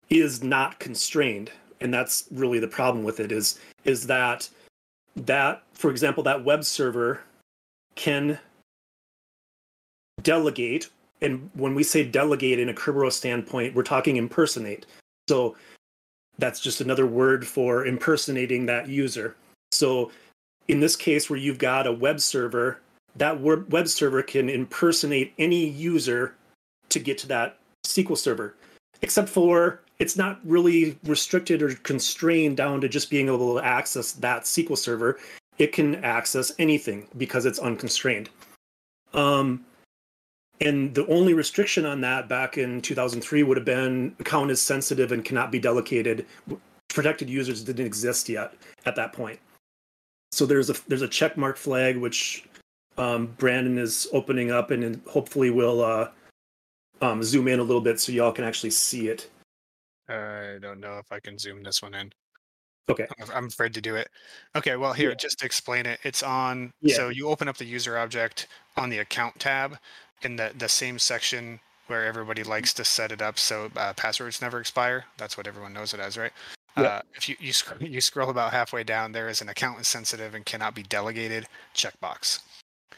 is 0.09 0.41
not 0.41 0.79
constrained 0.79 1.51
and 1.81 1.93
that's 1.93 2.25
really 2.31 2.59
the 2.59 2.67
problem 2.67 3.03
with 3.03 3.19
it 3.19 3.31
is 3.31 3.59
is 3.83 4.07
that 4.07 4.49
that 5.15 5.63
for 5.73 5.91
example 5.91 6.23
that 6.23 6.43
web 6.43 6.63
server 6.63 7.21
can 7.95 8.39
delegate 10.21 10.89
and 11.21 11.49
when 11.53 11.75
we 11.75 11.83
say 11.83 12.03
delegate 12.03 12.59
in 12.59 12.69
a 12.69 12.73
kerberos 12.73 13.13
standpoint 13.13 13.75
we're 13.75 13.83
talking 13.83 14.17
impersonate. 14.17 14.85
So 15.27 15.55
that's 16.39 16.59
just 16.59 16.81
another 16.81 17.05
word 17.05 17.45
for 17.45 17.85
impersonating 17.85 18.65
that 18.65 18.87
user. 18.87 19.35
So 19.71 20.11
in 20.67 20.79
this 20.79 20.95
case 20.95 21.29
where 21.29 21.39
you've 21.39 21.59
got 21.59 21.87
a 21.87 21.91
web 21.91 22.19
server 22.19 22.79
that 23.15 23.39
web 23.39 23.87
server 23.87 24.23
can 24.23 24.49
impersonate 24.49 25.33
any 25.37 25.67
user 25.67 26.35
to 26.89 26.99
get 26.99 27.17
to 27.19 27.27
that 27.27 27.57
sql 27.85 28.17
server 28.17 28.55
except 29.03 29.29
for 29.29 29.81
it's 29.99 30.17
not 30.17 30.39
really 30.43 30.97
restricted 31.03 31.61
or 31.61 31.75
constrained 31.75 32.57
down 32.57 32.81
to 32.81 32.89
just 32.89 33.09
being 33.09 33.27
able 33.27 33.53
to 33.53 33.63
access 33.63 34.13
that 34.13 34.43
SQL 34.43 34.77
server. 34.77 35.19
It 35.59 35.71
can 35.71 35.95
access 36.03 36.51
anything 36.57 37.07
because 37.17 37.45
it's 37.45 37.59
unconstrained. 37.59 38.29
Um, 39.13 39.65
and 40.61 40.95
the 40.95 41.05
only 41.07 41.33
restriction 41.33 41.85
on 41.85 42.01
that 42.01 42.27
back 42.27 42.57
in 42.57 42.81
2003 42.81 43.43
would 43.43 43.57
have 43.57 43.65
been 43.65 44.15
account 44.19 44.49
is 44.49 44.61
sensitive 44.61 45.11
and 45.11 45.23
cannot 45.23 45.51
be 45.51 45.59
delegated. 45.59 46.25
Protected 46.87 47.29
users 47.29 47.63
didn't 47.63 47.85
exist 47.85 48.29
yet 48.29 48.53
at 48.85 48.95
that 48.95 49.13
point. 49.13 49.39
So 50.31 50.45
there's 50.45 50.69
a 50.69 50.75
there's 50.87 51.01
a 51.01 51.07
check 51.07 51.37
mark 51.37 51.57
flag 51.57 51.97
which 51.97 52.47
um, 52.97 53.27
Brandon 53.37 53.77
is 53.77 54.07
opening 54.13 54.51
up 54.51 54.71
and 54.71 55.01
hopefully 55.07 55.49
will 55.49 55.83
uh, 55.83 56.09
um, 57.03 57.23
zoom 57.23 57.47
in 57.47 57.59
a 57.59 57.63
little 57.63 57.81
bit 57.81 57.99
so 57.99 58.11
y'all 58.11 58.31
can 58.31 58.45
actually 58.45 58.69
see 58.71 59.09
it. 59.09 59.29
I 60.09 60.57
don't 60.61 60.79
know 60.79 60.97
if 60.97 61.11
I 61.11 61.19
can 61.19 61.37
zoom 61.37 61.63
this 61.63 61.81
one 61.81 61.93
in. 61.93 62.11
Okay. 62.89 63.07
I'm- 63.33 63.45
afraid 63.47 63.73
to 63.75 63.81
do 63.81 63.95
it. 63.95 64.09
Okay, 64.55 64.75
well 64.75 64.91
here, 64.93 65.09
Yeah. 65.11 65.15
just 65.15 65.39
to 65.39 65.45
explain 65.45 65.85
it, 65.85 65.99
it's 66.03 66.21
on. 66.23 66.73
Yeah. 66.81 66.95
So 66.95 67.09
you 67.09 67.29
open 67.29 67.47
up 67.47 67.57
the 67.57 67.65
user 67.65 67.97
object 67.97 68.47
on 68.75 68.89
the 68.89 68.99
account 68.99 69.39
tab 69.39 69.77
in 70.23 70.35
the 70.35 70.51
the 70.57 70.67
same 70.67 70.99
section 70.99 71.59
where 71.87 72.05
everybody 72.05 72.43
likes 72.43 72.73
to 72.73 72.83
set 72.85 73.11
it 73.11 73.21
up 73.21 73.37
so 73.37 73.69
uh, 73.77 73.93
passwords 73.93 74.41
never 74.41 74.59
expire. 74.59 75.05
That's 75.17 75.37
what 75.37 75.47
everyone 75.47 75.73
knows 75.73 75.93
it 75.93 75.99
as, 75.99 76.17
right? 76.17 76.31
Yep. 76.77 76.85
Uh, 76.85 77.01
if 77.15 77.29
you 77.29 77.35
you, 77.39 77.53
sc- 77.53 77.79
you 77.81 78.01
scroll 78.01 78.29
about 78.29 78.51
halfway 78.51 78.83
down, 78.83 79.11
there 79.13 79.29
is 79.29 79.41
an 79.41 79.47
account 79.49 79.79
is 79.79 79.87
sensitive 79.87 80.33
and 80.35 80.45
cannot 80.45 80.75
be 80.75 80.83
delegated 80.83 81.47
checkbox. 81.73 82.41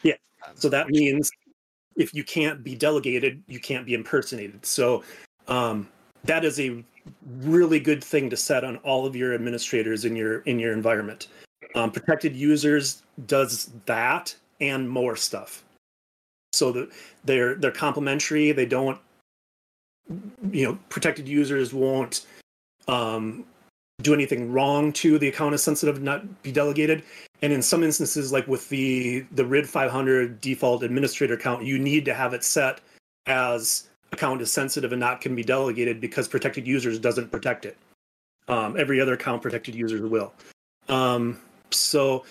Yeah, 0.02 0.14
Um, 0.46 0.56
So 0.56 0.68
that 0.68 0.88
means 0.88 1.30
if 1.96 2.14
you 2.14 2.24
can't 2.24 2.62
be 2.62 2.74
delegated, 2.74 3.42
you 3.46 3.58
can't 3.58 3.86
be 3.86 3.94
impersonated. 3.94 4.64
So 4.64 5.02
um, 5.48 5.88
that 6.24 6.44
is 6.44 6.60
a 6.60 6.84
really 7.38 7.80
good 7.80 8.02
thing 8.02 8.30
to 8.30 8.36
set 8.36 8.64
on 8.64 8.76
all 8.78 9.06
of 9.06 9.16
your 9.16 9.34
administrators 9.34 10.04
in 10.04 10.16
your 10.16 10.40
in 10.40 10.58
your 10.58 10.72
environment. 10.72 11.28
Um, 11.74 11.90
protected 11.90 12.34
users 12.34 13.02
does 13.26 13.70
that 13.86 14.34
and 14.60 14.88
more 14.88 15.16
stuff. 15.16 15.64
So 16.52 16.88
they're 17.24 17.54
they're 17.56 17.70
complementary. 17.70 18.52
They 18.52 18.66
don't, 18.66 18.98
you 20.50 20.66
know, 20.66 20.78
protected 20.88 21.28
users 21.28 21.72
won't 21.72 22.26
um, 22.88 23.44
do 24.02 24.14
anything 24.14 24.52
wrong 24.52 24.92
to 24.94 25.18
the 25.18 25.28
account 25.28 25.54
is 25.54 25.62
sensitive, 25.62 26.02
not 26.02 26.42
be 26.42 26.52
delegated 26.52 27.02
and 27.42 27.52
in 27.52 27.62
some 27.62 27.82
instances 27.82 28.32
like 28.32 28.46
with 28.48 28.68
the 28.68 29.24
the 29.32 29.44
rid 29.44 29.68
500 29.68 30.40
default 30.40 30.82
administrator 30.82 31.34
account 31.34 31.64
you 31.64 31.78
need 31.78 32.04
to 32.04 32.14
have 32.14 32.34
it 32.34 32.44
set 32.44 32.80
as 33.26 33.88
account 34.12 34.40
is 34.40 34.52
sensitive 34.52 34.92
and 34.92 35.00
not 35.00 35.20
can 35.20 35.34
be 35.34 35.42
delegated 35.42 36.00
because 36.00 36.28
protected 36.28 36.66
users 36.66 36.98
doesn't 36.98 37.30
protect 37.30 37.64
it. 37.64 37.76
Um, 38.48 38.76
every 38.78 39.00
other 39.00 39.14
account 39.14 39.42
protected 39.42 39.74
users 39.74 40.00
will. 40.00 40.32
Um, 40.88 41.38
so 41.70 42.24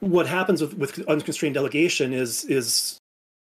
what 0.00 0.26
happens 0.26 0.60
with, 0.60 0.74
with 0.74 0.98
unconstrained 1.08 1.54
delegation 1.54 2.12
is 2.12 2.44
is 2.44 2.98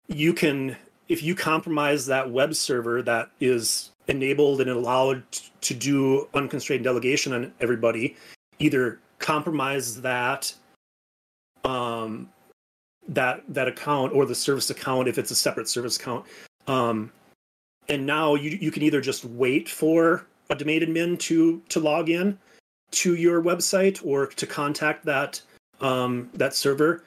you 0.09 0.33
can 0.33 0.77
if 1.09 1.23
you 1.23 1.35
compromise 1.35 2.07
that 2.07 2.31
web 2.31 2.55
server 2.55 3.03
that 3.03 3.31
is 3.41 3.91
enabled 4.09 4.61
and 4.61 4.71
allowed 4.71 5.23
to 5.61 5.75
do 5.75 6.29
unconstrained 6.35 6.85
delegation 6.85 7.33
on 7.33 7.53
everybody 7.61 8.17
either 8.59 9.01
compromise 9.25 10.01
that 10.03 10.53
um 11.65 12.29
that 13.09 13.43
that 13.49 13.67
account 13.69 14.13
or 14.13 14.27
the 14.27 14.35
service 14.35 14.69
account 14.69 15.09
if 15.09 15.17
it's 15.17 15.31
a 15.31 15.35
separate 15.35 15.69
service 15.69 15.97
account 15.97 16.25
um 16.67 17.11
and 17.89 18.05
now 18.05 18.35
you 18.35 18.51
you 18.61 18.71
can 18.71 18.83
either 18.83 19.01
just 19.01 19.25
wait 19.25 19.67
for 19.69 20.27
a 20.51 20.55
domain 20.55 20.83
admin 20.83 21.19
to 21.19 21.63
to 21.71 21.81
log 21.81 22.11
in 22.11 22.39
to 22.91 23.15
your 23.15 23.43
website 23.43 24.01
or 24.05 24.27
to 24.27 24.47
contact 24.47 25.05
that 25.05 25.41
um, 25.81 26.31
that 26.35 26.55
server. 26.55 27.05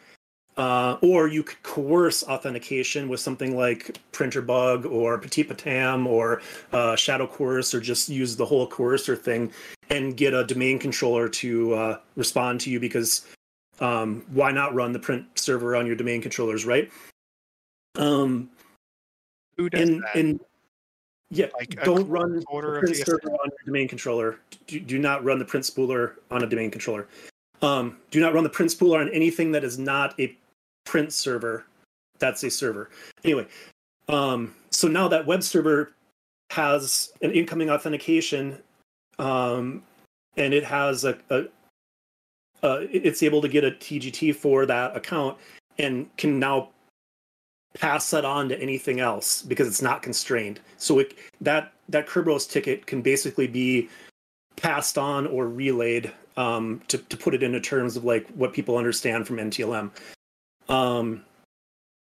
Uh, 0.58 0.98
or 1.04 1.28
you 1.28 1.44
could 1.44 1.62
coerce 1.62 2.24
authentication 2.24 3.08
with 3.08 3.20
something 3.20 3.56
like 3.56 3.96
printer 4.12 4.42
bug 4.42 4.88
or 4.88 5.22
PetitPotam 5.22 6.08
or 6.08 6.42
uh, 6.74 6.94
ShadowCoerce 6.94 7.76
or 7.76 7.80
just 7.80 8.10
use 8.10 8.36
the 8.36 8.46
whole 8.46 8.66
coercer 8.66 9.16
thing 9.16 9.52
and 9.90 10.18
get 10.18 10.34
a 10.34 10.44
domain 10.44 10.80
controller 10.80 11.30
to 11.30 11.74
uh, 11.74 12.00
respond 12.16 12.60
to 12.62 12.70
you 12.70 12.80
because 12.80 13.26
um, 13.80 14.26
why 14.30 14.52
not 14.52 14.74
run 14.74 14.92
the 14.92 15.00
print 15.00 15.26
server 15.36 15.76
on 15.76 15.86
your 15.86 15.96
domain 15.96 16.22
controllers 16.22 16.66
right? 16.66 16.92
Um, 17.96 18.50
Who 19.58 19.70
does 19.70 19.82
and 19.82 20.04
that? 20.04 20.16
and 20.16 20.40
yeah 21.30 21.48
Like 21.58 21.84
don't 21.84 22.08
run 22.08 22.36
the 22.36 22.46
print 22.46 22.96
server 22.96 23.32
on 23.32 23.50
your 23.50 23.66
domain 23.66 23.88
controller. 23.88 24.40
Do, 24.68 24.80
do 24.80 25.00
not 25.00 25.24
run 25.24 25.40
the 25.40 25.46
print 25.46 25.66
spooler 25.66 26.16
on 26.32 26.44
a 26.44 26.48
domain 26.48 26.72
controller. 26.72 27.08
Um, 27.62 27.98
do 28.12 28.20
not 28.20 28.34
run 28.34 28.44
the 28.44 28.50
print 28.50 28.72
spooler 28.72 29.00
on 29.00 29.10
anything 29.10 29.52
that 29.52 29.64
is 29.64 29.80
not 29.80 30.20
a 30.20 30.36
print 30.86 31.12
server. 31.12 31.66
That's 32.20 32.44
a 32.44 32.50
server. 32.50 32.90
Anyway 33.24 33.48
um, 34.10 34.54
so 34.72 34.88
now 34.88 35.08
that 35.08 35.26
web 35.26 35.44
server 35.44 35.94
has 36.52 37.12
an 37.22 37.32
incoming 37.32 37.70
authentication 37.70 38.58
um, 39.20 39.84
and 40.36 40.54
it 40.54 40.64
has 40.64 41.04
a, 41.04 41.18
a 41.30 41.46
uh, 42.64 42.80
it's 42.92 43.22
able 43.22 43.42
to 43.42 43.48
get 43.48 43.64
a 43.64 43.70
tgt 43.70 44.36
for 44.36 44.66
that 44.66 44.98
account 44.98 45.38
and 45.78 46.10
can 46.18 46.40
now 46.40 46.70
pass 47.76 48.10
that 48.10 48.26
on 48.26 48.50
to 48.50 48.60
anything 48.60 49.00
else 49.00 49.44
because 49.44 49.68
it's 49.68 49.82
not 49.82 50.02
constrained. 50.02 50.60
So 50.78 51.00
it, 51.00 51.14
that 51.42 51.74
that 51.90 52.08
kerberos 52.08 52.50
ticket 52.50 52.86
can 52.86 53.02
basically 53.02 53.48
be 53.48 53.90
passed 54.56 54.98
on 54.98 55.28
or 55.28 55.48
relayed 55.48 56.12
um, 56.36 56.82
to, 56.88 56.98
to 56.98 57.18
put 57.18 57.34
it 57.34 57.44
into 57.44 57.60
terms 57.60 57.96
of 57.96 58.04
like 58.04 58.28
what 58.30 58.54
people 58.54 58.78
understand 58.78 59.26
from 59.26 59.38
ntlm 59.38 59.92
um, 60.68 61.24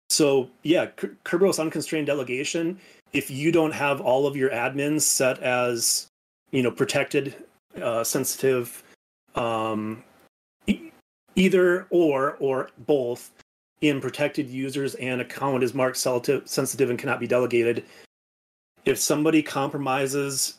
so 0.09 0.49
yeah 0.61 0.85
kerberos 1.25 1.59
unconstrained 1.59 2.07
delegation 2.07 2.79
if 3.11 3.29
you 3.29 3.51
don't 3.51 3.73
have 3.73 3.99
all 3.99 4.25
of 4.25 4.35
your 4.37 4.49
admins 4.51 5.01
set 5.01 5.39
as 5.39 6.07
you 6.53 6.61
know 6.61 6.71
protected 6.71 7.35
uh, 7.81 8.03
sensitive 8.03 8.83
um, 9.35 10.01
e- 10.67 10.91
either 11.35 11.87
or 11.89 12.37
or 12.39 12.69
both 12.85 13.31
in 13.81 13.99
protected 13.99 14.49
users 14.49 14.95
and 14.95 15.19
account 15.19 15.61
is 15.61 15.73
marked 15.73 15.97
sensitive, 15.97 16.47
sensitive 16.47 16.89
and 16.89 16.97
cannot 16.97 17.19
be 17.19 17.27
delegated. 17.27 17.83
If 18.85 18.97
somebody 18.97 19.43
compromises 19.43 20.55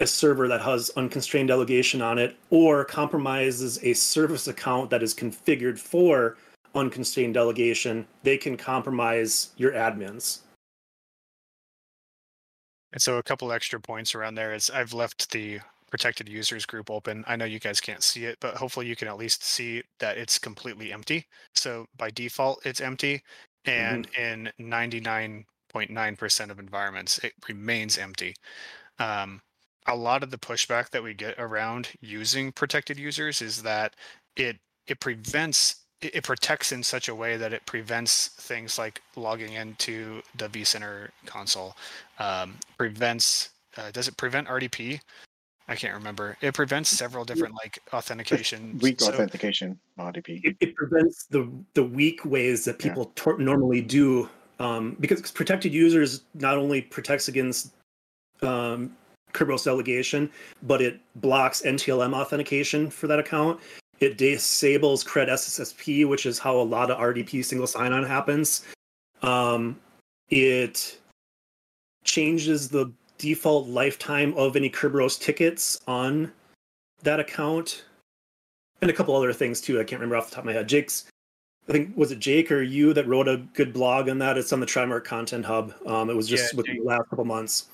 a 0.00 0.06
server 0.06 0.48
that 0.48 0.62
has 0.62 0.90
unconstrained 0.96 1.48
delegation 1.48 2.00
on 2.00 2.18
it 2.18 2.36
or 2.50 2.84
compromises 2.84 3.82
a 3.82 3.92
service 3.92 4.46
account 4.48 4.88
that 4.90 5.02
is 5.02 5.14
configured 5.14 5.78
for 5.78 6.36
unconstrained 6.74 7.34
delegation 7.34 8.06
they 8.22 8.36
can 8.36 8.56
compromise 8.56 9.50
your 9.56 9.72
admins 9.72 10.40
And 12.92 13.02
so 13.02 13.18
a 13.18 13.22
couple 13.22 13.52
extra 13.52 13.80
points 13.80 14.14
around 14.14 14.34
there 14.34 14.54
is 14.54 14.70
I've 14.70 14.92
left 14.92 15.30
the 15.30 15.60
protected 15.90 16.28
users 16.28 16.66
group 16.66 16.90
open. 16.90 17.24
I 17.26 17.36
know 17.36 17.44
you 17.44 17.58
guys 17.58 17.80
can't 17.80 18.02
see 18.02 18.24
it, 18.24 18.38
but 18.40 18.56
hopefully 18.56 18.86
you 18.86 18.96
can 18.96 19.08
at 19.08 19.16
least 19.16 19.42
see 19.42 19.82
that 20.00 20.18
it's 20.18 20.38
completely 20.38 20.92
empty. 20.92 21.26
So 21.54 21.86
by 21.96 22.10
default, 22.10 22.64
it's 22.64 22.80
empty. 22.80 23.22
And 23.64 24.06
in 24.16 24.50
99.9% 24.60 26.50
of 26.50 26.58
environments, 26.58 27.18
it 27.18 27.32
remains 27.48 27.98
empty. 27.98 28.34
Um, 28.98 29.40
a 29.86 29.96
lot 29.96 30.22
of 30.22 30.30
the 30.30 30.38
pushback 30.38 30.90
that 30.90 31.02
we 31.02 31.14
get 31.14 31.34
around 31.38 31.88
using 32.00 32.52
protected 32.52 32.98
users 32.98 33.40
is 33.42 33.62
that 33.62 33.94
it 34.36 34.58
it 34.86 35.00
prevents 35.00 35.76
it 36.00 36.14
it 36.14 36.24
protects 36.24 36.72
in 36.72 36.82
such 36.82 37.08
a 37.08 37.14
way 37.14 37.36
that 37.36 37.52
it 37.52 37.64
prevents 37.66 38.28
things 38.28 38.78
like 38.78 39.02
logging 39.16 39.54
into 39.54 40.22
the 40.36 40.48
vCenter 40.48 41.08
console 41.26 41.74
um, 42.18 42.56
prevents 42.76 43.50
uh, 43.76 43.90
does 43.92 44.08
it 44.08 44.16
prevent 44.16 44.48
rdp 44.48 44.98
i 45.68 45.74
can't 45.76 45.94
remember 45.94 46.36
it 46.40 46.54
prevents 46.54 46.90
several 46.90 47.24
different 47.24 47.54
like 47.54 47.78
authentication 47.92 48.78
Weak 48.82 49.00
so- 49.00 49.12
authentication, 49.12 49.78
RDP. 49.98 50.40
it, 50.44 50.56
it 50.60 50.74
prevents 50.74 51.26
the 51.26 51.50
the 51.74 51.84
weak 51.84 52.24
ways 52.24 52.64
that 52.64 52.76
Yeah. 52.82 52.88
people 52.90 53.12
tor- 53.14 53.38
normally 53.38 53.80
do 53.80 54.28
um, 54.60 54.96
because 54.98 55.30
protected 55.30 55.72
users 55.72 56.22
not 56.34 56.58
only 56.58 56.82
protects 56.82 57.28
against 57.28 57.72
um, 58.42 58.96
Kerberos 59.32 59.64
delegation, 59.64 60.28
but 60.64 60.80
it 60.82 61.00
blocks 61.16 61.62
NTLM 61.62 62.12
authentication 62.14 62.90
for 62.90 63.06
that 63.06 63.18
account. 63.20 63.60
It 64.00 64.16
disables 64.18 65.04
CredSSP, 65.04 66.08
which 66.08 66.24
is 66.26 66.38
how 66.40 66.56
a 66.56 66.62
lot 66.62 66.90
of 66.90 66.98
RDP 66.98 67.44
single 67.44 67.66
sign-on 67.68 68.04
happens. 68.04 68.64
Um, 69.22 69.78
it 70.30 70.98
changes 72.08 72.68
the 72.68 72.90
default 73.18 73.68
lifetime 73.68 74.32
of 74.36 74.56
any 74.56 74.70
Kerberos 74.70 75.20
tickets 75.20 75.80
on 75.86 76.32
that 77.02 77.20
account, 77.20 77.84
and 78.80 78.90
a 78.90 78.94
couple 78.94 79.14
other 79.16 79.32
things 79.32 79.60
too. 79.60 79.80
I 79.80 79.84
can't 79.84 80.00
remember 80.00 80.16
off 80.16 80.28
the 80.30 80.34
top 80.36 80.40
of 80.44 80.46
my 80.46 80.52
head. 80.52 80.68
Jake's 80.68 81.06
I 81.68 81.72
think 81.72 81.96
was 81.96 82.10
it 82.12 82.18
Jake 82.18 82.50
or 82.50 82.62
you 82.62 82.94
that 82.94 83.06
wrote 83.06 83.28
a 83.28 83.36
good 83.52 83.72
blog 83.74 84.08
on 84.08 84.18
that? 84.18 84.38
It's 84.38 84.52
on 84.54 84.60
the 84.60 84.66
Trimarc 84.66 85.04
Content 85.04 85.44
Hub. 85.44 85.74
Um, 85.86 86.08
it 86.08 86.16
was 86.16 86.26
just 86.26 86.54
Yeah, 86.54 86.56
within 86.56 86.74
Jake. 86.76 86.82
the 86.82 86.88
last 86.88 87.10
couple 87.10 87.24
months. 87.26 87.66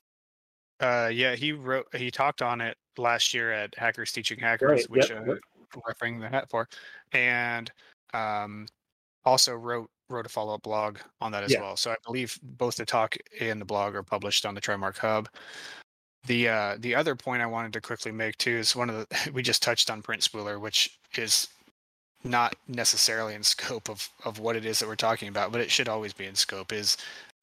uh 0.80 1.09
yeah 1.12 1.37
he 1.37 1.53
wrote 1.53 1.87
he 1.95 2.11
talked 2.11 2.43
on 2.43 2.61
it 2.61 2.76
last 2.99 3.32
year 3.32 3.53
at 3.53 3.72
hackers 3.78 4.11
teaching 4.12 4.39
hackers 4.39 4.68
Right, 4.70 4.91
which 4.91 5.11
yep, 5.11 5.20
uh, 5.28 5.32
yep. 5.35 5.39
referring 5.87 6.18
the 6.18 6.28
hat 6.28 6.51
for 6.51 6.68
and 7.12 7.70
um 8.12 8.66
also 9.24 9.55
wrote 9.55 9.89
wrote 10.09 10.27
a 10.27 10.29
follow-up 10.29 10.63
blog 10.63 10.99
on 11.21 11.33
that 11.33 11.43
as 11.45 11.53
Yeah. 11.53 11.61
well 11.61 11.77
so 11.77 11.91
i 11.91 11.97
believe 12.05 12.39
both 12.43 12.77
the 12.77 12.85
talk 12.85 13.17
and 13.41 13.61
the 13.61 13.65
blog 13.65 13.95
are 13.95 14.03
published 14.03 14.45
on 14.47 14.55
the 14.55 14.61
Trimarc 14.61 14.99
hub 14.99 15.29
the 16.27 16.49
uh 16.49 16.77
the 16.81 16.95
other 16.95 17.15
point 17.15 17.43
i 17.43 17.47
wanted 17.47 17.73
to 17.73 17.81
quickly 17.81 18.13
make 18.13 18.37
too 18.39 18.51
is 18.57 18.77
one 18.77 18.91
of 18.91 18.97
the 19.09 19.31
we 19.35 19.43
just 19.43 19.63
touched 19.63 19.91
on 19.91 20.03
print 20.03 20.23
spooler 20.23 20.61
which 20.61 20.99
is 21.17 21.49
not 22.23 22.55
necessarily 22.69 23.35
in 23.35 23.43
scope 23.43 23.89
of 23.89 24.09
of 24.25 24.39
what 24.39 24.57
it 24.57 24.65
is 24.65 24.79
that 24.79 24.89
we're 24.89 24.97
talking 24.97 25.29
about 25.29 25.53
but 25.53 25.61
it 25.61 25.71
should 25.71 25.89
always 25.89 26.13
be 26.13 26.25
in 26.25 26.35
scope 26.35 26.73
is 26.73 26.97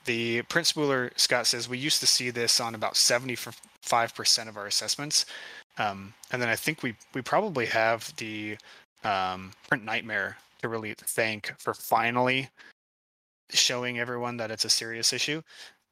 the 0.05 0.41
print 0.43 0.67
spooler 0.67 1.11
scott 1.17 1.45
says 1.45 1.69
we 1.69 1.77
used 1.77 1.99
to 1.99 2.07
see 2.07 2.31
this 2.31 2.59
on 2.59 2.73
about 2.73 2.95
75% 2.95 4.47
of 4.47 4.57
our 4.57 4.65
assessments 4.65 5.25
um, 5.77 6.13
and 6.31 6.41
then 6.41 6.49
i 6.49 6.55
think 6.55 6.81
we 6.81 6.95
we 7.13 7.21
probably 7.21 7.67
have 7.67 8.11
the 8.17 8.57
um, 9.03 9.51
print 9.67 9.83
nightmare 9.85 10.37
to 10.61 10.69
really 10.69 10.93
thank 10.97 11.53
for 11.59 11.73
finally 11.73 12.49
showing 13.49 13.99
everyone 13.99 14.37
that 14.37 14.51
it's 14.51 14.65
a 14.65 14.69
serious 14.69 15.11
issue 15.11 15.41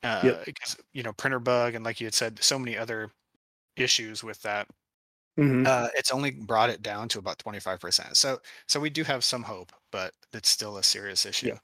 uh, 0.03 0.21
Yep. 0.23 0.45
because 0.45 0.77
you 0.93 1.03
know 1.03 1.11
printer 1.13 1.39
bug 1.39 1.75
and 1.75 1.83
like 1.83 1.99
you 1.99 2.07
had 2.07 2.13
said 2.13 2.41
so 2.41 2.57
many 2.57 2.77
other 2.77 3.11
issues 3.75 4.23
with 4.23 4.41
that 4.43 4.67
Mhm. 5.37 5.65
uh, 5.67 5.87
it's 5.95 6.11
only 6.11 6.31
brought 6.31 6.69
it 6.69 6.81
down 6.81 7.07
to 7.09 7.19
about 7.19 7.37
25% 7.39 8.15
so 8.15 8.39
so 8.67 8.79
we 8.79 8.89
do 8.89 9.03
have 9.03 9.23
some 9.23 9.43
hope 9.43 9.71
but 9.91 10.13
it's 10.33 10.49
still 10.49 10.77
a 10.77 10.83
serious 10.83 11.25
issue 11.25 11.47
Yeah. 11.47 11.59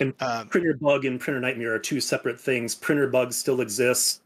And 0.00 0.14
um, 0.20 0.48
Printer 0.48 0.74
Bug 0.74 1.04
and 1.04 1.20
Printer 1.20 1.40
Nightmare 1.40 1.74
are 1.74 1.78
two 1.78 2.00
separate 2.00 2.40
things. 2.40 2.74
Printer 2.74 3.08
Bug 3.08 3.32
still 3.32 3.60
exists. 3.60 4.20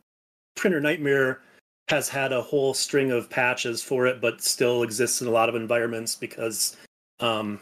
Printer 0.56 0.80
Nightmare 0.80 1.42
has 1.88 2.08
had 2.08 2.32
a 2.32 2.40
whole 2.42 2.74
string 2.74 3.10
of 3.10 3.28
patches 3.30 3.82
for 3.82 4.06
it, 4.06 4.20
but 4.20 4.40
still 4.42 4.82
exists 4.82 5.20
in 5.22 5.28
a 5.28 5.30
lot 5.30 5.48
of 5.48 5.54
environments 5.54 6.14
because 6.16 6.76
um, 7.20 7.60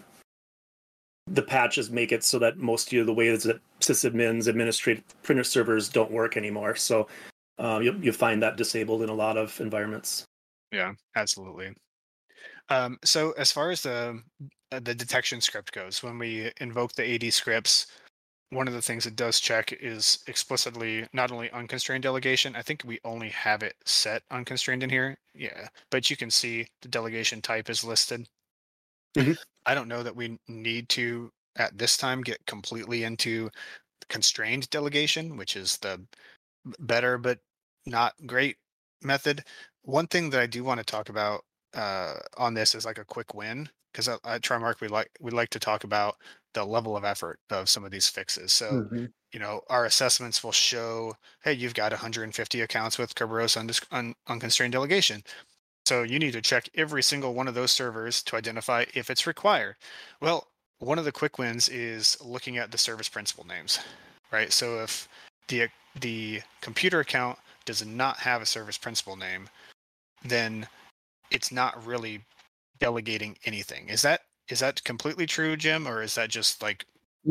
the 1.32 1.42
patches 1.42 1.90
make 1.90 2.12
it 2.12 2.24
so 2.24 2.38
that 2.38 2.58
most 2.58 2.92
of 2.92 3.06
the 3.06 3.14
ways 3.14 3.42
that 3.44 3.60
sysadmins 3.80 4.48
administrate 4.48 5.02
printer 5.22 5.44
servers 5.44 5.88
don't 5.88 6.10
work 6.10 6.36
anymore. 6.36 6.76
So 6.76 7.08
uh, 7.58 7.80
you'll, 7.82 8.02
you'll 8.02 8.14
find 8.14 8.42
that 8.42 8.56
disabled 8.56 9.02
in 9.02 9.08
a 9.08 9.14
lot 9.14 9.36
of 9.36 9.58
environments. 9.60 10.24
Yeah, 10.72 10.92
absolutely. 11.16 11.74
Um, 12.68 12.98
so 13.04 13.32
as 13.32 13.50
far 13.50 13.70
as 13.70 13.82
the 13.82 14.22
uh, 14.70 14.80
the 14.80 14.94
detection 14.94 15.40
script 15.40 15.72
goes, 15.72 16.02
when 16.02 16.18
we 16.18 16.52
invoke 16.60 16.92
the 16.92 17.14
AD 17.14 17.32
scripts, 17.32 17.86
one 18.50 18.68
of 18.68 18.74
the 18.74 18.82
things 18.82 19.06
it 19.06 19.16
does 19.16 19.40
check 19.40 19.72
is 19.72 20.18
explicitly 20.26 21.06
not 21.12 21.32
only 21.32 21.50
unconstrained 21.50 22.02
delegation. 22.02 22.56
I 22.56 22.62
think 22.62 22.82
we 22.84 22.98
only 23.04 23.30
have 23.30 23.62
it 23.62 23.76
set 23.84 24.22
unconstrained 24.30 24.82
in 24.82 24.90
here. 24.90 25.16
Yeah, 25.34 25.68
but 25.90 26.10
you 26.10 26.16
can 26.16 26.30
see 26.30 26.66
the 26.82 26.88
delegation 26.88 27.40
type 27.40 27.70
is 27.70 27.84
listed. 27.84 28.28
Mhm. 29.16 29.38
I 29.68 29.74
don't 29.74 29.88
know 29.88 30.02
that 30.02 30.16
we 30.16 30.38
need 30.48 30.88
to 30.90 31.30
at 31.56 31.76
this 31.76 31.98
time 31.98 32.22
get 32.22 32.46
completely 32.46 33.04
into 33.04 33.50
constrained 34.08 34.70
delegation, 34.70 35.36
which 35.36 35.56
is 35.56 35.78
the 35.78 36.06
better 36.80 37.18
but 37.18 37.40
not 37.86 38.14
great 38.26 38.58
method. 39.02 39.44
One 39.82 40.06
thing 40.08 40.30
that 40.30 40.40
I 40.40 40.46
do 40.46 40.64
want 40.64 40.78
to 40.80 40.84
talk 40.84 41.10
about 41.10 41.44
uh, 41.74 42.16
on 42.38 42.54
this 42.54 42.74
is 42.74 42.86
like 42.86 42.98
a 42.98 43.04
quick 43.04 43.34
win 43.34 43.70
because 43.92 44.08
at, 44.08 44.20
at 44.24 44.42
Trimarc 44.42 44.80
we 44.80 44.88
like 44.88 45.10
we 45.20 45.30
like 45.32 45.50
to 45.50 45.60
talk 45.60 45.84
about 45.84 46.16
the 46.54 46.64
level 46.64 46.96
of 46.96 47.04
effort 47.04 47.40
of 47.50 47.68
some 47.68 47.84
of 47.84 47.90
these 47.90 48.08
fixes. 48.08 48.52
So 48.52 48.84
Mhm. 48.92 49.12
you 49.32 49.40
know 49.40 49.62
our 49.68 49.84
assessments 49.86 50.42
will 50.44 50.52
show 50.52 51.14
hey 51.42 51.52
you've 51.52 51.74
got 51.74 51.92
150 51.92 52.60
accounts 52.62 52.98
with 52.98 53.14
kerberos 53.14 53.56
undis- 53.60 53.86
un- 53.90 54.14
unconstrained 54.28 54.72
delegation 54.72 55.22
so 55.88 56.02
you 56.02 56.18
need 56.18 56.34
to 56.34 56.42
check 56.42 56.68
every 56.74 57.02
single 57.02 57.32
one 57.32 57.48
of 57.48 57.54
those 57.54 57.72
servers 57.72 58.22
to 58.24 58.36
identify 58.36 58.84
if 58.92 59.08
it's 59.08 59.26
required. 59.26 59.76
Well 60.20 60.48
one 60.80 60.98
of 60.98 61.04
the 61.06 61.12
quick 61.12 61.38
wins 61.38 61.68
is 61.70 62.16
looking 62.22 62.58
at 62.58 62.70
the 62.70 62.78
service 62.78 63.08
principal 63.08 63.46
names 63.46 63.80
right? 64.30 64.52
So 64.52 64.80
if 64.80 65.08
the 65.48 65.68
the 65.98 66.42
computer 66.60 67.00
account 67.00 67.38
does 67.64 67.84
not 67.86 68.18
have 68.18 68.42
a 68.42 68.46
service 68.46 68.76
principal 68.76 69.16
name 69.16 69.48
then 70.22 70.66
it's 71.30 71.50
not 71.50 71.84
really 71.86 72.20
delegating 72.80 73.36
anything. 73.46 73.88
Is 73.88 74.02
that 74.02 74.20
is 74.48 74.60
that 74.60 74.84
completely 74.84 75.24
true 75.24 75.56
jim 75.56 75.88
or 75.88 76.02
is 76.02 76.14
that 76.16 76.28
just 76.28 76.62
like 76.62 76.84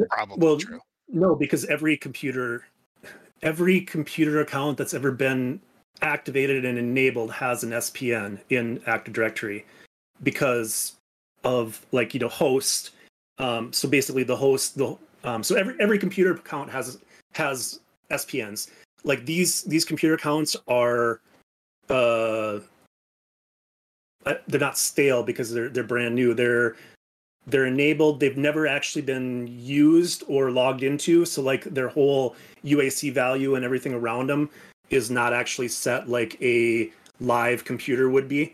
probably 0.10 0.38
Well, 0.40 0.58
true? 0.58 0.80
No, 1.10 1.36
because 1.36 1.64
every 1.66 1.96
computer, 1.96 2.66
every 3.42 3.82
computer 3.82 4.42
account 4.42 4.78
that's 4.78 4.94
ever 4.94 5.12
been 5.12 5.62
activated 6.02 6.66
and 6.66 6.78
enabled 6.78 7.32
has 7.32 7.64
an 7.64 7.72
SPN 7.72 8.40
in 8.50 8.82
Active 8.86 9.14
Directory 9.14 9.66
because 10.24 10.96
of 11.44 11.86
like 11.92 12.14
you 12.14 12.20
know 12.20 12.30
host. 12.30 12.92
Um, 13.40 13.72
so 13.72 13.88
basically, 13.88 14.24
the 14.24 14.36
host, 14.36 14.78
the 14.78 14.98
um, 15.24 15.44
so 15.44 15.56
every 15.56 15.76
every 15.80 16.00
computer 16.00 16.32
account 16.32 16.70
has 16.70 17.00
has 17.34 17.80
SPNs. 18.12 18.70
Like 19.04 19.26
these 19.26 19.64
these 19.64 19.86
computer 19.86 20.16
accounts 20.16 20.56
are, 20.68 21.22
uh, 21.90 22.60
uh, 24.26 24.34
they're 24.48 24.60
not 24.60 24.78
stale 24.78 25.24
because 25.24 25.54
they're 25.54 25.70
they're 25.70 25.84
brand 25.84 26.16
new. 26.16 26.34
They're 26.34 26.76
they're 27.48 27.66
enabled 27.66 28.20
they've 28.20 28.38
never 28.38 28.68
actually 28.68 29.02
been 29.02 29.48
used 29.48 30.24
or 30.28 30.52
logged 30.52 30.84
into 30.84 31.24
so 31.26 31.42
like 31.42 31.64
their 31.64 31.88
whole 31.88 32.36
uac 32.66 33.14
value 33.14 33.56
and 33.56 33.64
everything 33.64 33.94
around 33.94 34.28
them 34.28 34.50
is 34.90 35.10
not 35.12 35.34
actually 35.34 35.68
set 35.68 36.08
like 36.10 36.42
a 36.42 36.92
live 37.20 37.64
computer 37.66 38.10
would 38.10 38.28
be 38.28 38.52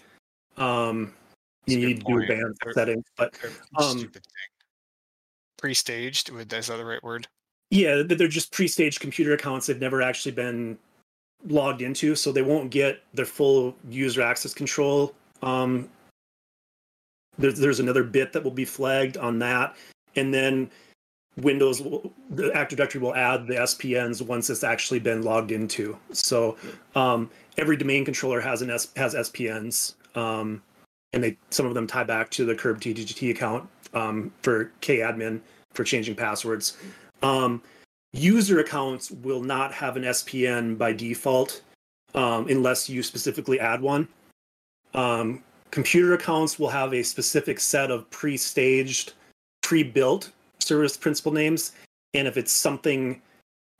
um 0.58 1.14
That's 1.66 1.78
you 1.78 1.88
need 1.88 1.98
to 2.00 2.04
do 2.06 2.14
point. 2.14 2.30
advanced 2.30 2.60
They're- 2.64 2.74
settings 2.74 3.06
but 3.18 3.36
Um. 3.76 4.12
Pre-staged, 5.58 6.30
is 6.30 6.68
that 6.68 6.78
the 6.78 6.86
right 6.86 7.02
word? 7.04 7.28
yeah 7.70 8.04
they're 8.06 8.28
just 8.28 8.52
pre-staged 8.52 9.00
computer 9.00 9.34
accounts 9.34 9.66
they've 9.66 9.80
never 9.80 10.02
actually 10.02 10.32
been 10.34 10.78
logged 11.48 11.82
into 11.82 12.14
so 12.16 12.32
they 12.32 12.42
won't 12.44 12.70
get 12.70 13.02
their 13.16 13.26
full 13.26 13.76
user 13.90 14.22
access 14.22 14.54
control 14.54 15.16
um 15.42 15.90
there's, 17.40 17.58
there's 17.58 17.80
another 17.80 18.04
bit 18.04 18.32
that 18.34 18.44
will 18.44 18.52
be 18.52 18.66
flagged 18.66 19.18
on 19.18 19.40
that 19.40 19.76
and 20.16 20.32
then 20.34 20.70
windows 21.38 21.82
will, 21.82 22.12
the 22.30 22.52
active 22.54 22.78
directory 22.78 23.02
will 23.02 23.16
add 23.16 23.48
the 23.48 23.56
spns 23.56 24.22
once 24.22 24.50
it's 24.50 24.64
actually 24.64 25.00
been 25.00 25.24
logged 25.24 25.52
into. 25.52 25.98
So 26.12 26.58
um, 26.96 27.30
every 27.58 27.78
domain 27.78 28.06
controller 28.06 28.40
has 28.42 28.62
an 28.62 28.70
S, 28.70 28.90
has 28.96 29.16
spns 29.16 29.96
um, 30.16 30.62
and 31.14 31.24
they 31.24 31.38
some 31.50 31.66
of 31.66 31.74
them 31.74 31.88
tie 31.88 32.04
back 32.04 32.30
to 32.32 32.46
the 32.46 32.56
KRBTGT 32.56 33.32
account 33.32 33.68
um, 33.94 34.32
for 34.42 34.72
kadmin 34.82 35.42
for 35.74 35.84
changing 35.84 36.16
passwords. 36.16 36.78
Um, 37.22 37.62
user 38.12 38.60
accounts 38.60 39.12
will 39.12 39.42
not 39.42 39.74
have 39.74 39.98
an 39.98 40.04
spn 40.04 40.78
by 40.78 40.94
default 40.94 41.62
um, 42.14 42.48
unless 42.48 42.90
you 42.90 43.02
specifically 43.02 43.60
add 43.60 43.82
one. 43.82 44.08
Um, 44.94 45.44
computer 45.72 46.14
accounts 46.14 46.60
will 46.60 46.70
have 46.70 46.94
a 46.94 47.02
specific 47.02 47.60
set 47.60 47.90
of 47.90 48.08
pre-staged 48.12 49.14
pre-built 49.64 50.32
service 50.64 50.98
principal 50.98 51.32
names 51.32 51.74
and 52.14 52.28
if 52.28 52.38
it's 52.38 52.52
something 52.52 53.22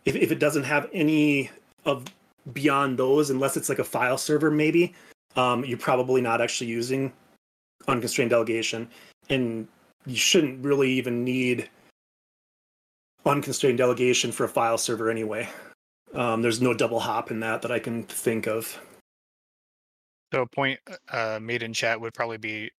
if, 0.06 0.16
if 0.16 0.32
it 0.32 0.40
doesn't 0.40 0.64
have 0.64 0.90
any 0.94 1.50
of 1.86 2.06
beyond 2.54 3.00
those 3.00 3.30
unless 3.30 3.58
it's 3.58 3.70
like 3.70 3.80
a 3.80 3.84
file 3.84 4.18
server 4.18 4.52
maybe 4.52 4.94
um, 5.36 5.66
you're 5.66 5.78
probably 5.78 6.22
not 6.22 6.42
actually 6.42 6.68
using 6.68 7.12
unconstrained 7.88 8.30
delegation. 8.30 8.88
And 9.30 9.68
you 10.06 10.16
shouldn't 10.16 10.64
really 10.64 10.92
even 10.92 11.24
need 11.24 11.70
unconstrained 13.26 13.78
delegation 13.78 14.32
for 14.32 14.44
a 14.44 14.50
file 14.50 14.78
server 14.78 15.10
anyway. 15.10 15.50
Um, 16.14 16.42
there's 16.42 16.62
no 16.62 16.74
double 16.74 17.00
hop 17.00 17.32
in 17.32 17.40
that 17.40 17.62
that 17.64 17.72
i 17.72 17.80
can 17.80 18.04
think 18.04 18.48
of. 18.48 18.80
So 20.32 20.42
a 20.42 20.48
point 20.48 20.80
uh, 21.12 21.40
made 21.42 21.64
in 21.64 21.74
chat 21.74 22.00
would 22.00 22.14
probably 22.14 22.38
be 22.38 22.72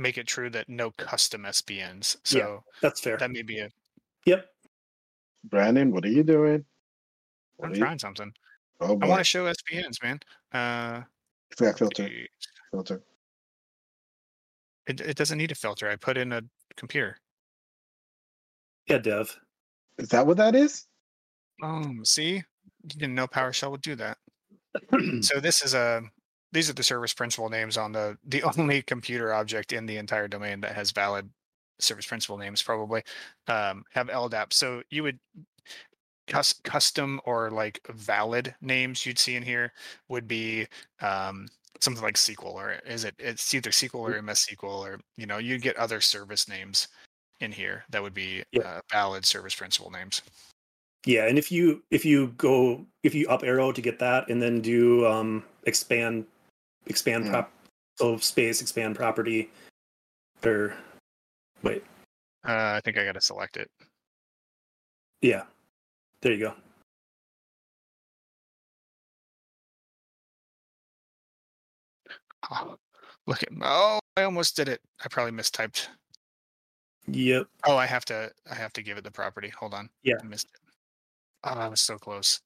make 0.00 0.16
it 0.18 0.26
true 0.26 0.48
that 0.50 0.68
no 0.68 0.90
custom 0.92 1.42
SPNs. 1.42 2.16
So 2.24 2.38
Yeah. 2.38 2.58
that's 2.80 3.00
fair 3.00 3.16
that 3.18 3.30
may 3.30 3.42
be 3.42 3.58
it. 3.58 3.72
yep 4.26 4.48
Brandon, 5.44 5.90
what 5.92 6.04
are 6.04 6.08
you 6.08 6.22
doing? 6.22 6.64
What 7.56 7.66
I'm 7.66 7.72
are 7.72 7.74
you- 7.76 7.80
trying 7.82 7.98
something. 7.98 8.32
Oh 8.80 8.98
I 9.02 9.06
want 9.06 9.20
to 9.20 9.24
show 9.24 9.44
SPNs, 9.44 10.02
man. 10.02 10.20
Uh, 10.52 11.02
it's 11.50 11.60
got 11.60 11.78
filter, 11.78 12.08
it, 14.86 15.00
it 15.00 15.16
doesn't 15.16 15.36
need 15.38 15.52
a 15.52 15.54
filter. 15.54 15.88
I 15.88 15.96
put 15.96 16.16
in 16.16 16.32
a 16.32 16.42
computer. 16.76 17.18
yeah 18.86 18.98
dev 18.98 19.38
Is 19.98 20.08
that 20.08 20.26
what 20.26 20.38
that 20.38 20.54
is? 20.54 20.86
Um, 21.62 22.02
see, 22.04 22.36
you 22.36 22.42
didn't 22.88 23.14
know 23.14 23.26
PowerShell 23.28 23.70
would 23.70 23.82
do 23.82 23.94
that. 23.96 24.16
so 25.20 25.40
this 25.40 25.62
is 25.62 25.74
a 25.74 26.02
these 26.52 26.68
are 26.70 26.74
the 26.74 26.82
service 26.82 27.12
principal 27.12 27.48
names 27.48 27.76
on 27.76 27.92
the 27.92 28.18
the 28.24 28.42
only 28.58 28.82
computer 28.82 29.32
object 29.32 29.72
in 29.72 29.86
the 29.86 29.96
entire 29.96 30.28
domain 30.28 30.60
that 30.60 30.74
has 30.74 30.90
valid 30.90 31.28
service 31.78 32.06
principal 32.06 32.36
names 32.36 32.62
probably 32.62 33.02
um, 33.48 33.84
have 33.92 34.08
LDAP. 34.08 34.52
So 34.52 34.82
you 34.90 35.02
would 35.02 35.18
cus- 36.26 36.60
custom 36.62 37.20
or 37.24 37.50
like 37.50 37.80
valid 37.90 38.54
names 38.60 39.04
you'd 39.06 39.18
see 39.18 39.34
in 39.36 39.42
here 39.42 39.72
would 40.08 40.28
be 40.28 40.66
um, 41.00 41.48
something 41.80 42.02
like 42.02 42.14
SQL 42.16 42.54
or 42.54 42.72
is 42.86 43.04
it 43.04 43.14
it's 43.18 43.54
either 43.54 43.70
SQL 43.70 44.00
or 44.14 44.20
MS 44.22 44.46
SQL 44.50 44.80
or 44.86 45.00
you 45.16 45.26
know 45.26 45.38
you'd 45.38 45.62
get 45.62 45.76
other 45.76 46.00
service 46.00 46.48
names 46.48 46.88
in 47.40 47.50
here 47.52 47.84
that 47.90 48.02
would 48.02 48.14
be 48.14 48.42
Yeah. 48.52 48.62
uh, 48.62 48.80
valid 48.90 49.24
service 49.24 49.54
principal 49.54 49.90
names. 49.90 50.22
Yeah, 51.06 51.26
and 51.26 51.38
if 51.38 51.50
you 51.50 51.82
if 51.90 52.04
you 52.04 52.28
go 52.36 52.84
if 53.02 53.14
you 53.14 53.26
up 53.28 53.42
arrow 53.42 53.72
to 53.72 53.80
get 53.80 53.98
that 54.00 54.28
and 54.28 54.42
then 54.42 54.60
do 54.60 55.06
um 55.06 55.42
expand 55.64 56.26
expand 56.90 57.24
Yeah. 57.24 57.30
prop 57.30 57.52
so 57.98 58.16
space 58.18 58.60
expand 58.60 58.96
property 58.96 59.50
or 60.44 60.74
wait, 61.62 61.84
Uh, 62.46 62.74
I 62.76 62.80
think 62.84 62.98
I 62.98 63.04
got 63.04 63.12
to 63.12 63.20
select 63.20 63.56
it. 63.56 63.70
yeah. 65.22 65.44
There 66.22 66.32
you 66.32 66.38
go. 66.38 66.54
Oh, 72.50 72.76
look 73.26 73.42
at 73.42 73.48
oh, 73.62 73.98
I 74.16 74.22
almost 74.22 74.56
did 74.56 74.68
it. 74.68 74.80
I 75.04 75.08
probably 75.08 75.32
mistyped. 75.32 75.88
Yep. 77.06 77.46
Oh, 77.66 77.76
I 77.76 77.86
have 77.86 78.04
to 78.06 78.30
I 78.50 78.54
have 78.54 78.72
to 78.74 78.82
give 78.82 78.98
it 78.98 79.04
the 79.04 79.10
property. 79.10 79.48
Hold 79.58 79.74
on. 79.74 79.88
Yeah. 80.02 80.16
I 80.20 80.24
missed 80.24 80.48
it. 80.54 80.60
Oh, 81.44 81.50
I 81.54 81.68
was 81.68 81.80
so 81.80 81.96
close. 81.98 82.40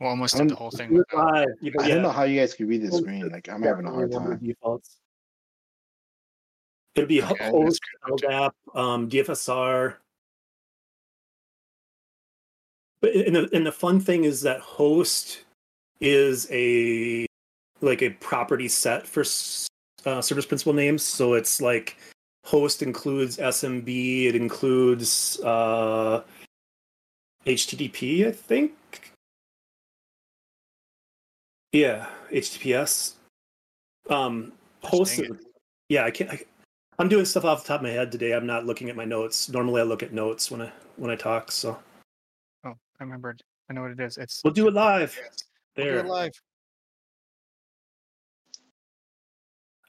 Well, 0.00 0.10
almost 0.10 0.36
did 0.36 0.50
the 0.50 0.54
whole 0.54 0.70
thing. 0.70 0.92
Without- 0.92 1.32
live. 1.32 1.46
I 1.62 1.86
yeah. 1.88 1.94
don't 1.94 2.02
know 2.02 2.10
how 2.10 2.24
you 2.24 2.38
guys 2.38 2.52
can 2.54 2.68
read 2.68 2.82
the 2.82 2.92
screen. 2.92 3.28
Like 3.30 3.48
I'm 3.48 3.62
having 3.62 3.86
a 3.86 3.90
hard 3.90 4.10
definitely 4.10 4.26
one 4.26 4.32
of 4.34 4.38
time. 4.40 4.46
the 4.46 4.52
Defaults. 4.54 4.96
It'll 6.94 7.08
be 7.08 7.22
Okay, 7.22 7.50
host, 7.50 7.80
good. 8.04 8.20
LDAP, 8.22 8.52
um, 8.74 9.08
DFSR. 9.08 9.94
But 13.00 13.14
and 13.14 13.36
the, 13.36 13.48
and 13.52 13.66
the 13.66 13.72
fun 13.72 14.00
thing 14.00 14.24
is 14.24 14.40
that 14.42 14.60
host 14.60 15.44
is 16.00 16.46
a 16.50 17.26
like 17.80 18.02
a 18.02 18.10
property 18.10 18.68
set 18.68 19.06
for 19.06 19.20
uh, 20.06 20.22
service 20.22 20.46
principal 20.46 20.72
names. 20.72 21.02
So 21.02 21.34
it's 21.34 21.60
like 21.60 21.96
host 22.44 22.82
includes 22.82 23.36
SMB, 23.36 24.26
it 24.26 24.34
includes 24.36 25.38
uh, 25.40 26.22
HTTP, 27.46 28.26
I 28.26 28.32
think. 28.32 28.72
Yeah, 31.76 32.06
HTTPS. 32.30 33.16
Um, 34.08 34.54
Gosh, 34.80 34.90
host. 34.92 35.20
yeah, 35.90 36.06
I 36.06 36.10
can't. 36.10 36.30
I, 36.30 36.40
I'm 36.98 37.10
doing 37.10 37.26
stuff 37.26 37.44
off 37.44 37.64
the 37.64 37.68
top 37.68 37.80
of 37.80 37.82
my 37.82 37.90
head 37.90 38.10
today. 38.10 38.32
I'm 38.32 38.46
not 38.46 38.64
looking 38.64 38.88
at 38.88 38.96
my 38.96 39.04
notes. 39.04 39.50
Normally, 39.50 39.82
I 39.82 39.84
look 39.84 40.02
at 40.02 40.10
notes 40.10 40.50
when 40.50 40.62
I 40.62 40.72
when 40.96 41.10
I 41.10 41.16
talk. 41.16 41.52
So 41.52 41.78
Oh, 42.64 42.70
I 42.70 43.04
remembered. 43.04 43.42
I 43.68 43.74
know 43.74 43.82
what 43.82 43.90
it 43.90 44.00
is. 44.00 44.16
It's 44.16 44.40
we'll 44.42 44.54
do 44.54 44.68
it 44.68 44.72
live. 44.72 45.14
Yes, 45.22 45.44
we'll 45.76 45.84
do 45.86 45.90
There. 45.92 45.98
it 45.98 46.06
live. 46.06 46.32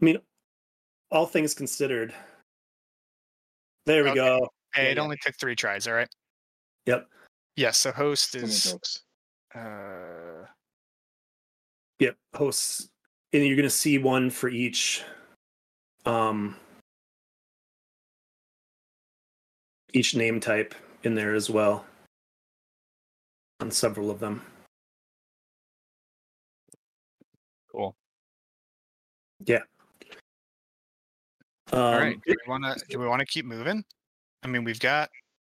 I 0.01 0.05
mean, 0.05 0.17
all 1.09 1.25
things 1.25 1.53
considered. 1.53 2.13
There 3.85 4.03
we 4.03 4.09
Okay. 4.09 4.15
go. 4.17 4.49
Hey, 4.73 4.88
Yeah, 4.88 4.91
it 4.91 4.99
only 4.99 5.15
took 5.21 5.35
three 5.39 5.55
tries. 5.55 5.88
All 5.88 5.93
right. 5.93 6.09
Yep. 6.85 7.07
Yes. 7.55 7.77
so 7.77 7.93
host 7.93 8.35
is 8.35 8.75
uh, 9.55 10.26
Yep. 11.99 12.15
Hosts, 12.35 12.89
and 13.33 13.45
you're 13.45 13.55
gonna 13.55 13.69
see 13.69 13.97
one 13.97 14.29
for 14.29 14.49
each. 14.49 15.03
Um. 16.05 16.55
each 19.93 20.15
name 20.15 20.39
type 20.39 20.75
in 21.03 21.15
there 21.15 21.33
as 21.33 21.49
well 21.49 21.85
on 23.59 23.71
several 23.71 24.11
of 24.11 24.19
them. 24.19 24.41
Cool. 27.71 27.95
Yeah. 29.45 29.61
Um, 31.71 31.81
All 31.81 31.99
right. 31.99 32.19
Do 32.25 32.35
we 32.45 32.49
want 32.49 32.63
to 32.63 32.85
do 32.89 32.99
we 32.99 33.07
want 33.07 33.19
to 33.19 33.25
keep 33.25 33.45
moving? 33.45 33.83
I 34.43 34.47
mean, 34.47 34.63
we've 34.63 34.79
got 34.79 35.09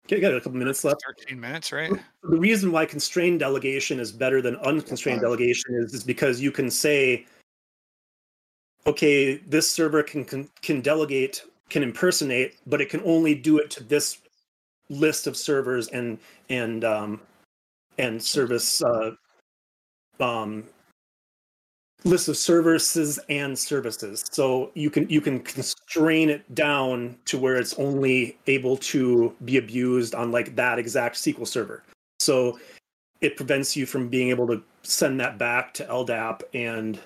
Okay, 0.05 0.19
got 0.19 0.33
a 0.33 0.41
couple 0.41 0.57
minutes 0.57 0.83
left. 0.83 1.03
13 1.05 1.39
minutes, 1.39 1.71
right? 1.71 1.91
The 2.23 2.37
reason 2.37 2.71
why 2.71 2.85
constrained 2.85 3.39
delegation 3.39 3.99
is 3.99 4.11
better 4.11 4.41
than 4.41 4.55
unconstrained 4.57 5.21
delegation 5.21 5.75
is, 5.75 5.93
is 5.93 6.03
because 6.03 6.41
you 6.41 6.51
can 6.51 6.69
say, 6.69 7.25
okay, 8.87 9.37
this 9.37 9.69
server 9.71 10.03
can, 10.03 10.25
can 10.25 10.49
can 10.61 10.81
delegate, 10.81 11.43
can 11.69 11.83
impersonate, 11.83 12.57
but 12.67 12.81
it 12.81 12.89
can 12.89 13.01
only 13.05 13.35
do 13.35 13.59
it 13.59 13.69
to 13.71 13.83
this 13.83 14.17
list 14.89 15.27
of 15.27 15.37
servers 15.37 15.87
and 15.89 16.19
and 16.49 16.83
um, 16.83 17.21
and 17.97 18.21
service 18.21 18.83
uh, 18.83 19.11
um, 20.19 20.63
list 22.03 22.27
of 22.27 22.37
services 22.37 23.19
and 23.29 23.57
services. 23.57 24.25
So 24.31 24.71
you 24.73 24.89
can 24.89 25.09
you 25.09 25.21
can 25.21 25.39
constrain 25.39 26.29
it 26.29 26.53
down 26.55 27.17
to 27.25 27.37
where 27.37 27.57
it's 27.57 27.77
only 27.77 28.37
able 28.47 28.77
to 28.77 29.35
be 29.45 29.57
abused 29.57 30.15
on 30.15 30.31
like 30.31 30.55
that 30.55 30.79
exact 30.79 31.15
SQL 31.15 31.47
server. 31.47 31.83
So 32.19 32.59
it 33.21 33.37
prevents 33.37 33.75
you 33.75 33.85
from 33.85 34.09
being 34.09 34.29
able 34.29 34.47
to 34.47 34.63
send 34.83 35.19
that 35.19 35.37
back 35.37 35.73
to 35.75 35.85
LDAP 35.85 36.41
and 36.53 36.99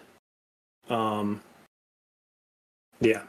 um 0.90 1.42
yeah. 3.02 3.24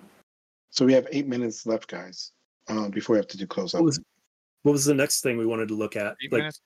So 0.70 0.84
we 0.84 0.92
have 0.92 1.06
eight 1.10 1.26
minutes 1.26 1.66
left, 1.66 1.88
guys. 1.88 2.32
Um, 2.68 2.90
before 2.90 3.14
we 3.14 3.18
have 3.18 3.28
to 3.28 3.38
do 3.38 3.46
close 3.46 3.74
up. 3.74 3.80
What 3.80 3.86
was 3.86 4.00
what 4.62 4.72
was 4.72 4.84
the 4.84 4.94
next 4.94 5.20
thing 5.22 5.36
we 5.38 5.46
wanted 5.46 5.68
to 5.68 5.74
look 5.74 5.96
at? 5.96 6.16
Eight 6.22 6.32
Like 6.32 6.40
minutes. 6.40 6.60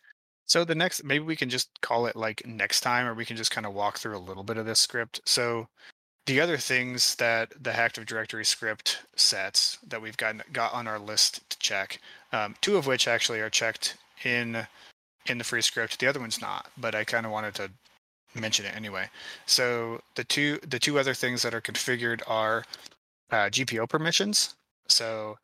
So 0.51 0.65
the 0.65 0.75
next, 0.75 1.05
maybe 1.05 1.25
we 1.25 1.37
can 1.37 1.49
just 1.49 1.81
call 1.81 2.07
it 2.07 2.17
like 2.17 2.45
next 2.45 2.81
time, 2.81 3.07
or 3.07 3.15
we 3.15 3.25
can 3.25 3.37
just 3.37 3.53
kind 3.53 3.65
of 3.65 3.73
walk 3.73 3.99
through 3.99 4.17
a 4.17 4.19
little 4.19 4.43
bit 4.43 4.57
of 4.57 4.67
this 4.67 4.81
script. 4.81 5.21
So 5.25 5.69
the 6.27 6.41
other 6.41 6.57
things 6.57 7.15
that 7.17 7.53
the 7.63 7.73
Active 7.73 8.05
Directory 8.05 8.45
script 8.45 8.99
sets 9.15 9.79
that 9.87 10.03
we've 10.03 10.17
got 10.17 10.53
got 10.53 10.75
on 10.75 10.89
our 10.89 10.99
list 10.99 11.49
to 11.51 11.59
check, 11.61 12.01
um, 12.33 12.57
two 12.63 12.77
of 12.77 12.89
which 12.89 13.07
actually 13.07 13.39
are 13.39 13.49
checked 13.49 13.97
in 14.25 14.67
in 15.27 15.39
the 15.39 15.45
free 15.45 15.63
script. 15.63 16.01
The 16.01 16.09
other 16.09 16.19
one's 16.19 16.41
not, 16.41 16.67
but 16.77 16.97
I 16.97 17.05
kind 17.05 17.27
of 17.27 17.31
wanted 17.31 17.55
to 17.55 17.71
mention 18.35 18.67
it 18.67 18.75
anyway. 18.75 19.09
So 19.47 20.01
the 20.17 20.25
two 20.25 20.59
the 20.67 20.81
two 20.81 20.99
other 20.99 21.15
things 21.15 21.43
that 21.43 21.55
are 21.55 21.61
configured 21.61 22.23
are 22.27 22.65
uh, 23.31 23.51
GPO 23.51 23.89
permissions. 23.89 24.57
So 24.89 25.39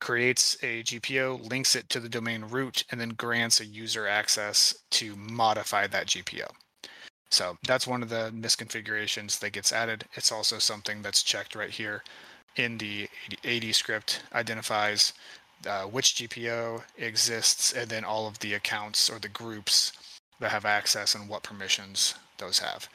creates 0.00 0.56
a 0.62 0.82
GPO, 0.82 1.48
links 1.50 1.76
it 1.76 1.88
to 1.90 2.00
the 2.00 2.08
domain 2.08 2.44
root, 2.48 2.84
and 2.90 3.00
then 3.00 3.10
grants 3.10 3.60
a 3.60 3.66
user 3.66 4.08
access 4.08 4.74
to 4.92 5.14
modify 5.16 5.86
that 5.86 6.06
GPO. 6.06 6.48
So 7.30 7.56
that's 7.66 7.86
one 7.86 8.02
of 8.02 8.08
the 8.08 8.32
misconfigurations 8.34 9.38
that 9.38 9.52
gets 9.52 9.72
added. 9.72 10.04
It's 10.14 10.32
also 10.32 10.58
something 10.58 11.00
that's 11.02 11.22
checked 11.22 11.54
right 11.54 11.70
here 11.70 12.02
in 12.56 12.76
the 12.78 13.08
AD 13.44 13.74
script, 13.74 14.22
identifies 14.34 15.12
uh, 15.68 15.82
which 15.82 16.14
GPO 16.16 16.82
exists, 16.98 17.72
and 17.72 17.88
then 17.88 18.04
all 18.04 18.26
of 18.26 18.38
the 18.40 18.54
accounts 18.54 19.08
or 19.08 19.18
the 19.18 19.28
groups 19.28 19.92
that 20.40 20.50
have 20.50 20.64
access 20.64 21.14
and 21.14 21.28
what 21.28 21.42
permissions 21.42 22.14
those 22.38 22.58
have. 22.58 22.88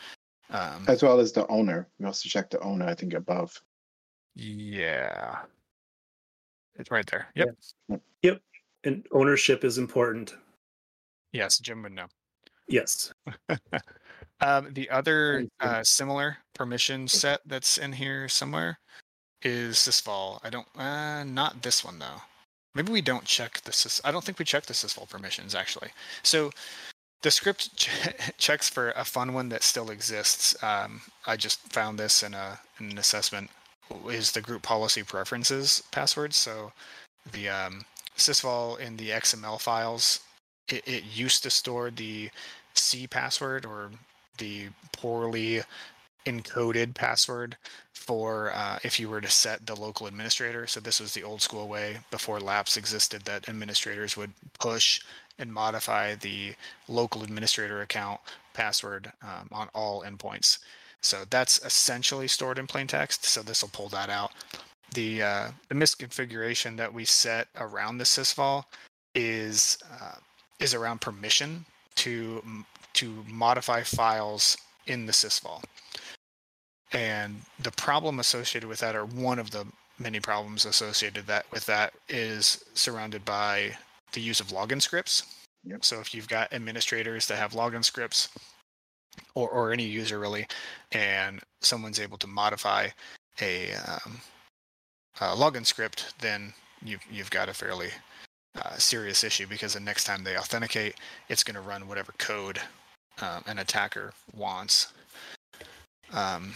Um, 0.50 0.86
As 0.88 1.02
well 1.02 1.20
as 1.20 1.32
the 1.32 1.48
owner. 1.48 1.88
We 2.00 2.06
also 2.06 2.28
check 2.28 2.50
the 2.50 2.60
owner, 2.60 2.86
I 2.86 2.96
think, 2.96 3.14
above. 3.14 3.62
yeah. 4.36 5.38
It's 6.78 6.92
right 6.92 7.06
there. 7.08 7.28
Yep. 7.36 7.58
Yep. 8.22 8.42
And 8.84 9.06
ownership 9.12 9.64
is 9.64 9.78
important. 9.78 10.36
Yes, 11.32 11.58
Jim 11.60 11.82
would 11.84 11.94
know. 11.94 12.08
Yes. 12.68 13.14
Um, 14.42 14.74
the 14.74 14.90
other 14.90 15.46
uh, 15.62 15.82
similar 15.84 16.38
permission 16.54 17.08
set 17.08 17.40
that's 17.46 17.78
in 17.78 17.94
here 17.94 18.28
somewhere 18.28 18.80
is 19.42 19.78
sysvol. 19.78 20.40
I 20.44 20.50
don't, 20.50 20.68
uh, 20.76 21.24
not 21.24 21.62
this 21.62 21.86
one 21.86 22.00
though. 22.00 22.22
Maybe 22.74 22.92
we 22.92 23.02
don't 23.02 23.24
check 23.24 23.62
the 23.62 23.72
sys. 23.72 24.02
I 24.04 24.12
don't 24.12 24.26
think 24.26 24.38
we 24.38 24.46
check 24.46 24.66
the 24.66 24.74
sysvol 24.74 25.10
permissions 25.10 25.56
actually. 25.56 25.90
So 26.24 26.52
the 27.22 27.32
script 27.32 27.76
ch- 27.78 27.90
checks 28.38 28.70
for 28.70 28.92
a 28.92 29.06
fun 29.06 29.34
one 29.34 29.50
that 29.50 29.64
still 29.64 29.90
exists. 29.90 30.62
Um, 30.62 31.02
I 31.26 31.38
just 31.38 31.62
found 31.72 31.98
this 31.98 32.22
in 32.22 32.34
a 32.34 32.60
in 32.80 32.92
an 32.92 32.98
assessment. 32.98 33.50
Is 34.10 34.32
the 34.32 34.42
group 34.42 34.62
policy 34.62 35.04
preferences 35.04 35.84
password. 35.92 36.34
So 36.34 36.72
the 37.32 37.50
um, 37.50 37.86
sysvol 38.18 38.80
in 38.80 38.98
the 38.98 39.10
XML 39.10 39.60
files, 39.60 40.22
it, 40.70 40.88
it 40.88 41.04
used 41.14 41.44
to 41.44 41.50
store 41.50 41.92
the 41.92 42.30
C 42.74 43.08
password 43.08 43.66
or 43.66 43.92
the 44.38 44.68
poorly 44.92 45.62
encoded 46.26 46.96
password 46.96 47.58
for 47.94 48.52
uh, 48.54 48.80
if 48.84 49.00
you 49.00 49.10
were 49.10 49.22
to 49.22 49.30
set 49.30 49.66
the 49.66 49.76
local 49.76 50.08
administrator. 50.08 50.68
So 50.68 50.80
this 50.80 51.00
was 51.00 51.14
the 51.14 51.24
old 51.24 51.42
school 51.42 51.68
way 51.68 51.98
before 52.12 52.40
LAPS 52.40 52.78
existed 52.78 53.24
that 53.24 53.48
administrators 53.48 54.18
would 54.18 54.32
push 54.60 55.02
and 55.38 55.54
modify 55.54 56.16
the 56.16 56.54
local 56.88 57.24
administrator 57.24 57.82
account 57.82 58.20
password 58.54 59.12
um, 59.22 59.50
on 59.52 59.70
all 59.74 60.04
endpoints. 60.04 60.60
So 61.06 61.24
that's 61.30 61.64
essentially 61.64 62.28
stored 62.28 62.58
in 62.58 62.68
plain 62.68 62.88
text. 62.88 63.26
So 63.26 63.42
this 63.42 63.62
will 63.62 63.70
pull 63.70 63.90
that 63.90 64.10
out. 64.10 64.32
The 64.94 65.22
uh, 65.22 65.52
the 65.70 65.76
misconfiguration 65.76 66.78
that 66.78 66.94
we 66.94 67.06
set 67.06 67.48
around 67.58 67.98
the 67.98 68.06
sysvol 68.06 68.64
is 69.14 69.78
uh, 70.02 70.16
is 70.60 70.74
around 70.74 71.02
permission 71.02 71.66
to 71.96 72.44
to 72.94 73.24
modify 73.30 73.84
files 73.84 74.58
in 74.88 75.06
the 75.06 75.12
sysvol. 75.12 75.64
And 76.92 77.42
the 77.60 77.72
problem 77.72 78.20
associated 78.20 78.68
with 78.68 78.80
that, 78.80 78.96
or 78.96 79.06
one 79.06 79.38
of 79.38 79.52
the 79.52 79.66
many 80.00 80.20
problems 80.20 80.66
associated 80.66 81.28
that 81.28 81.46
with 81.52 81.66
that, 81.66 81.94
is 82.10 82.64
surrounded 82.74 83.26
by 83.26 83.76
the 84.14 84.22
use 84.22 84.40
of 84.40 84.48
login 84.48 84.82
scripts. 84.82 85.24
Yep. 85.66 85.84
So 85.84 86.00
if 86.00 86.14
you've 86.14 86.28
got 86.28 86.54
administrators 86.54 87.28
that 87.28 87.38
have 87.38 87.52
login 87.54 87.84
scripts, 87.84 88.30
or 89.34 89.50
or 89.50 89.72
any 89.72 89.84
user 89.84 90.20
really, 90.20 90.48
and 90.92 91.42
someone's 91.62 92.00
able 92.00 92.18
to 92.18 92.28
modify 92.28 92.88
a, 93.42 93.74
um, 93.74 94.20
a 95.20 95.36
login 95.36 95.66
script, 95.66 96.14
then 96.20 96.54
you've 96.84 97.04
you've 97.12 97.32
got 97.32 97.50
a 97.50 97.54
fairly 97.54 97.90
uh, 98.62 98.76
serious 98.78 99.24
issue 99.24 99.48
because 99.48 99.74
the 99.74 99.80
next 99.80 100.06
time 100.06 100.24
they 100.24 100.38
authenticate, 100.38 100.96
it's 101.30 101.44
going 101.44 101.56
to 101.56 101.62
run 101.62 101.88
whatever 101.88 102.14
code 102.18 102.60
um, 103.22 103.44
an 103.48 103.60
attacker 103.60 104.14
wants. 104.34 104.94
Um, 106.14 106.54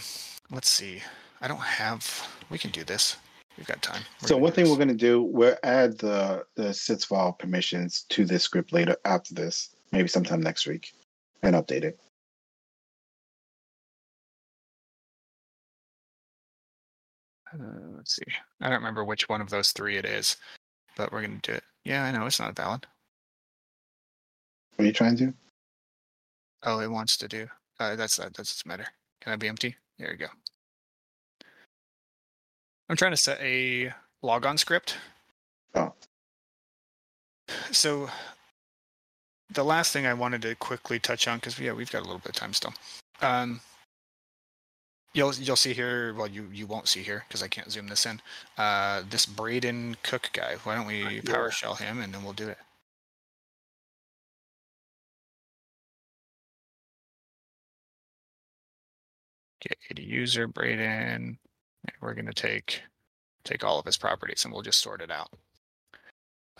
let's 0.50 0.68
see. 0.68 1.02
I 1.40 1.48
don't 1.48 1.60
have. 1.60 2.28
We 2.50 2.58
can 2.58 2.70
do 2.70 2.84
this. 2.84 3.16
We've 3.56 3.66
got 3.66 3.82
time. 3.82 4.02
We're 4.22 4.28
So 4.28 4.36
one 4.36 4.52
thing 4.52 4.64
this. 4.64 4.72
we're 4.72 4.78
gonna 4.78 4.94
do, 4.94 5.22
we'll 5.22 5.56
add 5.62 5.98
the 5.98 6.44
the 6.54 6.68
sysvol 6.68 7.38
permissions 7.38 8.06
to 8.10 8.24
this 8.24 8.44
script 8.44 8.72
later 8.72 8.96
after 9.04 9.34
this, 9.34 9.74
maybe 9.92 10.08
sometime 10.08 10.40
next 10.40 10.66
week, 10.66 10.92
and 11.42 11.54
update 11.54 11.82
it. 11.84 11.98
Uh, 17.52 17.96
let's 17.96 18.16
see. 18.16 18.22
I 18.60 18.68
don't 18.68 18.78
remember 18.78 19.04
which 19.04 19.28
one 19.28 19.40
of 19.40 19.50
those 19.50 19.72
three 19.72 19.96
it 19.96 20.04
is, 20.04 20.36
but 20.96 21.12
we're 21.12 21.22
gonna 21.22 21.40
do 21.42 21.52
it. 21.52 21.64
Yeah, 21.84 22.04
I 22.04 22.12
know 22.12 22.26
it's 22.26 22.40
not 22.40 22.56
valid. 22.56 22.86
What 24.76 24.84
are 24.84 24.86
you 24.86 24.92
trying 24.92 25.16
to 25.16 25.26
do? 25.26 25.34
Oh, 26.62 26.80
it 26.80 26.90
wants 26.90 27.16
to 27.18 27.28
do. 27.28 27.48
Uh, 27.78 27.96
that's 27.96 28.16
that. 28.16 28.34
That's 28.34 28.50
what's 28.50 28.66
matter. 28.66 28.86
Can 29.20 29.32
I 29.32 29.36
be 29.36 29.48
empty? 29.48 29.76
There 29.98 30.10
you 30.10 30.16
go. 30.16 30.26
I'm 32.88 32.96
trying 32.96 33.12
to 33.12 33.16
set 33.16 33.40
a 33.40 33.92
logon 34.22 34.58
script. 34.58 34.96
Oh. 35.74 35.92
So 37.70 38.08
the 39.52 39.64
last 39.64 39.92
thing 39.92 40.06
I 40.06 40.14
wanted 40.14 40.42
to 40.42 40.54
quickly 40.56 40.98
touch 40.98 41.28
on, 41.28 41.38
because 41.38 41.58
yeah, 41.58 41.72
we've 41.72 41.90
got 41.90 42.00
a 42.00 42.04
little 42.04 42.18
bit 42.18 42.30
of 42.30 42.36
time 42.36 42.52
still. 42.52 42.74
Um, 43.20 43.60
you'll 45.12 45.34
you'll 45.34 45.56
see 45.56 45.72
here. 45.72 46.14
Well, 46.14 46.26
you 46.26 46.48
you 46.52 46.66
won't 46.66 46.88
see 46.88 47.02
here 47.02 47.24
because 47.28 47.42
I 47.42 47.48
can't 47.48 47.70
zoom 47.70 47.88
this 47.88 48.06
in. 48.06 48.20
Uh, 48.58 49.02
this 49.08 49.26
Braden 49.26 49.96
Cook 50.02 50.30
guy. 50.32 50.56
Why 50.64 50.74
don't 50.74 50.86
we 50.86 51.02
yeah. 51.02 51.20
PowerShell 51.22 51.78
him 51.78 52.00
and 52.00 52.12
then 52.14 52.22
we'll 52.24 52.32
do 52.32 52.48
it. 52.48 52.58
Get 59.60 59.98
a 59.98 60.02
user 60.02 60.46
Braden. 60.46 61.38
We're 62.00 62.14
gonna 62.14 62.32
take 62.32 62.82
take 63.44 63.64
all 63.64 63.78
of 63.78 63.86
his 63.86 63.96
properties 63.96 64.44
and 64.44 64.52
we'll 64.52 64.62
just 64.62 64.80
sort 64.80 65.02
it 65.02 65.10
out. 65.10 65.30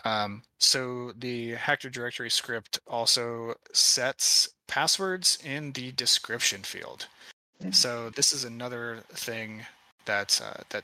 Um, 0.03 0.41
so 0.59 1.13
the 1.17 1.55
Active 1.67 1.91
Directory 1.91 2.29
script 2.31 2.79
also 2.87 3.53
sets 3.71 4.49
passwords 4.67 5.37
in 5.45 5.71
the 5.73 5.91
description 5.91 6.63
field. 6.63 7.07
Mhm. 7.61 7.75
So 7.75 8.09
this 8.11 8.33
is 8.33 8.43
another 8.43 9.03
thing 9.13 9.65
that 10.05 10.39
uh, 10.43 10.63
that 10.69 10.83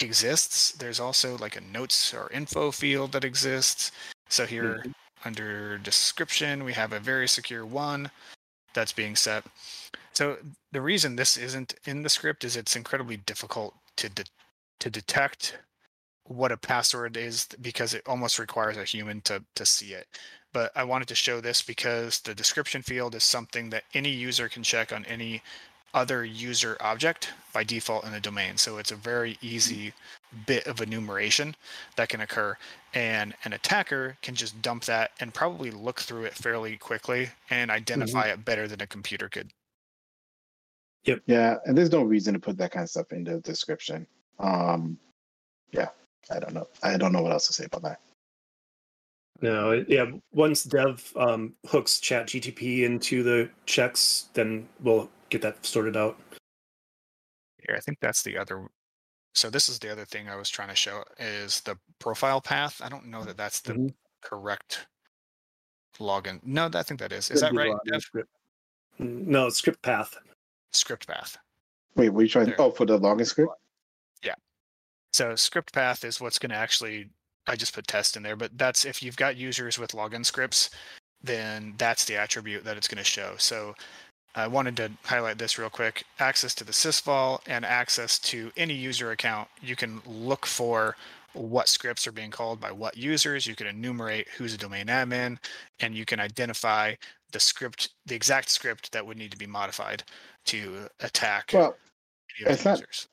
exists. 0.00 0.72
There's 0.72 1.00
also 1.00 1.36
like 1.38 1.56
a 1.56 1.60
notes 1.60 2.12
or 2.14 2.30
info 2.32 2.70
field 2.70 3.12
that 3.12 3.24
exists. 3.24 3.92
So 4.28 4.46
here 4.46 4.82
Mhm. 4.84 4.94
under 5.24 5.78
description, 5.78 6.64
we 6.64 6.72
have 6.74 6.92
a 6.92 7.00
very 7.00 7.28
secure 7.28 7.64
one 7.66 8.10
that's 8.74 8.92
being 8.92 9.16
set. 9.16 9.44
So 10.14 10.38
the 10.72 10.80
reason 10.82 11.16
this 11.16 11.36
isn't 11.36 11.74
in 11.86 12.02
the 12.02 12.10
script 12.10 12.44
is 12.44 12.56
it's 12.56 12.76
incredibly 12.76 13.16
difficult 13.18 13.74
to 13.96 14.08
de- 14.08 14.24
to 14.80 14.90
detect 14.90 15.58
what 16.24 16.52
a 16.52 16.56
password 16.56 17.16
is 17.16 17.46
because 17.60 17.94
it 17.94 18.02
almost 18.06 18.38
requires 18.38 18.76
a 18.76 18.84
human 18.84 19.20
to 19.22 19.44
to 19.56 19.66
see 19.66 19.94
it. 19.94 20.08
But 20.54 20.72
I 20.74 20.84
wanted 20.84 21.08
to 21.08 21.14
show 21.14 21.42
this 21.42 21.60
because 21.60 22.20
the 22.20 22.34
description 22.34 22.80
field 22.80 23.14
is 23.14 23.24
something 23.24 23.68
that 23.70 23.84
any 23.92 24.10
user 24.10 24.48
can 24.48 24.62
check 24.62 24.92
on 24.92 25.04
any 25.04 25.42
other 25.92 26.24
user 26.24 26.76
object 26.80 27.32
by 27.52 27.64
default 27.64 28.04
in 28.04 28.12
the 28.12 28.20
domain. 28.20 28.56
So 28.56 28.78
it's 28.78 28.90
a 28.92 28.96
very 28.96 29.36
easy 29.42 29.92
bit 30.46 30.66
of 30.66 30.80
enumeration 30.80 31.54
that 31.96 32.08
can 32.08 32.20
occur. 32.20 32.56
And 32.94 33.34
an 33.44 33.52
attacker 33.52 34.16
can 34.22 34.34
just 34.34 34.60
dump 34.62 34.84
that 34.84 35.10
and 35.20 35.34
probably 35.34 35.70
look 35.70 36.00
through 36.00 36.24
it 36.24 36.34
fairly 36.34 36.76
quickly 36.76 37.30
and 37.50 37.70
identify 37.70 38.26
it 38.28 38.44
better 38.44 38.66
than 38.66 38.80
a 38.80 38.86
computer 38.86 39.28
could. 39.28 39.50
Yep. 41.04 41.22
Yeah, 41.26 41.56
and 41.66 41.76
there's 41.76 41.92
no 41.92 42.02
reason 42.02 42.34
to 42.34 42.40
put 42.40 42.56
that 42.58 42.70
kind 42.70 42.84
of 42.84 42.90
stuff 42.90 43.12
in 43.12 43.24
the 43.24 43.40
description. 43.40 44.06
Um, 44.38 44.98
yeah, 45.72 45.88
I 46.30 46.38
don't 46.38 46.54
know. 46.54 46.68
I 46.82 46.96
don't 46.96 47.12
know 47.12 47.22
what 47.22 47.32
else 47.32 47.48
to 47.48 47.52
say 47.52 47.66
about 47.66 47.82
that. 47.82 48.00
No, 49.40 49.70
it- 49.72 49.88
yeah. 49.88 50.06
Once 50.32 50.64
Dev 50.64 51.12
um, 51.16 51.54
hooks 51.66 52.00
Chat 52.00 52.26
GTP 52.26 52.84
into 52.84 53.22
the 53.22 53.50
checks, 53.66 54.28
then 54.34 54.68
we'll 54.80 55.10
get 55.30 55.42
that 55.42 55.64
sorted 55.66 55.96
out. 55.96 56.18
Here, 57.66 57.76
I 57.76 57.80
think 57.80 57.98
that's 58.00 58.22
the 58.22 58.38
other. 58.38 58.68
So 59.34 59.50
this 59.50 59.68
is 59.68 59.78
the 59.78 59.90
other 59.90 60.04
thing 60.04 60.28
I 60.28 60.36
was 60.36 60.48
trying 60.48 60.68
to 60.68 60.76
show 60.76 61.02
is 61.18 61.60
the 61.62 61.76
profile 61.98 62.40
path. 62.40 62.80
I 62.82 62.88
don't 62.88 63.06
know 63.06 63.24
that 63.24 63.36
that's 63.36 63.60
the 63.60 63.72
Mhm. 63.74 63.94
correct 64.22 64.86
login. 65.98 66.40
No, 66.44 66.70
I 66.72 66.82
think 66.82 67.00
that 67.00 67.12
is. 67.12 67.30
Is 67.30 67.40
that 67.40 67.52
right? 67.54 67.74
script. 68.00 68.30
No, 68.98 69.48
script 69.48 69.82
path. 69.82 70.16
Script 70.72 71.06
path. 71.08 71.36
Wait, 71.96 72.10
what 72.10 72.20
are 72.20 72.22
you 72.24 72.28
trying? 72.28 72.46
There. 72.46 72.60
Oh, 72.60 72.70
for 72.70 72.86
the 72.86 72.98
login 72.98 73.26
script. 73.26 73.52
Yeah. 74.22 74.34
So 75.12 75.34
script 75.34 75.72
path 75.72 76.04
is 76.04 76.20
what's 76.20 76.38
going 76.38 76.50
to 76.50 76.56
actually. 76.56 77.10
I 77.46 77.56
just 77.56 77.74
put 77.74 77.86
test 77.86 78.16
in 78.16 78.22
there, 78.22 78.36
but 78.36 78.56
that's 78.56 78.84
if 78.84 79.02
you've 79.02 79.16
got 79.16 79.36
users 79.36 79.78
with 79.78 79.92
login 79.92 80.24
scripts, 80.24 80.70
then 81.22 81.74
that's 81.78 82.04
the 82.04 82.16
attribute 82.16 82.64
that 82.64 82.76
it's 82.76 82.88
going 82.88 82.98
to 82.98 83.04
show. 83.04 83.34
So 83.38 83.74
I 84.34 84.46
wanted 84.46 84.76
to 84.78 84.90
highlight 85.04 85.38
this 85.38 85.58
real 85.58 85.70
quick. 85.70 86.04
Access 86.18 86.54
to 86.56 86.64
the 86.64 86.72
sysvol 86.72 87.40
and 87.46 87.64
access 87.64 88.18
to 88.20 88.50
any 88.56 88.74
user 88.74 89.10
account. 89.12 89.48
You 89.62 89.76
can 89.76 90.00
look 90.06 90.46
for 90.46 90.96
what 91.34 91.68
scripts 91.68 92.06
are 92.06 92.12
being 92.12 92.30
called 92.30 92.60
by 92.60 92.70
what 92.72 92.96
users. 92.96 93.46
You 93.46 93.54
can 93.56 93.66
enumerate 93.66 94.28
who's 94.36 94.54
a 94.54 94.58
domain 94.58 94.86
admin, 94.86 95.38
and 95.80 95.94
you 95.94 96.04
can 96.04 96.20
identify 96.20 96.94
the 97.32 97.40
script, 97.40 97.90
the 98.06 98.14
exact 98.14 98.48
script 98.48 98.92
that 98.92 99.04
would 99.06 99.18
need 99.18 99.32
to 99.32 99.36
be 99.38 99.46
modified 99.46 100.02
to 100.46 100.88
attack 101.00 101.50
Well, 101.52 101.76
it's 102.38 102.64
not- 102.64 102.78
users. 102.78 103.08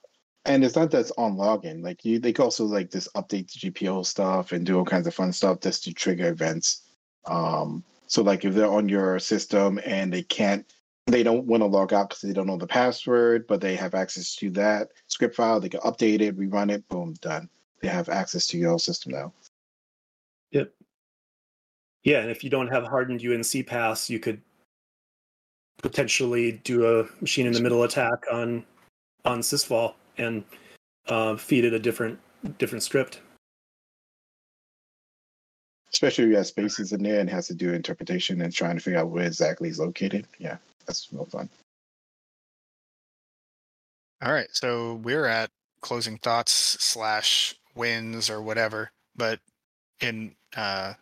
And 0.45 0.63
it's 0.63 0.75
not 0.75 0.89
that's 0.89 1.11
on 1.17 1.35
login. 1.35 1.83
Like 1.83 2.03
you, 2.03 2.19
they 2.19 2.33
can 2.33 2.45
also 2.45 2.65
like 2.65 2.91
just 2.91 3.13
update 3.13 3.51
the 3.51 3.71
GPO 3.71 4.05
stuff 4.05 4.51
and 4.51 4.65
do 4.65 4.77
all 4.77 4.85
kinds 4.85 5.05
of 5.05 5.13
fun 5.13 5.31
stuff 5.31 5.59
just 5.59 5.83
to 5.83 5.93
trigger 5.93 6.29
events. 6.29 6.83
Um, 7.25 7.83
so 8.07 8.23
like 8.23 8.43
if 8.43 8.55
they're 8.55 8.71
on 8.71 8.89
your 8.89 9.19
system 9.19 9.79
and 9.85 10.11
they 10.11 10.23
can't, 10.23 10.65
they 11.07 11.23
don't 11.23 11.45
want 11.45 11.61
to 11.61 11.67
log 11.67 11.93
out 11.93 12.09
because 12.09 12.21
they 12.21 12.33
don't 12.33 12.47
know 12.47 12.57
the 12.57 12.67
password, 12.67 13.45
but 13.47 13.61
they 13.61 13.75
have 13.75 13.93
access 13.93 14.35
to 14.37 14.49
that 14.51 14.89
script 15.07 15.35
file. 15.35 15.59
They 15.59 15.69
can 15.69 15.79
update 15.81 16.21
it, 16.21 16.37
rerun 16.37 16.71
it, 16.71 16.87
boom, 16.89 17.13
done. 17.21 17.47
They 17.81 17.87
have 17.87 18.09
access 18.09 18.47
to 18.47 18.57
your 18.57 18.79
system 18.79 19.11
now. 19.13 19.33
Yep. 20.51 20.73
Yeah, 22.03 22.19
and 22.21 22.31
if 22.31 22.43
you 22.43 22.49
don't 22.49 22.67
have 22.67 22.83
hardened 22.83 23.23
UNC 23.23 23.67
paths, 23.67 24.09
you 24.09 24.19
could 24.19 24.41
potentially 25.81 26.53
do 26.63 26.99
a 26.99 27.05
machine 27.21 27.47
in 27.47 27.53
the 27.53 27.61
middle 27.61 27.83
attack 27.83 28.25
on 28.31 28.63
on 29.25 29.39
sysvol 29.39 29.93
and 30.17 30.43
uh, 31.07 31.35
feed 31.35 31.65
it 31.65 31.73
a 31.73 31.79
different 31.79 32.19
different 32.57 32.83
script. 32.83 33.21
Especially 35.93 36.23
if 36.23 36.29
you 36.29 36.37
have 36.37 36.47
spaces 36.47 36.93
in 36.93 37.03
there 37.03 37.19
and 37.19 37.29
has 37.29 37.47
to 37.47 37.53
do 37.53 37.73
interpretation 37.73 38.41
and 38.41 38.53
trying 38.53 38.77
to 38.77 38.81
figure 38.81 38.99
out 38.99 39.09
where 39.09 39.25
exactly 39.25 39.67
it's 39.67 39.79
located. 39.79 40.25
Yeah, 40.39 40.57
that's 40.85 41.09
real 41.11 41.25
fun. 41.25 41.49
All 44.23 44.31
right, 44.31 44.47
so 44.51 44.95
we're 45.03 45.25
at 45.25 45.49
closing 45.81 46.17
thoughts 46.17 46.51
slash 46.51 47.55
wins 47.75 48.29
or 48.29 48.41
whatever, 48.41 48.91
but 49.15 49.39
in 49.99 50.35
uh, 50.55 50.93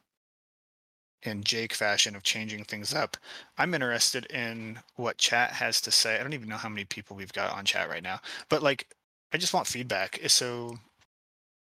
in 1.24 1.44
Jake 1.44 1.74
fashion 1.74 2.16
of 2.16 2.24
changing 2.24 2.64
things 2.64 2.94
up, 2.94 3.18
I'm 3.58 3.74
interested 3.74 4.26
in 4.32 4.80
what 4.96 5.18
chat 5.18 5.52
has 5.52 5.82
to 5.82 5.92
say. 5.92 6.18
I 6.18 6.24
don't 6.24 6.34
even 6.34 6.48
know 6.50 6.56
how 6.56 6.70
many 6.70 6.86
people 6.86 7.16
we've 7.16 7.34
got 7.34 7.52
on 7.52 7.66
chat 7.66 7.90
right 7.90 8.04
now, 8.04 8.22
but 8.48 8.64
like, 8.64 8.88
I 9.34 9.38
just 9.38 9.54
want 9.54 9.68
feedback. 9.68 10.20
Eh, 10.24 10.28
So 10.28 10.78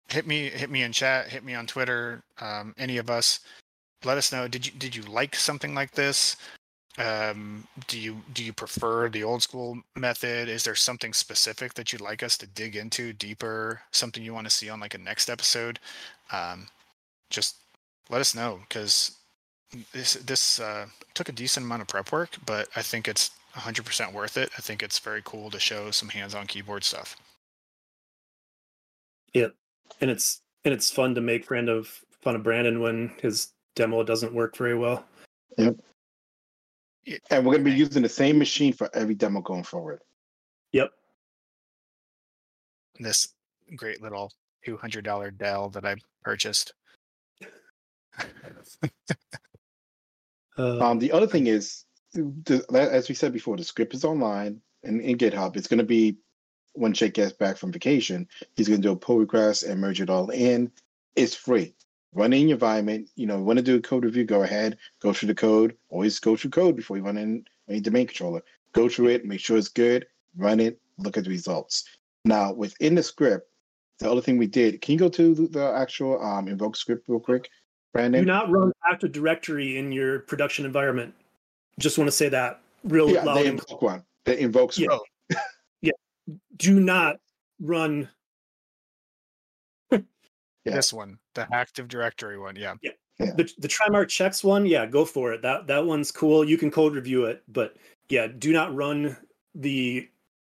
hit 0.08 0.26
me, 0.26 0.48
hit 0.50 0.70
me 0.70 0.82
in 0.82 0.92
chat, 0.92 1.28
hit 1.28 1.44
me 1.44 1.54
on 1.54 1.66
Twitter, 1.66 2.22
um, 2.40 2.74
any 2.78 2.98
of 2.98 3.10
us. 3.10 3.40
Let 4.04 4.18
us 4.18 4.32
know. 4.32 4.48
Did 4.48 4.66
you 4.66 4.72
did 4.72 4.96
you 4.96 5.02
like 5.02 5.36
something 5.36 5.74
like 5.74 5.92
this? 5.92 6.36
um 6.98 7.66
do 7.86 7.98
you 7.98 8.20
do 8.34 8.44
you 8.44 8.52
prefer 8.52 9.08
the 9.08 9.24
old 9.24 9.42
school 9.42 9.78
method 9.96 10.46
is 10.48 10.62
there 10.62 10.74
something 10.74 11.14
specific 11.14 11.72
that 11.72 11.90
you'd 11.90 12.02
like 12.02 12.22
us 12.22 12.36
to 12.36 12.46
dig 12.48 12.76
into 12.76 13.14
deeper 13.14 13.80
something 13.92 14.22
you 14.22 14.34
want 14.34 14.46
to 14.46 14.50
see 14.50 14.68
on 14.68 14.78
like 14.78 14.92
a 14.92 14.98
next 14.98 15.30
episode 15.30 15.78
um 16.32 16.68
just 17.30 17.56
let 18.10 18.20
us 18.20 18.34
know 18.34 18.60
because 18.68 19.16
this 19.92 20.14
this 20.14 20.60
uh 20.60 20.84
took 21.14 21.30
a 21.30 21.32
decent 21.32 21.64
amount 21.64 21.80
of 21.80 21.88
prep 21.88 22.12
work 22.12 22.36
but 22.44 22.68
i 22.76 22.82
think 22.82 23.08
it's 23.08 23.30
100% 23.54 24.12
worth 24.12 24.36
it 24.36 24.50
i 24.58 24.60
think 24.60 24.82
it's 24.82 24.98
very 24.98 25.22
cool 25.24 25.50
to 25.50 25.58
show 25.58 25.90
some 25.90 26.10
hands-on 26.10 26.46
keyboard 26.46 26.84
stuff 26.84 27.16
and 29.34 30.10
it's 30.10 30.42
and 30.64 30.72
it's 30.72 30.90
fun 30.90 31.14
to 31.14 31.20
make 31.20 31.44
friend 31.44 31.68
of 31.68 31.88
fun 32.20 32.36
of 32.36 32.42
Brandon 32.42 32.80
when 32.80 33.12
his 33.20 33.52
demo 33.74 34.02
doesn't 34.02 34.34
work 34.34 34.56
very 34.56 34.76
well. 34.76 35.04
Yep. 35.56 35.76
And 37.30 37.44
we're 37.44 37.54
going 37.54 37.64
to 37.64 37.70
be 37.70 37.76
using 37.76 38.02
the 38.02 38.08
same 38.08 38.38
machine 38.38 38.72
for 38.72 38.88
every 38.94 39.14
demo 39.14 39.40
going 39.40 39.64
forward. 39.64 40.00
Yep. 40.72 40.90
this 43.00 43.28
great 43.76 44.00
little 44.00 44.30
$200 44.66 45.36
dell 45.38 45.68
that 45.70 45.84
i 45.84 45.96
purchased 46.22 46.72
Uh, 50.58 50.78
Um, 50.78 50.98
the 50.98 51.10
other 51.10 51.26
thing 51.26 51.46
is, 51.46 51.86
as 52.14 53.08
we 53.08 53.14
said 53.14 53.32
before, 53.32 53.56
the 53.56 53.64
script 53.64 53.94
is 53.94 54.04
online 54.04 54.60
and 54.82 55.00
in 55.00 55.16
GitHub. 55.16 55.56
It's 55.56 55.66
going 55.66 55.78
to 55.78 55.84
be 55.84 56.18
when 56.74 56.92
Jake 56.92 57.14
gets 57.14 57.32
back 57.32 57.56
from 57.56 57.72
vacation. 57.72 58.28
He's 58.56 58.68
going 58.68 58.80
to 58.80 58.88
do 58.88 58.92
a 58.92 58.96
pull 58.96 59.18
request 59.18 59.62
and 59.62 59.80
merge 59.80 60.00
it 60.00 60.10
all 60.10 60.30
in. 60.30 60.70
It's 61.16 61.34
free. 61.34 61.74
Run 62.14 62.32
in 62.32 62.48
your 62.48 62.56
environment. 62.56 63.08
You 63.16 63.26
know, 63.26 63.40
want 63.40 63.58
to 63.58 63.62
do 63.62 63.76
a 63.76 63.80
code 63.80 64.04
review? 64.04 64.24
Go 64.24 64.42
ahead. 64.42 64.78
Go 65.00 65.12
through 65.12 65.28
the 65.28 65.34
code. 65.34 65.76
Always 65.88 66.18
go 66.18 66.36
through 66.36 66.50
code 66.50 66.76
before 66.76 66.96
you 66.96 67.02
run 67.02 67.16
in 67.16 67.44
any 67.68 67.80
domain 67.80 68.06
controller. 68.06 68.42
Go 68.72 68.88
through 68.88 69.08
it. 69.08 69.24
Make 69.24 69.40
sure 69.40 69.56
it's 69.56 69.68
good. 69.68 70.06
Run 70.36 70.60
it. 70.60 70.78
Look 70.98 71.16
at 71.16 71.24
the 71.24 71.30
results. 71.30 71.84
Now, 72.24 72.52
within 72.52 72.94
the 72.94 73.02
script, 73.02 73.48
the 73.98 74.10
other 74.10 74.20
thing 74.20 74.36
we 74.36 74.46
did. 74.46 74.80
Can 74.80 74.92
you 74.92 74.98
go 74.98 75.08
to 75.08 75.34
the, 75.48 75.72
actual 75.74 76.22
um, 76.22 76.48
invoke 76.48 76.76
script 76.76 77.08
real 77.08 77.20
quick, 77.20 77.48
Brandon? 77.92 78.22
do 78.22 78.26
not 78.26 78.50
run 78.50 78.72
Active 78.90 79.12
Directory 79.12 79.78
in 79.78 79.92
your 79.92 80.20
production 80.20 80.64
environment. 80.64 81.14
Just 81.78 81.98
want 81.98 82.08
to 82.08 82.12
say 82.12 82.28
that 82.28 82.60
real 82.84 83.10
yeah, 83.10 83.22
loud. 83.22 83.38
the 83.38 83.44
invoke 83.44 83.82
one. 83.82 84.04
The 84.24 84.38
invoke 84.38 84.76
Yeah. 84.78 84.98
Script. 86.52 86.58
do 86.58 86.80
not 86.80 87.16
run 87.60 88.08
Yeah. 89.92 90.02
this 90.64 90.92
one 90.92 91.18
the 91.34 91.46
active 91.52 91.88
directory 91.88 92.38
one 92.38 92.56
yeah 92.56 92.74
the 93.18 93.48
the 93.58 93.68
Trimarc 93.68 94.08
checks 94.08 94.42
one. 94.42 94.66
Yeah, 94.66 94.84
go 94.84 95.04
for 95.04 95.32
it. 95.32 95.42
That 95.42 95.66
that 95.68 95.84
one's 95.86 96.10
cool. 96.10 96.44
You 96.44 96.58
can 96.58 96.72
code 96.72 96.94
review 96.96 97.26
it, 97.26 97.42
but 97.46 97.76
yeah, 98.08 98.26
do 98.26 98.52
not 98.52 98.74
run 98.74 99.16
the 99.54 100.08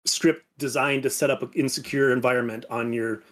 script 0.04 0.44
designed 0.58 1.04
to 1.04 1.10
set 1.10 1.30
up 1.30 1.42
an 1.42 1.50
insecure 1.54 2.12
environment 2.12 2.64
on 2.68 2.92
your 2.92 3.22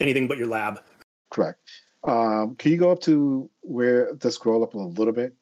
anything 0.00 0.28
but 0.28 0.36
your 0.36 0.48
lab. 0.48 0.82
Correct. 1.30 1.60
Um, 2.04 2.56
can 2.56 2.72
you 2.72 2.76
go 2.78 2.90
up 2.90 3.00
to 3.02 3.48
where 3.62 4.12
the 4.14 4.30
scroll 4.30 4.62
up 4.62 4.74
a 4.74 4.78
little 4.78 5.14
bit? 5.14 5.34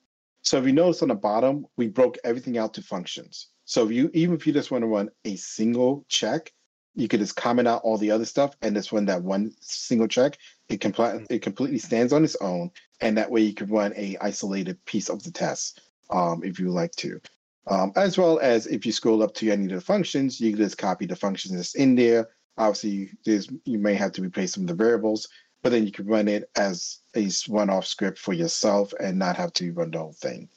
So 0.43 0.59
if 0.59 0.65
you 0.65 0.73
notice 0.73 1.03
on 1.03 1.09
the 1.09 1.15
bottom, 1.17 1.67
we 1.77 1.89
broke 1.89 2.19
everything 2.23 2.59
out 2.59 2.75
to 2.75 2.83
functions. 2.83 3.49
So 3.67 3.85
if 3.85 3.93
you 3.93 4.11
even 4.15 4.35
if 4.35 4.47
you 4.47 4.53
just 4.53 4.71
want 4.71 4.83
to 4.83 4.89
run 4.89 5.11
a 5.25 5.37
single 5.37 6.05
check, 6.09 6.53
you 6.95 7.09
could 7.09 7.21
just 7.21 7.37
comment 7.37 7.69
out 7.69 7.83
all 7.83 7.99
the 7.99 8.11
other 8.11 8.25
stuff 8.25 8.57
and 8.63 8.75
just 8.75 8.93
run 8.93 9.05
that 9.07 9.23
one 9.23 9.53
single 9.61 10.09
check. 10.09 10.39
It 10.71 10.81
compl- 10.81 11.27
it 11.29 11.43
completely 11.43 11.79
stands 11.79 12.13
on 12.13 12.25
its 12.25 12.37
own, 12.41 12.71
and 13.01 13.19
that 13.19 13.31
way 13.31 13.43
you 13.43 13.53
can 13.53 13.69
run 13.69 13.93
a 13.97 14.17
isolated 14.21 14.83
piece 14.87 15.11
of 15.11 15.23
the 15.23 15.31
test 15.31 15.83
um, 16.11 16.43
if 16.43 16.59
you 16.59 16.71
like 16.71 16.93
to. 16.93 17.21
Um, 17.69 17.93
as 17.97 18.17
well 18.17 18.39
as 18.39 18.67
if 18.67 18.87
you 18.87 18.93
scroll 18.93 19.23
up 19.23 19.35
to 19.35 19.51
any 19.51 19.65
of 19.65 19.73
the 19.73 19.81
functions, 19.81 20.41
you 20.41 20.53
can 20.53 20.59
just 20.59 20.79
copy 20.79 21.05
the 21.05 21.17
functions 21.17 21.55
that's 21.55 21.75
in 21.75 21.97
there, 21.97 22.29
Obviously, 22.59 23.11
there's 23.25 23.49
you 23.65 23.79
may 23.79 23.95
have 23.95 24.13
to 24.13 24.23
replace 24.23 24.55
some 24.55 24.63
of 24.65 24.69
the 24.69 24.75
variables, 24.75 25.29
but 25.63 25.71
then 25.71 25.85
you 25.85 25.93
can 25.93 26.07
run 26.07 26.29
it 26.29 26.49
as 26.57 27.01
a 27.15 27.29
one-off 27.49 27.87
script 27.87 28.19
for 28.19 28.33
yourself 28.33 28.93
and 29.01 29.19
not 29.19 29.37
have 29.37 29.53
to 29.55 29.73
run 29.73 29.91
the 29.91 29.99
whole 29.99 30.13
thing. 30.13 30.49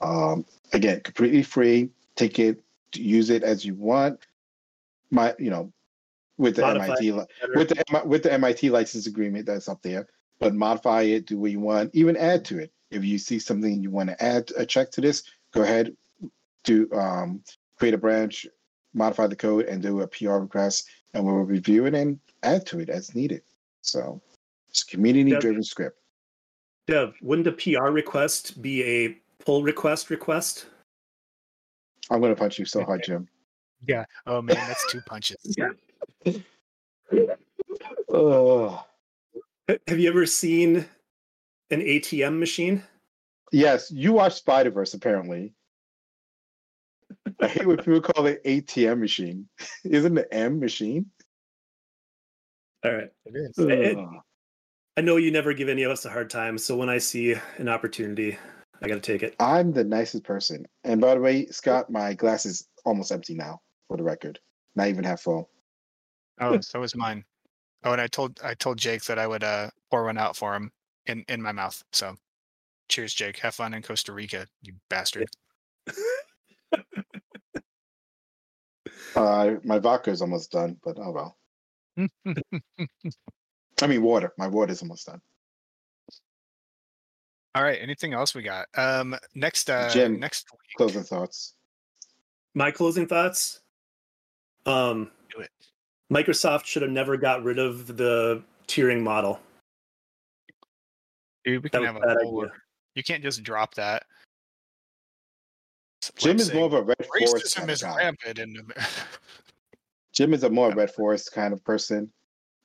Um, 0.00 0.46
again, 0.72 1.00
completely 1.00 1.42
free. 1.42 1.90
Take 2.16 2.38
it, 2.38 2.62
use 2.94 3.30
it 3.30 3.42
as 3.42 3.64
you 3.64 3.74
want. 3.74 4.20
My, 5.10 5.34
you 5.38 5.50
know, 5.50 5.72
with 6.38 6.56
the 6.56 6.62
Modify 6.62 6.86
MIT 6.86 7.12
with 7.54 7.68
the 7.68 8.02
with 8.04 8.22
the 8.22 8.32
MIT 8.32 8.70
license 8.70 9.06
agreement 9.06 9.46
that's 9.46 9.68
up 9.68 9.82
there. 9.82 10.08
But 10.38 10.54
modify 10.54 11.02
it, 11.02 11.26
do 11.26 11.38
what 11.38 11.52
you 11.52 11.60
want, 11.60 11.90
even 11.94 12.16
add 12.16 12.44
to 12.46 12.58
it. 12.58 12.72
If 12.90 13.04
you 13.04 13.18
see 13.18 13.38
something 13.38 13.80
you 13.80 13.90
want 13.90 14.08
to 14.08 14.22
add 14.22 14.50
a 14.56 14.66
check 14.66 14.90
to 14.92 15.00
this, 15.00 15.22
go 15.54 15.62
ahead, 15.62 15.96
do 16.64 16.88
um, 16.92 17.42
create 17.78 17.94
a 17.94 17.98
branch, 17.98 18.46
modify 18.92 19.28
the 19.28 19.36
code, 19.36 19.66
and 19.66 19.80
do 19.80 20.00
a 20.00 20.08
PR 20.08 20.38
request, 20.38 20.88
and 21.14 21.24
we'll 21.24 21.36
review 21.36 21.86
it 21.86 21.94
and 21.94 22.18
add 22.42 22.66
to 22.66 22.80
it 22.80 22.88
as 22.88 23.14
needed. 23.14 23.42
So 23.82 24.20
it's 24.68 24.82
community-driven 24.82 25.62
script. 25.62 25.98
Dev, 26.88 27.14
wouldn't 27.22 27.46
a 27.46 27.52
PR 27.52 27.90
request 27.90 28.60
be 28.60 28.82
a 28.82 29.16
pull 29.44 29.62
request 29.62 30.10
request? 30.10 30.66
I'm 32.10 32.20
gonna 32.20 32.36
punch 32.36 32.58
you 32.58 32.64
so 32.64 32.84
hard, 32.84 33.02
Jim. 33.04 33.28
Yeah. 33.86 34.04
Oh 34.26 34.42
man, 34.42 34.56
that's 34.56 34.90
two 34.90 35.00
punches. 35.06 35.56
Oh, 38.08 38.84
Have 39.68 39.98
you 39.98 40.08
ever 40.08 40.24
seen 40.26 40.86
an 41.70 41.80
ATM 41.80 42.38
machine? 42.38 42.82
yes, 43.52 43.90
you 43.90 44.12
watch 44.12 44.34
Spider 44.34 44.70
Verse 44.70 44.94
apparently. 44.94 45.52
I 47.40 47.48
hate 47.48 47.66
when 47.66 47.76
people 47.78 48.00
call 48.00 48.26
it 48.26 48.42
ATM 48.44 48.98
machine. 48.98 49.48
Isn't 49.84 50.14
the 50.14 50.32
M 50.32 50.60
machine? 50.60 51.06
All 52.84 52.92
right. 52.92 53.10
It 53.26 53.34
is. 53.36 53.58
It- 53.58 53.96
Ugh. 53.98 54.14
I 54.96 55.00
know 55.00 55.16
you 55.16 55.30
never 55.30 55.54
give 55.54 55.70
any 55.70 55.84
of 55.84 55.90
us 55.90 56.04
a 56.04 56.10
hard 56.10 56.28
time, 56.28 56.58
so 56.58 56.76
when 56.76 56.90
I 56.90 56.98
see 56.98 57.34
an 57.56 57.68
opportunity, 57.68 58.36
I 58.82 58.88
got 58.88 58.94
to 58.94 59.00
take 59.00 59.22
it. 59.22 59.36
I'm 59.38 59.72
the 59.72 59.84
nicest 59.84 60.24
person. 60.24 60.66
And 60.84 61.00
by 61.00 61.14
the 61.14 61.20
way, 61.20 61.46
Scott, 61.46 61.90
my 61.90 62.14
glass 62.14 62.44
is 62.44 62.66
almost 62.84 63.12
empty 63.12 63.34
now, 63.34 63.60
for 63.86 63.96
the 63.96 64.02
record. 64.02 64.40
Not 64.74 64.88
even 64.88 65.04
half 65.04 65.20
full. 65.20 65.48
Oh, 66.40 66.58
so 66.60 66.80
was 66.80 66.96
mine. 66.96 67.24
Oh, 67.84 67.92
and 67.92 68.00
I 68.00 68.06
told 68.06 68.40
I 68.42 68.54
told 68.54 68.78
Jake 68.78 69.04
that 69.04 69.18
I 69.18 69.26
would 69.26 69.44
uh 69.44 69.70
pour 69.90 70.04
one 70.04 70.18
out 70.18 70.36
for 70.36 70.54
him 70.54 70.70
in 71.06 71.24
in 71.28 71.42
my 71.42 71.52
mouth. 71.52 71.82
So, 71.92 72.14
cheers, 72.88 73.14
Jake. 73.14 73.38
Have 73.38 73.54
fun 73.54 73.74
in 73.74 73.82
Costa 73.82 74.12
Rica, 74.12 74.46
you 74.62 74.74
bastard. 74.88 75.28
Uh, 79.14 79.56
my 79.62 79.78
vodka 79.78 80.10
is 80.10 80.22
almost 80.22 80.50
done, 80.50 80.76
but 80.82 80.96
oh 80.98 81.10
well. 81.10 81.36
I 83.82 83.86
mean, 83.86 84.02
water. 84.02 84.32
My 84.38 84.46
water 84.46 84.72
is 84.72 84.80
almost 84.82 85.06
done. 85.06 85.20
All 87.54 87.62
right. 87.62 87.78
Anything 87.80 88.14
else 88.14 88.34
we 88.34 88.42
got? 88.42 88.66
Um, 88.76 89.16
next 89.34 89.68
uh 89.68 89.88
Jim, 89.90 90.18
next 90.18 90.46
week. 90.52 90.76
Closing 90.76 91.02
thoughts. 91.02 91.54
My 92.54 92.70
closing 92.70 93.06
thoughts. 93.06 93.60
Um, 94.66 95.10
Do 95.34 95.42
it. 95.42 95.50
Microsoft 96.12 96.64
should 96.66 96.82
have 96.82 96.90
never 96.90 97.16
got 97.16 97.42
rid 97.42 97.58
of 97.58 97.96
the 97.96 98.42
tiering 98.68 99.02
model. 99.02 99.40
Dude, 101.44 101.62
we 101.62 101.70
can 101.70 101.84
have 101.84 101.96
a 101.96 101.98
a 101.98 102.06
bad 102.06 102.16
whole. 102.22 102.44
idea. 102.44 102.52
You 102.94 103.02
can't 103.02 103.22
just 103.22 103.42
drop 103.42 103.74
that. 103.74 104.04
Jim 106.16 106.38
is 106.38 106.52
more 106.52 106.66
of 106.66 106.72
a 106.74 106.82
red 106.82 107.06
forest 107.06 107.34
racism 107.34 107.56
kind 107.56 107.70
of 107.70 107.74
is 107.74 107.82
guy. 107.82 107.96
rampant 107.96 108.38
in 108.38 108.56
Jim 110.12 110.34
is 110.34 110.42
a 110.42 110.50
more 110.50 110.72
red 110.72 110.90
forest 110.90 111.32
kind 111.32 111.52
of 111.52 111.64
person. 111.64 112.10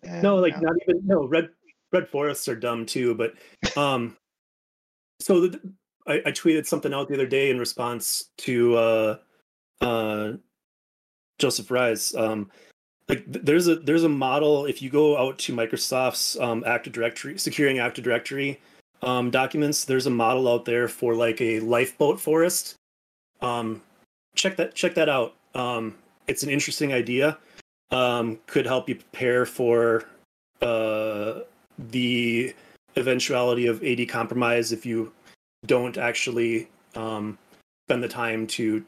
And, 0.04 0.24
no, 0.24 0.36
like 0.38 0.54
yeah. 0.54 0.62
not 0.62 0.76
even 0.88 1.06
no 1.06 1.26
red 1.26 1.50
red 1.92 2.08
forests 2.08 2.48
are 2.48 2.56
dumb 2.56 2.86
too. 2.86 3.16
But 3.16 3.34
um, 3.78 4.18
so 5.20 5.47
the, 5.47 5.59
I, 6.07 6.22
I 6.26 6.32
tweeted 6.32 6.65
something 6.65 6.93
out 6.93 7.07
the 7.07 7.13
other 7.13 7.28
day 7.28 7.49
in 7.49 7.59
response 7.59 8.30
to 8.39 8.76
uh, 8.76 9.18
uh, 9.82 10.34
Joseph 11.39 11.70
Rise. 11.72 12.15
Um, 12.15 12.49
like 13.09 13.24
there's 13.28 13.68
a 13.68 13.78
there's 13.78 14.03
a 14.03 14.09
model 14.09 14.65
if 14.65 14.82
you 14.82 14.89
go 14.89 15.18
out 15.18 15.38
to 15.39 15.55
Microsoft's 15.55 16.38
um, 16.39 16.63
Active 16.65 16.93
Directory 16.93 17.38
securing 17.38 17.80
Active 17.80 18.03
Directory 18.03 18.59
um, 19.01 19.32
documents. 19.32 19.86
There's 19.86 20.07
a 20.07 20.11
model 20.11 20.47
out 20.49 20.65
there 20.65 20.88
for 20.88 21.15
like 21.15 21.39
a 21.41 21.59
lifeboat 21.61 22.20
forest. 22.20 22.76
Um, 23.41 23.82
check 24.36 24.57
that 24.57 24.76
check 24.76 24.93
that 24.95 25.07
out. 25.09 25.36
Um, 25.55 25.95
it's 26.28 26.43
an 26.43 26.49
interesting 26.49 26.93
idea. 26.93 27.38
Um, 27.91 28.39
could 28.47 28.65
help 28.65 28.89
you 28.89 28.95
prepare 28.95 29.45
for 29.45 30.03
uh, 30.61 31.41
the 31.80 32.53
eventuality 32.98 33.68
of 33.68 33.84
AD 33.84 34.10
compromise 34.10 34.72
if 34.72 34.86
you 34.86 35.14
don't 35.66 35.98
actually 35.98 36.68
um, 36.95 37.38
spend 37.88 38.04
the 38.04 38.08
time 38.08 38.48
to 38.48 38.84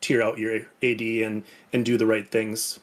tier 0.00 0.22
out 0.22 0.38
your 0.38 0.56
AD 0.82 1.00
and 1.00 1.42
and 1.72 1.84
do 1.84 1.98
the 1.98 2.06
right 2.06 2.28
things. 2.30 2.80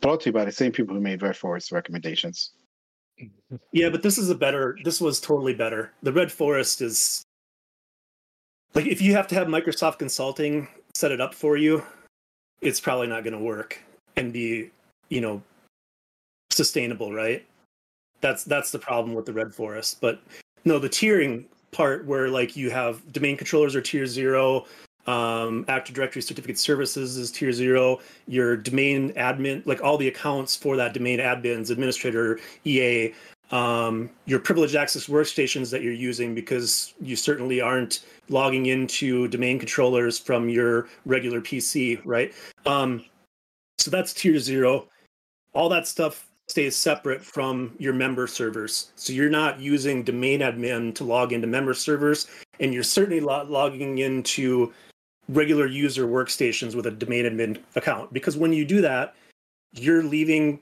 brought 0.00 0.20
to 0.20 0.28
you 0.28 0.32
by 0.32 0.44
the 0.44 0.52
same 0.52 0.70
people 0.70 0.94
who 0.94 1.00
made 1.00 1.20
red 1.22 1.36
forest 1.36 1.72
recommendations. 1.72 2.52
Yeah, 3.72 3.90
but 3.90 4.02
this 4.02 4.18
is 4.18 4.28
a 4.28 4.34
better. 4.34 4.76
This 4.84 5.00
was 5.00 5.20
totally 5.20 5.54
better. 5.54 5.92
The 6.02 6.12
Red 6.12 6.30
Forest 6.30 6.82
is 6.82 7.22
like 8.74 8.86
if 8.86 9.00
you 9.00 9.14
have 9.14 9.26
to 9.28 9.34
have 9.36 9.46
Microsoft 9.46 9.98
Consulting 9.98 10.68
set 10.94 11.12
it 11.12 11.20
up 11.20 11.32
for 11.32 11.56
you, 11.56 11.82
it's 12.60 12.80
probably 12.80 13.06
not 13.06 13.22
going 13.24 13.32
to 13.32 13.42
work 13.42 13.80
and 14.16 14.32
be, 14.32 14.70
you 15.08 15.20
know, 15.20 15.40
sustainable, 16.50 17.14
right? 17.14 17.46
That's 18.26 18.42
that's 18.42 18.72
the 18.72 18.80
problem 18.80 19.14
with 19.14 19.24
the 19.24 19.32
Red 19.32 19.54
Forest. 19.54 20.00
But 20.00 20.20
no, 20.64 20.80
the 20.80 20.88
tiering 20.88 21.44
part 21.70 22.04
where 22.06 22.28
like 22.28 22.56
you 22.56 22.70
have 22.70 23.12
domain 23.12 23.36
controllers 23.36 23.76
are 23.76 23.80
tier 23.80 24.04
zero, 24.04 24.66
um, 25.06 25.64
Active 25.68 25.94
Directory 25.94 26.22
certificate 26.22 26.58
services 26.58 27.16
is 27.16 27.30
tier 27.30 27.52
zero, 27.52 28.00
your 28.26 28.56
domain 28.56 29.12
admin, 29.12 29.64
like 29.64 29.80
all 29.80 29.96
the 29.96 30.08
accounts 30.08 30.56
for 30.56 30.76
that 30.76 30.92
domain 30.92 31.20
admins, 31.20 31.70
administrator, 31.70 32.40
EA, 32.64 33.14
um, 33.52 34.10
your 34.24 34.40
privileged 34.40 34.74
access 34.74 35.06
workstations 35.06 35.70
that 35.70 35.82
you're 35.82 35.92
using 35.92 36.34
because 36.34 36.94
you 37.00 37.14
certainly 37.14 37.60
aren't 37.60 38.04
logging 38.28 38.66
into 38.66 39.28
domain 39.28 39.56
controllers 39.56 40.18
from 40.18 40.48
your 40.48 40.88
regular 41.04 41.40
PC, 41.40 42.00
right? 42.04 42.34
Um, 42.66 43.04
so 43.78 43.88
that's 43.88 44.12
tier 44.12 44.40
zero. 44.40 44.88
All 45.52 45.68
that 45.68 45.86
stuff 45.86 46.25
stays 46.48 46.76
separate 46.76 47.24
from 47.24 47.74
your 47.78 47.92
member 47.92 48.26
servers. 48.26 48.92
So 48.96 49.12
you're 49.12 49.30
not 49.30 49.60
using 49.60 50.02
domain 50.02 50.40
admin 50.40 50.94
to 50.94 51.04
log 51.04 51.32
into 51.32 51.46
member 51.46 51.74
servers, 51.74 52.26
and 52.60 52.72
you're 52.72 52.82
certainly 52.82 53.20
lo- 53.20 53.44
logging 53.48 53.98
into 53.98 54.72
regular 55.28 55.66
user 55.66 56.06
workstations 56.06 56.74
with 56.74 56.86
a 56.86 56.90
domain 56.90 57.24
admin 57.24 57.60
account. 57.74 58.12
Because 58.12 58.36
when 58.36 58.52
you 58.52 58.64
do 58.64 58.80
that, 58.80 59.16
you're 59.72 60.04
leaving 60.04 60.60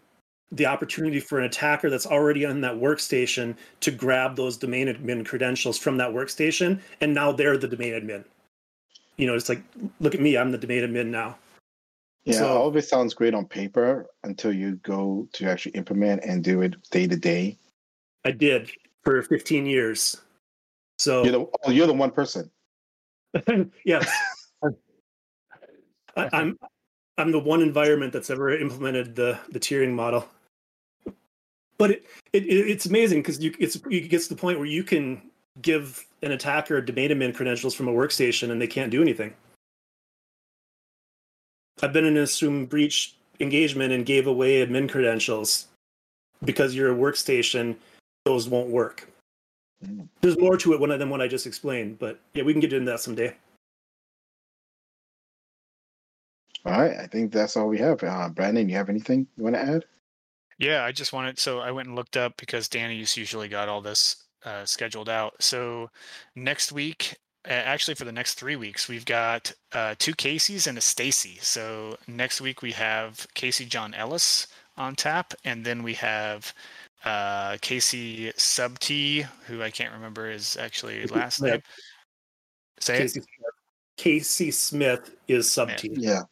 the 0.52 0.66
opportunity 0.66 1.20
for 1.20 1.38
an 1.38 1.44
attacker 1.44 1.90
that's 1.90 2.06
already 2.06 2.46
on 2.46 2.60
that 2.60 2.74
workstation 2.74 3.54
to 3.80 3.90
grab 3.90 4.36
those 4.36 4.56
domain 4.56 4.86
admin 4.86 5.26
credentials 5.26 5.78
from 5.78 5.96
that 5.98 6.10
workstation, 6.10 6.80
and 7.00 7.12
now 7.12 7.30
they're 7.30 7.58
the 7.58 7.68
domain 7.68 7.92
admin. 7.92 8.24
You 9.16 9.26
know, 9.26 9.34
it's 9.34 9.48
like, 9.48 9.62
look 10.00 10.14
at 10.14 10.20
me, 10.20 10.36
I'm 10.36 10.50
the 10.50 10.58
domain 10.58 10.82
admin 10.82 11.06
now. 11.06 11.36
Yeah, 12.24 12.38
So- 12.38 12.48
all 12.58 12.68
of 12.68 12.76
it 12.76 12.82
sounds 12.86 13.14
great 13.14 13.34
on 13.34 13.46
paper 13.46 14.06
until 14.24 14.52
you 14.52 14.76
go 14.76 15.28
to 15.34 15.46
actually 15.46 15.72
implement 15.72 16.24
and 16.24 16.42
do 16.42 16.62
it 16.62 16.74
day 16.90 17.06
to 17.06 17.16
day. 17.16 17.58
I 18.24 18.30
did 18.30 18.70
for 19.02 19.20
15 19.22 19.66
years. 19.66 20.16
So 20.98 21.22
You're 21.24 21.32
the 21.32 21.46
oh, 21.64 21.70
you're 21.70 21.86
the 21.86 21.92
one 21.92 22.10
person. 22.10 22.50
yes, 23.84 24.08
I, 26.16 26.28
I'm 26.32 26.56
I'm 27.18 27.32
the 27.32 27.38
one 27.40 27.60
environment 27.62 28.12
that's 28.12 28.30
ever 28.30 28.56
implemented 28.56 29.16
the 29.16 29.38
the 29.50 29.58
tiering 29.60 29.92
model. 29.92 30.26
But 31.76 31.90
it, 31.90 32.06
it 32.32 32.44
it- 32.44 32.70
it's 32.70 32.86
amazing 32.86 33.20
because 33.22 33.40
you 33.40 33.52
it's 33.58 33.76
it 33.90 34.08
gets 34.08 34.28
to 34.28 34.34
the 34.34 34.40
point 34.40 34.58
where 34.58 34.68
you 34.68 34.84
can 34.84 35.20
give 35.60 36.06
an 36.22 36.30
attacker 36.30 36.80
domain 36.80 37.10
admin 37.10 37.34
credentials 37.34 37.74
from 37.74 37.88
a 37.88 37.92
workstation 37.92 38.50
and 38.50 38.62
they 38.62 38.66
can't 38.68 38.90
do 38.92 39.02
anything. 39.02 39.34
I've 41.82 41.92
been 41.92 42.04
in 42.04 42.16
an 42.16 42.22
assumed 42.22 42.68
breach 42.68 43.16
engagement 43.40 43.92
and 43.92 44.06
gave 44.06 44.26
away 44.26 44.64
admin 44.64 44.88
credentials 44.88 45.66
because 46.44 46.74
you're 46.74 46.92
a 46.92 46.96
workstation. 46.96 47.76
Those 48.24 48.48
won't 48.48 48.70
work. 48.70 49.08
There's 50.20 50.38
more 50.38 50.56
to 50.56 50.72
it 50.72 50.80
one 50.80 50.96
than 50.98 51.10
what 51.10 51.20
I 51.20 51.28
just 51.28 51.46
explained, 51.46 51.98
but 51.98 52.18
yeah, 52.32 52.42
we 52.42 52.52
can 52.54 52.60
get 52.60 52.72
into 52.72 52.90
that 52.90 53.00
someday. 53.00 53.34
All 56.64 56.80
right, 56.80 56.96
I 56.96 57.06
think 57.06 57.32
that's 57.32 57.56
all 57.56 57.68
we 57.68 57.78
have. 57.78 58.02
Uh, 58.02 58.30
Brandon, 58.30 58.68
you 58.68 58.76
have 58.76 58.88
anything 58.88 59.26
you 59.36 59.44
want 59.44 59.56
to 59.56 59.60
add? 59.60 59.84
Yeah, 60.58 60.84
I 60.84 60.92
just 60.92 61.12
wanted 61.12 61.38
so 61.38 61.58
I 61.58 61.70
went 61.70 61.88
and 61.88 61.96
looked 61.96 62.16
up 62.16 62.36
because 62.38 62.68
Danny's 62.68 63.16
usually 63.16 63.48
got 63.48 63.68
all 63.68 63.82
this 63.82 64.24
uh, 64.46 64.64
scheduled 64.64 65.08
out. 65.08 65.34
So 65.40 65.90
next 66.36 66.72
week 66.72 67.12
a- 67.12 67.16
actually 67.46 67.94
for 67.94 68.04
the 68.04 68.12
next 68.12 68.34
three 68.34 68.56
weeks, 68.56 68.88
we've 68.88 69.04
got 69.04 69.52
uh, 69.72 69.94
two 69.98 70.12
Caseys 70.12 70.66
and 70.66 70.78
a 70.78 70.80
Stacy. 70.80 71.38
So 71.40 71.96
next 72.06 72.40
week 72.40 72.62
we 72.62 72.72
have 72.72 73.26
Casey 73.34 73.64
John 73.64 73.94
Ellis 73.94 74.46
on 74.76 74.94
tap, 74.94 75.34
and 75.44 75.64
then 75.64 75.82
we 75.82 75.94
have 75.94 76.52
uh, 77.04 77.56
Casey 77.60 78.32
subTee, 78.32 79.22
who 79.46 79.62
I 79.62 79.70
can't 79.70 79.92
remember 79.92 80.30
is 80.30 80.56
actually 80.56 81.06
last 81.06 81.36
Smith. 81.36 81.50
name. 81.52 81.62
Say 82.80 82.96
it. 82.96 82.98
Casey 82.98 83.20
Smith. 83.20 83.54
Casey 83.96 84.50
Smith 84.50 85.14
is 85.28 85.50
sub 85.50 85.68
Yeah. 85.70 85.76
T. 85.76 85.90
Yeah. 85.94 86.22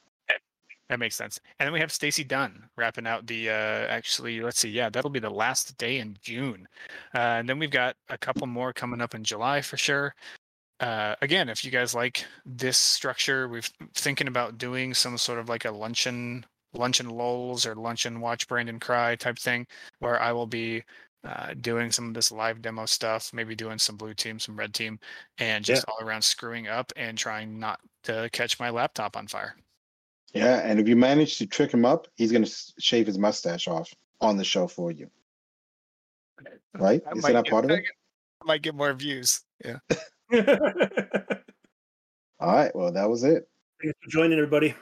That 0.89 0.99
makes 0.99 1.17
sense. 1.17 1.41
And 1.59 1.67
then 1.67 1.73
we 1.73 1.81
have 1.81 1.91
Stacy 1.91 2.23
Dunn 2.23 2.65
wrapping 2.77 3.07
out 3.07 3.27
the 3.27 3.49
uh 3.49 3.53
actually 3.89 4.43
let's 4.43 4.59
see, 4.59 4.69
yeah, 4.69 4.91
that'll 4.91 5.11
be 5.11 5.21
the 5.21 5.31
last 5.31 5.79
day 5.79 5.99
in 5.99 6.19
June. 6.21 6.69
Uh, 7.15 7.19
and 7.41 7.49
then 7.49 7.59
we've 7.59 7.71
got 7.71 7.97
a 8.11 8.19
couple 8.19 8.47
more 8.47 8.75
coming 8.75 9.01
up 9.01 9.15
in 9.15 9.25
July 9.25 9.63
for 9.63 9.79
sure. 9.79 10.15
Uh, 10.83 11.15
again, 11.23 11.49
if 11.49 11.65
you 11.65 11.71
guys 11.71 11.95
like 11.95 12.25
this 12.45 12.77
structure, 12.77 13.47
we've 13.47 13.71
thinking 13.95 14.27
about 14.27 14.59
doing 14.59 14.93
some 14.93 15.17
sort 15.17 15.39
of 15.39 15.49
like 15.49 15.65
a 15.65 15.71
luncheon 15.71 16.45
luncheon 16.75 17.09
lulls 17.09 17.65
or 17.65 17.77
luncheon 17.77 18.21
watch 18.21 18.49
Brandon 18.49 18.81
cry 18.81 19.15
type 19.15 19.39
thing 19.39 19.67
where 20.01 20.21
I 20.21 20.33
will 20.33 20.47
be 20.47 20.83
uh, 21.23 21.55
doing 21.61 21.93
some 21.93 22.09
of 22.09 22.15
this 22.15 22.33
live 22.33 22.61
demo 22.63 22.85
stuff, 22.87 23.31
maybe 23.33 23.55
doing 23.55 23.79
some 23.79 23.97
blue 23.97 24.13
team, 24.13 24.41
some 24.41 24.57
red 24.57 24.75
team, 24.75 24.99
and 25.39 25.65
just 25.65 25.85
all 25.87 26.05
around 26.05 26.23
screwing 26.23 26.67
up 26.67 26.93
and 26.97 27.17
trying 27.17 27.61
not 27.61 27.79
to 28.03 28.29
catch 28.33 28.59
my 28.59 28.71
laptop 28.71 29.17
on 29.17 29.29
fire. 29.29 29.55
Yeah. 30.35 30.63
And 30.65 30.81
if 30.81 30.89
you 30.89 30.97
manage 30.97 31.39
to 31.39 31.47
trick 31.47 31.73
him 31.73 31.85
up, 31.85 32.09
he's 32.17 32.33
gonna 32.33 32.49
shave 32.81 33.07
his 33.07 33.19
mustache 33.19 33.69
off 33.69 33.95
on 34.21 34.37
the 34.37 34.45
show 34.45 34.67
for 34.67 34.91
you. 34.91 35.09
Right? 36.75 37.01
I 37.07 37.17
Isn't 37.17 37.35
that 37.35 37.47
part 37.47 37.67
of 37.67 37.71
it? 37.71 37.85
I 38.43 38.45
might 38.47 38.63
get 38.63 38.75
more 38.75 38.93
views. 38.95 39.43
Yeah. 39.65 39.79
All 42.41 42.53
right. 42.55 42.75
Well, 42.75 42.93
that 42.93 43.09
was 43.09 43.25
it. 43.25 43.49
Thanks 43.83 43.99
for 44.03 44.11
joining, 44.11 44.39
everybody. 44.39 44.75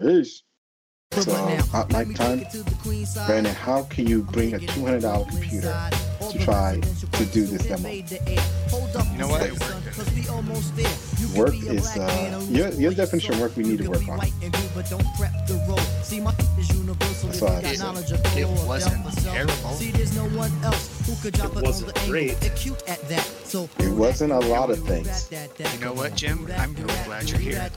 Peace. 0.00 0.42
But 1.10 1.22
So, 1.22 1.32
hot 1.70 1.90
mic 1.92 2.14
time. 2.16 2.38
take 2.38 2.48
it 2.48 2.50
to 2.52 2.62
the 2.62 2.74
queen 2.76 3.06
side. 3.06 3.26
Brandon, 3.26 3.54
how 3.54 3.82
can 3.84 4.06
you 4.06 4.22
bring 4.22 4.54
a 4.54 4.56
I'ma 4.56 4.66
$200 4.72 5.28
computer 5.28 5.68
inside. 5.68 5.94
All 5.94 6.00
to 6.30 6.38
try 6.38 6.80
to 6.80 7.24
do 7.26 7.42
this 7.46 7.62
questions 7.62 7.62
demo? 7.66 7.76
invade 7.76 8.08
the 8.08 8.28
air. 8.30 8.40
Hold 8.70 8.96
up 8.96 9.06
You 9.12 9.18
know 9.18 9.28
what? 9.28 9.40
second, 9.42 9.56
It 9.56 9.62
son, 9.62 9.82
worked. 9.84 9.96
'cause 9.98 10.10
we 10.14 10.28
almost 10.28 10.76
there. 10.76 10.92
You 11.18 11.26
can 11.28 11.36
Work 11.36 11.54
is, 11.54 11.86
uh, 11.96 12.46
your- 12.50 12.70
your 12.72 12.92
definition 12.94 13.34
of 13.34 13.40
work 13.40 13.56
we 13.56 13.64
need 13.64 13.78
to 13.78 13.88
work 13.90 14.08
on. 14.08 14.18
white 14.18 14.32
and 14.42 14.52
blue, 14.52 14.68
but 14.74 14.88
don't 14.90 15.06
prep 15.18 15.46
the 15.46 15.54
road. 15.68 15.80
See, 16.02 16.20
my 16.20 16.32
is 16.58 16.68
universal. 16.70 17.28
That's 17.28 17.36
If 17.38 17.42
what 17.42 17.52
I 17.52 17.62
got 17.62 17.78
knowledge 17.78 18.12
of 18.12 18.36
It 18.38 18.48
wasn't 18.66 19.18
terrible. 19.22 19.74
See, 19.76 19.90
there's 19.92 20.14
no 20.16 20.24
one 20.36 20.52
else 20.64 20.88
who 21.06 21.14
could 21.22 21.34
drop 21.34 21.52
It 21.52 21.58
it, 21.58 21.64
wasn't 21.64 21.94
great. 22.06 22.40
They're 22.40 22.50
cute 22.50 22.82
at 22.88 23.06
that. 23.08 23.26
So 23.46 23.68
It 23.78 23.88
wasn't 23.90 24.32
a 24.32 24.38
lot 24.40 24.70
of 24.70 24.78
things. 24.86 25.26
that, 25.28 25.56
that, 25.58 25.72
You 25.74 25.80
know 25.80 25.92
what. 25.92 26.14
Jim? 26.16 26.48
I'm 26.58 26.74
do 26.74 26.82
really 26.84 26.98
glad 27.04 27.28
you're 27.30 27.38
here. 27.38 27.70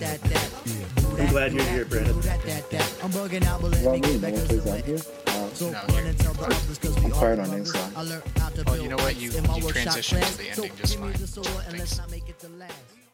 I'm 1.18 1.28
glad 1.28 1.54
you're 1.54 1.64
here, 1.66 1.86
Brandon. 1.86 2.20
That, 2.22 2.44
that, 2.46 2.70
that. 2.72 2.94
I'm 3.04 3.12
bugging 3.12 3.46
out, 3.46 3.62
but 3.62 3.72
let 3.72 3.84
me 3.94 4.00
get 4.00 4.14
No 4.14 4.20
back 4.20 4.34
one 4.34 4.42
to 4.42 4.48
plays 4.48 4.64
the 4.64 4.74
out 4.74 4.86
here? 4.86 5.25
So 5.56 5.70
No, 5.70 5.80
run 5.80 5.90
you're- 5.96 6.10
and 6.10 6.20
tell 6.20 6.34
the 6.34 6.44
others 6.46 6.78
'cause 6.80 6.96
we 7.00 7.06
I'm 7.06 7.14
all 7.14 7.20
on 7.40 7.50
the 7.50 7.56
inside. 7.58 7.94
I 7.96 8.02
learned 8.02 8.24
how 8.38 8.50
to 8.50 8.64
Well, 8.66 8.78
you 8.78 8.90
know 8.90 8.98
what? 8.98 9.16
You- 9.16 9.32
you 9.32 9.66
workshop 9.66 9.94
transitioned 9.96 10.32
to 10.32 10.38
the 10.38 10.50
ending 10.50 10.72
just 10.78 10.98
fine. 10.98 11.14
the 11.14 11.28
sword 11.28 11.48
and 11.68 11.80
let's 11.80 11.98
Thanks. 12.68 12.74